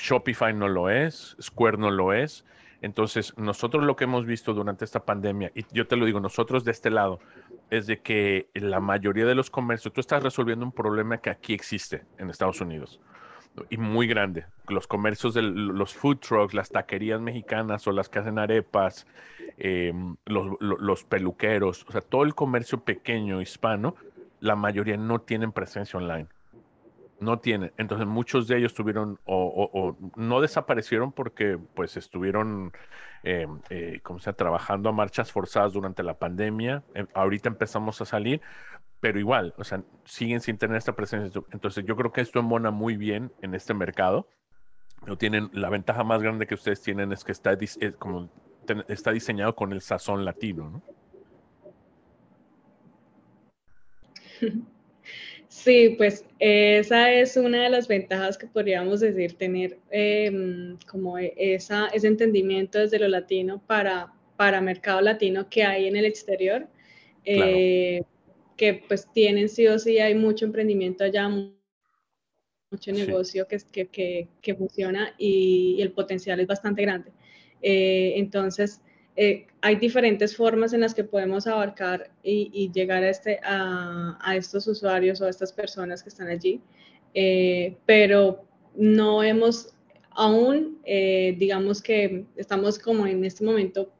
Shopify 0.00 0.52
no 0.54 0.68
lo 0.68 0.90
es, 0.90 1.36
Square 1.40 1.78
no 1.78 1.90
lo 1.90 2.12
es. 2.12 2.44
Entonces, 2.82 3.36
nosotros 3.36 3.84
lo 3.84 3.94
que 3.94 4.04
hemos 4.04 4.24
visto 4.24 4.54
durante 4.54 4.84
esta 4.86 5.04
pandemia, 5.04 5.52
y 5.54 5.66
yo 5.70 5.86
te 5.86 5.96
lo 5.96 6.06
digo, 6.06 6.18
nosotros 6.18 6.64
de 6.64 6.70
este 6.70 6.90
lado, 6.90 7.20
es 7.68 7.86
de 7.86 8.00
que 8.00 8.48
la 8.54 8.80
mayoría 8.80 9.26
de 9.26 9.34
los 9.34 9.50
comercios, 9.50 9.92
tú 9.92 10.00
estás 10.00 10.22
resolviendo 10.22 10.64
un 10.64 10.72
problema 10.72 11.18
que 11.18 11.28
aquí 11.28 11.52
existe 11.52 12.04
en 12.18 12.30
Estados 12.30 12.60
Unidos 12.60 13.00
y 13.68 13.76
muy 13.76 14.06
grande. 14.06 14.46
Los 14.68 14.86
comercios 14.86 15.34
de 15.34 15.42
los 15.42 15.94
food 15.94 16.18
trucks, 16.18 16.54
las 16.54 16.70
taquerías 16.70 17.20
mexicanas 17.20 17.86
o 17.86 17.92
las 17.92 18.08
que 18.08 18.20
hacen 18.20 18.38
arepas, 18.38 19.06
em, 19.58 20.16
los, 20.26 21.04
peluqueros, 21.04 21.84
o 21.88 21.92
sea, 21.92 22.00
todo 22.00 22.22
el 22.22 22.34
comercio 22.34 22.80
pequeño 22.80 23.40
hispano, 23.40 23.96
la 24.40 24.56
mayoría 24.56 24.96
no 24.96 25.20
tienen 25.20 25.52
presencia 25.52 25.98
online. 25.98 26.28
No 27.20 27.38
tienen. 27.38 27.72
Entonces 27.76 28.06
muchos 28.06 28.48
de 28.48 28.58
ellos 28.58 28.74
tuvieron 28.74 29.18
o, 29.26 29.96
no 30.16 30.40
desaparecieron 30.40 31.12
porque 31.12 31.58
pues 31.74 31.96
estuvieron, 31.96 32.72
em, 33.22 33.60
eh, 33.70 34.00
como 34.02 34.18
trabajando 34.18 34.88
a 34.88 34.92
marchas 34.92 35.30
forzadas 35.30 35.74
durante 35.74 36.02
la 36.02 36.14
pandemia. 36.14 36.82
Em, 36.94 37.06
ahorita 37.14 37.48
empezamos 37.48 38.00
a 38.00 38.06
salir, 38.06 38.40
pero 39.00 39.18
igual, 39.18 39.54
o 39.58 39.64
sea, 39.64 39.82
siguen 40.04 40.40
sin 40.40 40.58
tener 40.58 40.76
esta 40.76 40.94
presencia. 40.94 41.42
Entonces 41.52 41.84
yo 41.84 41.96
creo 41.96 42.12
que 42.12 42.22
esto 42.22 42.40
embona 42.40 42.70
muy 42.70 42.96
bien 42.96 43.32
en 43.42 43.54
este 43.54 43.74
mercado. 43.74 44.26
Pero 45.02 45.16
tienen, 45.16 45.50
la 45.52 45.70
ventaja 45.70 46.04
más 46.04 46.22
grande 46.22 46.46
que 46.46 46.54
ustedes 46.54 46.82
tienen 46.82 47.12
es 47.12 47.24
que 47.24 47.32
está, 47.32 47.56
como, 47.98 48.30
está 48.88 49.12
diseñado 49.12 49.54
con 49.54 49.72
el 49.72 49.80
sazón 49.80 50.24
latino, 50.24 50.70
¿no? 50.70 50.82
Sí, 55.50 55.96
pues 55.98 56.24
esa 56.38 57.12
es 57.12 57.36
una 57.36 57.64
de 57.64 57.70
las 57.70 57.88
ventajas 57.88 58.38
que 58.38 58.46
podríamos 58.46 59.00
decir, 59.00 59.34
tener 59.36 59.78
em, 59.90 60.78
como 60.88 61.18
esa, 61.18 61.88
ese 61.88 62.06
entendimiento 62.06 62.78
desde 62.78 63.00
lo 63.00 63.08
latino 63.08 63.60
para, 63.66 64.12
para 64.36 64.60
mercado 64.60 65.00
latino 65.00 65.50
que 65.50 65.64
hay 65.64 65.88
en 65.88 65.96
el 65.96 66.04
exterior. 66.04 66.68
Eh, 67.24 68.02
que 68.56 68.74
pues 68.86 69.10
tienen 69.12 69.48
sí 69.48 69.66
o 69.66 69.76
sí, 69.78 69.98
hay 69.98 70.14
mucho 70.14 70.44
emprendimiento 70.44 71.02
allá, 71.02 71.28
mucho 71.28 72.92
negocio 72.92 73.48
que, 73.48 73.58
que, 73.90 74.28
que, 74.40 74.54
funciona 74.54 75.14
y, 75.18 75.78
el 75.80 75.90
potencial 75.90 76.38
es 76.38 76.46
bastante 76.46 76.82
grande. 76.82 77.10
Eh, 77.60 78.12
entonces, 78.16 78.82
eh, 79.16 79.46
hay 79.60 79.76
diferentes 79.76 80.36
formas 80.36 80.72
en 80.72 80.80
las 80.80 80.94
que 80.94 81.04
podemos 81.04 81.46
abarcar 81.46 82.10
y, 82.22 82.70
llegar 82.72 83.02
a, 83.02 83.10
este, 83.10 83.40
a, 83.42 84.18
a, 84.22 84.36
estos 84.36 84.66
usuarios 84.66 85.20
o 85.20 85.26
a 85.26 85.30
estas 85.30 85.52
personas 85.52 86.02
que 86.02 86.08
están 86.08 86.28
allí, 86.28 86.60
eh, 87.14 87.76
pero 87.86 88.44
no 88.74 89.22
hemos 89.22 89.74
aún, 90.12 90.80
digamos 90.84 91.80
que 91.82 92.24
estamos 92.36 92.78
como 92.78 93.06
en 93.06 93.24
este 93.24 93.44
momento 93.44 93.90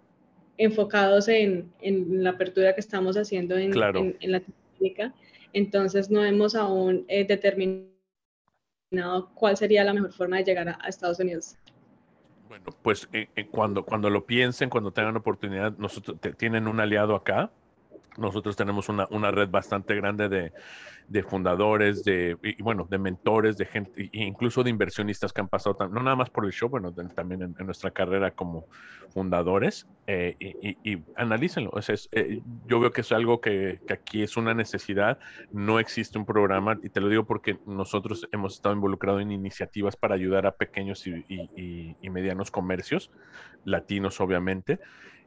enfocados 0.61 1.29
en, 1.29 1.73
en, 1.81 2.23
la 2.23 2.31
apertura 2.31 2.75
que 2.75 2.81
estamos 2.81 3.17
haciendo 3.17 3.57
en, 3.57 3.73
en, 3.73 4.33
Latinoamérica. 4.33 5.15
Entonces 5.55 6.11
no 6.11 6.23
hemos 6.25 6.55
aún 6.55 7.07
eh, 7.09 7.25
determinado 7.25 7.89
cuál 9.35 9.57
sería 9.57 9.85
la 9.85 9.95
mejor 9.95 10.13
forma 10.13 10.37
de 10.37 10.45
llegar 10.45 10.69
a, 10.69 10.79
Estados 10.87 11.19
Unidos. 11.19 11.57
Bueno, 12.51 12.65
pues 12.83 13.09
eh, 13.13 13.29
eh, 13.37 13.47
cuando, 13.47 13.85
cuando 13.85 14.11
lo 14.11 14.27
piensen, 14.27 14.71
cuando 14.71 14.91
tengan 14.91 15.17
oportunidad, 15.17 15.73
nosotros 15.79 16.19
tienen 16.37 16.67
un 16.67 16.81
aliado 16.81 17.15
acá. 17.15 17.53
Nosotros 18.19 18.57
tenemos 18.57 18.89
una, 18.89 19.07
una 19.11 19.31
red 19.31 19.49
bastante 19.49 19.95
grande 19.95 20.29
de, 20.29 20.53
de 21.11 21.25
fundadores, 21.25 22.05
de, 22.05 22.37
y, 22.43 22.63
bueno, 22.63 22.87
de 22.89 22.97
mentores, 22.99 23.57
de 23.57 23.67
gente, 23.67 24.11
incluso 24.13 24.63
de 24.63 24.71
inversionistas 24.71 25.33
que 25.33 25.41
han 25.41 25.49
pasado, 25.49 25.77
no 25.89 26.03
nada 26.05 26.15
más 26.15 26.31
por 26.31 26.45
el 26.45 26.53
show, 26.53 26.69
bueno, 26.69 26.93
también 26.93 27.43
en, 27.43 27.67
nuestra 27.67 27.91
carrera 27.91 28.31
como 28.31 28.67
fundadores, 29.13 29.89
eh, 30.07 30.37
y, 30.39 30.93
y, 30.93 31.03
analícenlo. 31.17 31.73
Eh, 32.13 32.43
yo 32.67 32.79
veo 32.79 32.93
que 32.93 33.01
es 33.01 33.11
algo 33.11 33.41
que, 33.41 33.81
que, 33.89 33.93
aquí 33.93 34.23
es 34.23 34.37
una 34.37 34.55
necesidad, 34.55 35.19
no 35.51 35.81
existe 35.81 36.17
un 36.17 36.27
programa, 36.27 36.79
y 36.81 36.91
te 36.91 37.01
lo 37.01 37.09
digo 37.09 37.25
porque 37.25 37.59
nosotros 37.67 38.29
hemos 38.31 38.55
estado 38.55 38.77
involucrados 38.77 39.21
en 39.21 39.33
iniciativas 39.33 39.97
para 39.97 40.15
ayudar 40.15 40.47
a 40.47 40.53
pequeños 40.53 41.05
y 41.09 41.97
medianos 42.09 42.53
comercios, 42.53 43.11
latinos 43.65 44.21
obviamente, 44.21 44.79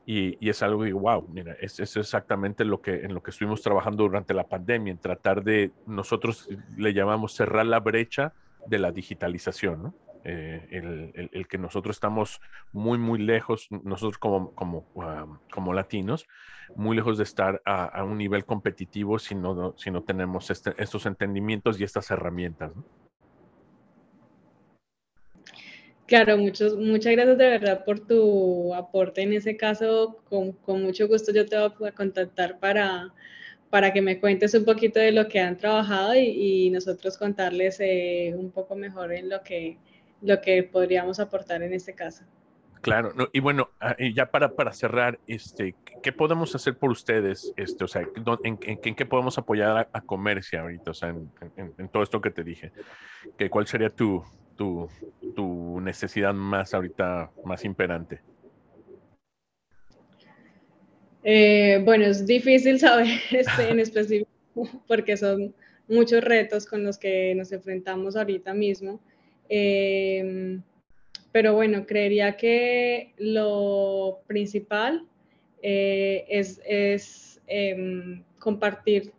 y, 0.05 0.49
es 0.49 0.61
algo 0.61 0.83
que, 0.83 0.93
wow, 0.93 1.27
mira, 1.29 1.55
es, 1.61 1.79
es, 1.79 1.95
exactamente 1.95 2.65
lo 2.65 2.81
que, 2.81 3.05
en 3.05 3.13
lo 3.13 3.23
que 3.23 3.31
estuvimos 3.31 3.61
trabajando 3.61 4.03
durante 4.03 4.33
la 4.33 4.47
pandemia, 4.47 4.91
en 4.91 4.99
tratar 4.99 5.43
de, 5.43 5.71
nosotros 5.85 6.49
le 6.75 6.93
llamamos 6.93 7.33
cerrar 7.33 7.65
la 7.65 7.79
brecha 7.79 8.33
de 8.67 8.79
la 8.79 8.91
digitalización, 8.91 9.83
¿no? 9.83 9.95
Eh, 10.25 10.67
el, 10.71 11.29
el, 11.33 11.47
que 11.49 11.57
nosotros 11.57 11.97
estamos 11.97 12.39
muy, 12.71 12.97
muy 12.97 13.19
lejos, 13.19 13.67
nosotros 13.69 14.17
como, 14.17 14.55
como, 14.55 14.87
como 15.51 15.73
latinos, 15.73 16.27
muy 16.77 16.95
lejos 16.95 17.17
de 17.17 17.25
estar 17.25 17.61
a, 17.65 18.01
un 18.05 18.17
nivel 18.17 18.45
competitivo 18.45 19.19
si 19.19 19.35
no, 19.35 19.73
si 19.77 19.91
no 19.91 20.03
tenemos 20.03 20.49
este, 20.49 20.81
estos 20.81 21.05
entendimientos 21.07 21.77
y 21.77 21.83
estas 21.83 22.09
herramientas. 22.09 22.73
¿no? 22.73 22.85
Claro, 26.05 26.37
muchos, 26.37 26.75
muchas 26.75 27.13
gracias 27.13 27.37
de 27.37 27.49
verdad 27.49 27.85
por 27.85 27.99
tu 27.99 28.73
aporte. 28.73 29.21
En 29.21 29.33
ese 29.33 29.55
caso, 29.55 30.21
con, 30.29 30.51
con 30.51 30.83
mucho 30.83 31.07
gusto 31.07 31.31
yo 31.31 31.45
te 31.45 31.57
voy 31.57 31.89
a 31.89 31.91
contactar 31.93 32.59
para, 32.59 33.13
para 33.69 33.93
que 33.93 34.01
me 34.01 34.19
cuentes 34.19 34.53
un 34.53 34.65
poquito 34.65 34.99
de 34.99 35.13
lo 35.13 35.27
que 35.27 35.39
han 35.39 35.57
trabajado 35.57 36.13
y, 36.15 36.65
y 36.65 36.69
nosotros 36.71 37.17
contarles 37.17 37.79
eh, 37.79 38.33
un 38.37 38.51
poco 38.51 38.75
mejor 38.75 39.13
en 39.13 39.29
lo 39.29 39.41
que, 39.43 39.77
lo 40.21 40.41
que 40.41 40.63
podríamos 40.63 41.19
aportar 41.19 41.63
en 41.63 41.73
este 41.73 41.95
caso. 41.95 42.25
Claro, 42.81 43.13
y 43.31 43.39
bueno, 43.39 43.69
ah, 43.79 43.95
ya 44.13 44.29
para, 44.29 44.55
para 44.55 44.73
cerrar, 44.73 45.17
este, 45.25 45.73
¿qué 46.01 46.11
podemos 46.11 46.53
hacer 46.53 46.77
por 46.77 46.91
ustedes? 46.91 47.53
Este, 47.55 47.85
o 47.85 47.87
sea, 47.87 48.05
¿en, 48.43 48.59
en, 48.61 48.95
qué 48.95 49.05
podemos 49.05 49.37
apoyar 49.37 49.87
a, 49.93 50.01
Comercia 50.01 50.59
ahorita? 50.59 50.91
O 50.91 50.93
sea, 50.93 51.07
en, 51.07 51.31
en, 51.55 51.87
todo 51.87 52.03
esto 52.03 52.19
que 52.19 52.29
te 52.29 52.43
dije. 52.43 52.73
¿Qué, 53.37 53.49
¿Cuál 53.49 53.67
sería 53.67 53.89
tu, 53.89 54.21
tu, 54.55 54.89
tu 55.35 55.79
necesidad 55.81 56.33
más 56.33 56.73
ahorita, 56.73 57.31
más 57.43 57.63
imperante? 57.65 58.21
Eh, 61.23 61.81
bueno, 61.85 62.05
es 62.05 62.25
difícil 62.25 62.79
saber 62.79 63.07
este 63.31 63.69
en 63.69 63.79
específico 63.79 64.29
porque 64.87 65.15
son 65.17 65.55
muchos 65.87 66.23
retos 66.23 66.65
con 66.65 66.83
los 66.83 66.97
que 66.97 67.33
nos 67.35 67.51
enfrentamos 67.51 68.15
ahorita 68.15 68.53
mismo. 68.53 68.99
Em, 69.49 70.61
pero 71.31 71.53
bueno, 71.53 71.85
creería 71.85 72.37
que 72.37 73.13
lo 73.17 74.19
principal 74.27 75.05
eh, 75.61 76.25
es, 76.27 76.61
es 76.65 77.41
em, 77.47 78.23
compartir 78.39 79.13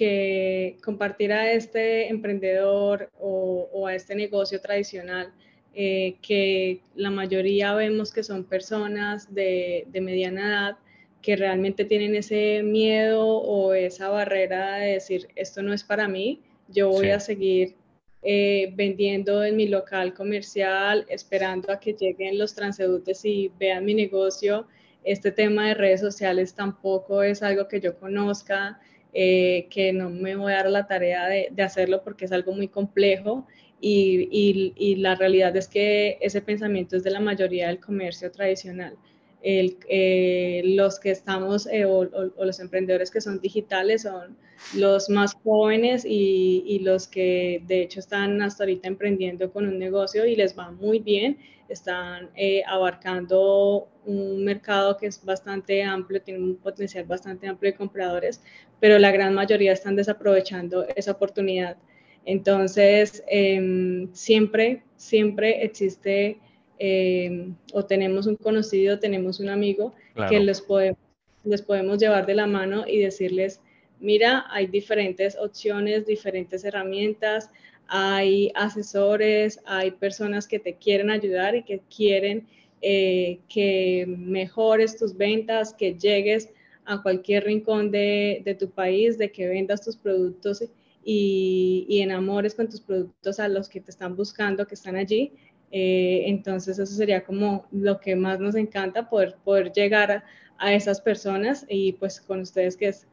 que 0.00 0.78
compartir 0.82 1.30
a 1.30 1.52
este 1.52 2.08
emprendedor 2.08 3.10
o, 3.20 3.86
a 3.86 3.94
este 3.94 4.14
negocio 4.14 4.58
tradicional, 4.58 5.30
eh, 5.74 6.16
que 6.22 6.80
la 6.94 7.10
mayoría 7.10 7.74
vemos 7.74 8.10
que 8.10 8.22
son 8.22 8.44
personas 8.44 9.34
de, 9.34 9.86
mediana 9.92 10.48
edad 10.48 10.76
que 11.20 11.36
realmente 11.36 11.84
tienen 11.84 12.14
ese 12.14 12.62
miedo 12.62 13.26
o 13.26 13.74
esa 13.74 14.08
barrera 14.08 14.76
de 14.76 14.94
decir, 14.94 15.28
esto 15.36 15.60
no 15.60 15.74
es 15.74 15.84
para 15.84 16.08
mí, 16.08 16.40
yo 16.68 16.88
voy 16.88 17.10
a 17.10 17.20
seguir 17.20 17.76
eh, 18.22 18.72
vendiendo 18.74 19.44
en 19.44 19.54
mi 19.54 19.68
local 19.68 20.14
comercial, 20.14 21.04
esperando 21.10 21.70
a 21.70 21.78
que 21.78 21.92
lleguen 21.92 22.38
los 22.38 22.54
transeúntes 22.54 23.22
y 23.26 23.52
vean 23.58 23.84
mi 23.84 23.92
negocio. 23.92 24.66
Este 25.04 25.30
tema 25.30 25.68
de 25.68 25.74
redes 25.74 26.00
sociales 26.00 26.54
tampoco 26.54 27.22
es 27.22 27.42
algo 27.42 27.68
que 27.68 27.82
yo 27.82 27.98
conozca. 27.98 28.80
Eh, 29.12 29.66
que 29.70 29.92
no 29.92 30.08
me 30.08 30.36
voy 30.36 30.52
a 30.52 30.56
dar 30.58 30.70
la 30.70 30.86
tarea 30.86 31.26
de, 31.26 31.48
de 31.50 31.62
hacerlo 31.64 32.02
porque 32.04 32.26
es 32.26 32.32
algo 32.32 32.52
muy 32.52 32.68
complejo 32.68 33.44
y, 33.80 34.72
y, 34.76 34.96
la 34.96 35.14
realidad 35.14 35.56
es 35.56 35.66
que 35.66 36.18
ese 36.20 36.42
pensamiento 36.42 36.96
es 36.96 37.02
de 37.02 37.10
la 37.10 37.20
mayoría 37.20 37.68
del 37.68 37.80
comercio 37.80 38.30
tradicional. 38.30 38.96
El, 39.42 39.78
eh, 39.88 40.60
los 40.64 41.00
que 41.00 41.10
estamos 41.10 41.66
eh, 41.66 41.86
o, 41.86 42.00
o, 42.00 42.44
los 42.44 42.60
emprendedores 42.60 43.10
que 43.10 43.22
son 43.22 43.40
digitales 43.40 44.02
son 44.02 44.36
los 44.74 45.08
más 45.08 45.32
jóvenes 45.42 46.04
y, 46.04 46.62
y, 46.66 46.80
los 46.80 47.08
que 47.08 47.62
de 47.66 47.82
hecho 47.82 48.00
están 48.00 48.42
hasta 48.42 48.64
ahorita 48.64 48.86
emprendiendo 48.86 49.50
con 49.50 49.66
un 49.66 49.78
negocio 49.78 50.26
y 50.26 50.36
les 50.36 50.58
va 50.58 50.70
muy 50.72 50.98
bien, 50.98 51.38
están 51.70 52.30
abarcando 52.66 53.88
un 54.04 54.44
mercado 54.44 54.96
que 54.96 55.06
es 55.06 55.24
bastante 55.24 55.82
amplio, 55.82 56.20
tiene 56.22 56.40
un 56.40 56.56
potencial 56.56 57.04
bastante 57.04 57.46
amplio 57.46 57.72
de 57.72 57.78
compradores, 57.78 58.42
pero 58.80 58.98
la 58.98 59.10
gran 59.10 59.34
mayoría 59.34 59.72
están 59.72 59.96
desaprovechando 59.96 60.86
esa 60.96 61.12
oportunidad. 61.12 61.76
Entonces, 62.24 63.22
em, 63.28 64.12
siempre, 64.12 64.82
siempre 64.96 65.64
existe 65.64 66.38
em, 66.78 67.54
o 67.74 67.84
tenemos 67.84 68.26
un 68.26 68.36
conocido, 68.36 68.98
tenemos 68.98 69.38
un 69.38 69.50
amigo 69.50 69.94
que 70.28 70.40
los 70.40 70.62
podemos 70.62 70.98
les 71.44 71.62
podemos 71.62 71.98
llevar 71.98 72.26
de 72.26 72.34
la 72.34 72.46
mano 72.46 72.84
y 72.86 72.98
decirles, 72.98 73.60
mira, 73.98 74.46
hay 74.50 74.66
diferentes 74.66 75.36
opciones, 75.38 76.06
diferentes 76.06 76.64
herramientas, 76.64 77.50
hay 77.92 78.52
asesores, 78.54 79.60
hay 79.66 79.90
personas 79.90 80.46
que 80.46 80.60
te 80.60 80.76
quieren 80.76 81.10
ayudar 81.10 81.56
y 81.56 81.64
que 81.64 81.82
quieren 81.94 82.46
eh, 82.82 83.40
que 83.48 84.06
mejores 84.06 84.96
tus 84.96 85.16
ventas, 85.16 85.74
que 85.74 85.94
llegues 85.94 86.50
a 86.84 87.02
cualquier 87.02 87.44
rincón 87.44 87.90
de, 87.90 88.56
tu 88.58 88.70
país, 88.70 89.18
de 89.18 89.32
que 89.32 89.48
vendas 89.48 89.82
tus 89.82 89.96
productos 89.96 90.62
y, 91.04 91.98
enamores 92.00 92.54
con 92.54 92.68
tus 92.68 92.80
productos 92.80 93.40
a 93.40 93.48
los 93.48 93.68
que 93.68 93.80
te 93.80 93.90
están 93.90 94.14
buscando, 94.14 94.66
que 94.68 94.76
están 94.76 94.94
allí. 94.94 95.32
Eh, 95.72 96.22
entonces 96.26 96.78
eso 96.78 96.94
sería 96.94 97.24
como 97.24 97.66
lo 97.72 97.98
que 97.98 98.14
más 98.14 98.38
nos 98.38 98.54
encanta, 98.54 99.10
poder, 99.10 99.36
poder 99.44 99.72
llegar 99.72 100.12
a, 100.12 100.24
a 100.58 100.74
esas 100.74 101.00
personas 101.00 101.66
y 101.68 101.94
pues 101.94 102.20
con 102.20 102.40
ustedes 102.40 102.76
que 102.76 102.88
es 102.88 103.08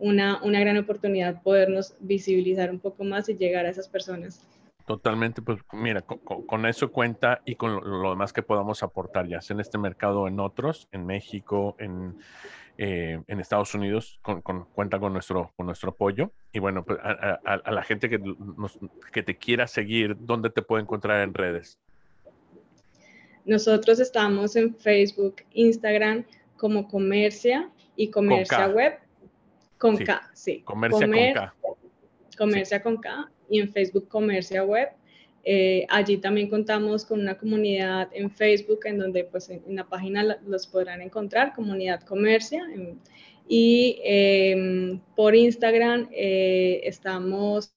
una, 0.00 0.42
una 0.42 0.60
gran 0.60 0.76
oportunidad 0.76 1.42
podernos 1.42 1.94
visibilizar 2.00 2.70
un 2.70 2.80
poco 2.80 3.04
más 3.04 3.28
y 3.28 3.36
llegar 3.36 3.66
a 3.66 3.70
esas 3.70 3.88
personas. 3.88 4.46
Totalmente, 4.86 5.40
pues 5.40 5.60
mira, 5.72 6.00
con, 6.02 6.66
eso 6.66 6.90
cuenta 6.90 7.42
y 7.44 7.54
con 7.54 7.74
lo, 7.74 8.10
demás 8.10 8.32
que 8.32 8.42
podamos 8.42 8.82
aportar, 8.82 9.28
ya 9.28 9.40
sea 9.40 9.54
en 9.54 9.60
este 9.60 9.78
mercado 9.78 10.22
o 10.22 10.28
en 10.28 10.40
otros, 10.40 10.88
en 10.90 11.06
México, 11.06 11.76
en, 11.78 12.16
eh, 12.76 13.20
en 13.28 13.38
Estados 13.38 13.72
Unidos, 13.74 14.18
con, 14.22 14.40
cuenta 14.40 14.98
con 14.98 15.12
nuestro, 15.12 15.52
con 15.56 15.66
nuestro 15.66 15.90
apoyo. 15.90 16.32
Y 16.52 16.58
bueno, 16.58 16.84
pues 16.84 16.98
a, 17.00 17.70
la 17.70 17.82
gente 17.84 18.08
que, 18.08 18.20
que 19.12 19.22
te 19.22 19.36
quiera 19.36 19.68
seguir, 19.68 20.16
¿dónde 20.18 20.50
te 20.50 20.62
puede 20.62 20.82
encontrar 20.82 21.20
en 21.20 21.34
redes? 21.34 21.78
Nosotros 23.44 24.00
estamos 24.00 24.56
en 24.56 24.74
Facebook, 24.74 25.36
Instagram, 25.52 26.24
como 26.56 26.88
Comercia 26.88 27.70
y 27.96 28.10
Comercia 28.10 28.68
Web. 28.68 28.98
Con 29.80 29.96
K, 29.96 30.30
sí. 30.34 30.60
Comercia 30.60 31.08
con 31.08 31.32
K. 31.32 31.54
Comercia 32.36 32.82
con 32.82 32.96
K 32.98 33.32
y 33.48 33.60
en 33.60 33.72
Facebook 33.72 34.08
Comercia 34.08 34.62
Web. 34.62 34.90
Eh, 35.42 35.86
allí 35.88 36.18
también 36.18 36.50
contamos 36.50 37.06
con 37.06 37.18
una 37.18 37.38
comunidad 37.38 38.10
en 38.12 38.30
Facebook 38.30 38.80
en 38.84 38.98
donde 38.98 39.24
pues 39.24 39.48
en, 39.48 39.62
la 39.74 39.88
página 39.88 40.38
los 40.46 40.66
podrán 40.66 41.00
encontrar, 41.00 41.54
comunidad 41.54 42.02
comercia. 42.02 42.62
y 43.48 43.98
em, 44.04 45.00
por 45.16 45.34
Instagram 45.34 46.08
eh, 46.12 46.82
estamos 46.84 47.72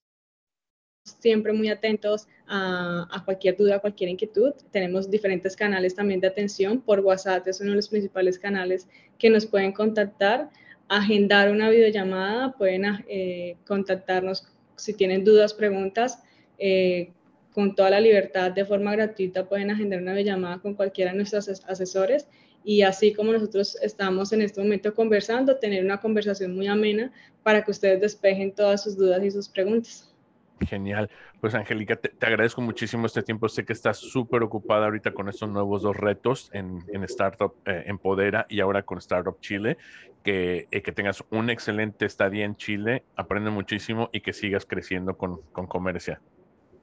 siempre 1.04 1.54
muy 1.54 1.68
atentos 1.70 2.28
a, 2.46 3.22
cualquier 3.24 3.56
duda, 3.56 3.78
cualquier 3.78 4.10
inquietud. 4.10 4.52
Tenemos 4.70 5.10
diferentes 5.10 5.56
canales 5.56 5.94
también 5.94 6.20
de 6.20 6.26
atención. 6.26 6.82
Por 6.82 7.00
WhatsApp 7.00 7.46
es 7.48 7.62
uno 7.62 7.70
de 7.70 7.76
los 7.76 7.88
principales 7.88 8.38
canales 8.38 8.88
que 9.18 9.30
nos 9.30 9.46
pueden 9.46 9.72
contactar, 9.72 10.50
agendar 10.88 11.50
una 11.50 11.70
videollamada, 11.70 12.52
pueden 12.52 12.84
eh, 13.08 13.56
contactarnos 13.66 14.46
si 14.76 14.94
tienen 14.94 15.24
dudas, 15.24 15.54
preguntas. 15.54 16.22
Eh, 16.58 17.12
con 17.54 17.76
toda 17.76 17.90
la 17.90 18.00
libertad, 18.00 18.50
de 18.50 18.64
forma 18.64 18.92
gratuita, 18.92 19.48
pueden 19.48 19.70
agendar 19.70 20.02
una 20.02 20.12
videollamada 20.12 20.58
con 20.58 20.74
cualquiera 20.74 21.12
de 21.12 21.18
nuestros 21.18 21.48
asesores 21.48 22.26
y 22.64 22.82
así 22.82 23.12
como 23.12 23.32
nosotros 23.32 23.76
estamos 23.80 24.32
en 24.32 24.42
este 24.42 24.60
momento 24.60 24.92
conversando, 24.94 25.58
tener 25.58 25.84
una 25.84 26.00
conversación 26.00 26.54
muy 26.54 26.66
amena 26.66 27.12
para 27.42 27.62
que 27.62 27.70
ustedes 27.70 28.00
despejen 28.00 28.52
todas 28.52 28.82
sus 28.82 28.96
dudas 28.96 29.22
y 29.22 29.30
sus 29.30 29.48
preguntas. 29.48 30.13
Genial. 30.60 31.10
Pues 31.40 31.54
Angélica, 31.54 31.96
te, 31.96 32.12
agradezco 32.24 32.60
muchísimo 32.60 33.06
este 33.06 33.22
tiempo. 33.22 33.48
Sé 33.48 33.64
que 33.64 33.72
estás 33.72 33.98
súper 33.98 34.42
ocupada 34.42 34.84
ahorita 34.86 35.12
con 35.12 35.28
estos 35.28 35.48
nuevos 35.48 35.82
dos 35.82 35.96
retos 35.96 36.50
en, 36.52 36.84
Startup 37.04 37.52
eh, 37.66 37.84
Empodera 37.86 38.46
y 38.48 38.60
ahora 38.60 38.82
con 38.82 38.98
Startup 38.98 39.38
Chile. 39.40 39.76
Que, 40.22 40.68
eh, 40.70 40.80
que 40.80 40.92
tengas 40.92 41.22
un 41.30 41.50
excelente 41.50 42.06
estadía 42.06 42.46
en 42.46 42.56
Chile, 42.56 43.04
aprende 43.14 43.50
muchísimo 43.50 44.08
y 44.10 44.22
que 44.22 44.32
sigas 44.32 44.64
creciendo 44.64 45.18
con, 45.18 45.42
con 45.52 45.66
Comercia. 45.66 46.18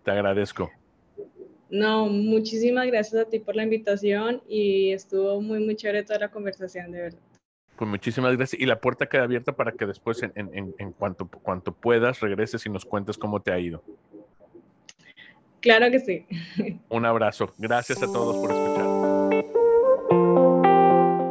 Te 0.03 0.11
agradezco. 0.11 0.69
No, 1.71 2.07
muchísimas 2.07 2.85
gracias 2.85 3.21
a 3.21 3.29
ti 3.29 3.39
por 3.39 3.55
la 3.55 3.63
invitación 3.63 4.43
y 4.47 4.91
estuvo 4.91 5.41
muy, 5.41 5.59
muy 5.59 5.75
chévere 5.75 6.03
toda 6.03 6.19
la 6.19 6.29
conversación, 6.29 6.91
de 6.91 7.01
verdad. 7.01 7.30
Pues 7.81 7.89
muchísimas 7.89 8.37
gracias. 8.37 8.61
Y 8.61 8.67
la 8.67 8.79
puerta 8.79 9.07
queda 9.07 9.23
abierta 9.23 9.53
para 9.53 9.71
que 9.71 9.87
después, 9.87 10.21
en, 10.21 10.31
en, 10.35 10.75
en 10.77 10.91
cuanto, 10.91 11.27
cuanto 11.27 11.71
puedas, 11.71 12.19
regreses 12.19 12.63
y 12.67 12.69
nos 12.69 12.85
cuentes 12.85 13.17
cómo 13.17 13.41
te 13.41 13.51
ha 13.51 13.57
ido. 13.57 13.83
Claro 15.61 15.89
que 15.89 15.99
sí. 15.99 16.27
Un 16.89 17.07
abrazo. 17.07 17.51
Gracias 17.57 18.03
a 18.03 18.05
todos 18.05 18.35
por 18.37 18.51
escuchar. 18.51 18.85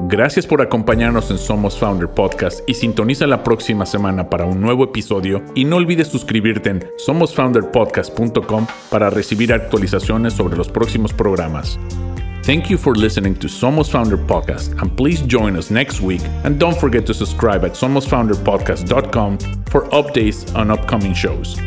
Gracias 0.09 0.45
por 0.45 0.61
acompañarnos 0.61 1.31
en 1.31 1.39
Somos 1.39 1.79
Founder 1.79 2.09
Podcast 2.09 2.69
y 2.69 2.75
sintoniza 2.75 3.29
la 3.29 3.45
próxima 3.45 3.87
semana 3.87 4.29
para 4.29 4.45
un 4.45 4.61
nuevo 4.61 4.83
episodio 4.83 5.45
y 5.55 5.65
no 5.65 5.77
olvides 5.77 6.09
suscribirte 6.09 6.71
en 6.71 6.85
somosfounderpodcast.com 6.97 8.67
para 8.91 9.09
recibir 9.09 9.53
actualizaciones 9.53 10.33
sobre 10.33 10.57
los 10.57 10.69
próximos 10.69 11.13
programas. 11.13 11.79
Thank 12.43 12.71
you 12.71 12.79
for 12.79 12.95
listening 12.95 13.35
to 13.37 13.47
Somos 13.49 13.91
Founder 13.91 14.17
Podcast, 14.17 14.81
and 14.81 14.97
please 14.97 15.21
join 15.23 15.57
us 15.57 15.71
next 15.71 16.01
week. 16.01 16.23
And 16.45 16.59
don't 16.59 16.77
forget 16.79 17.07
to 17.07 17.15
subscribe 17.15 17.65
at 17.65 17.73
somosfounderpodcast.com 17.73 19.39
for 19.67 19.83
updates 19.91 20.55
on 20.57 20.71
upcoming 20.71 21.15
shows. 21.15 21.61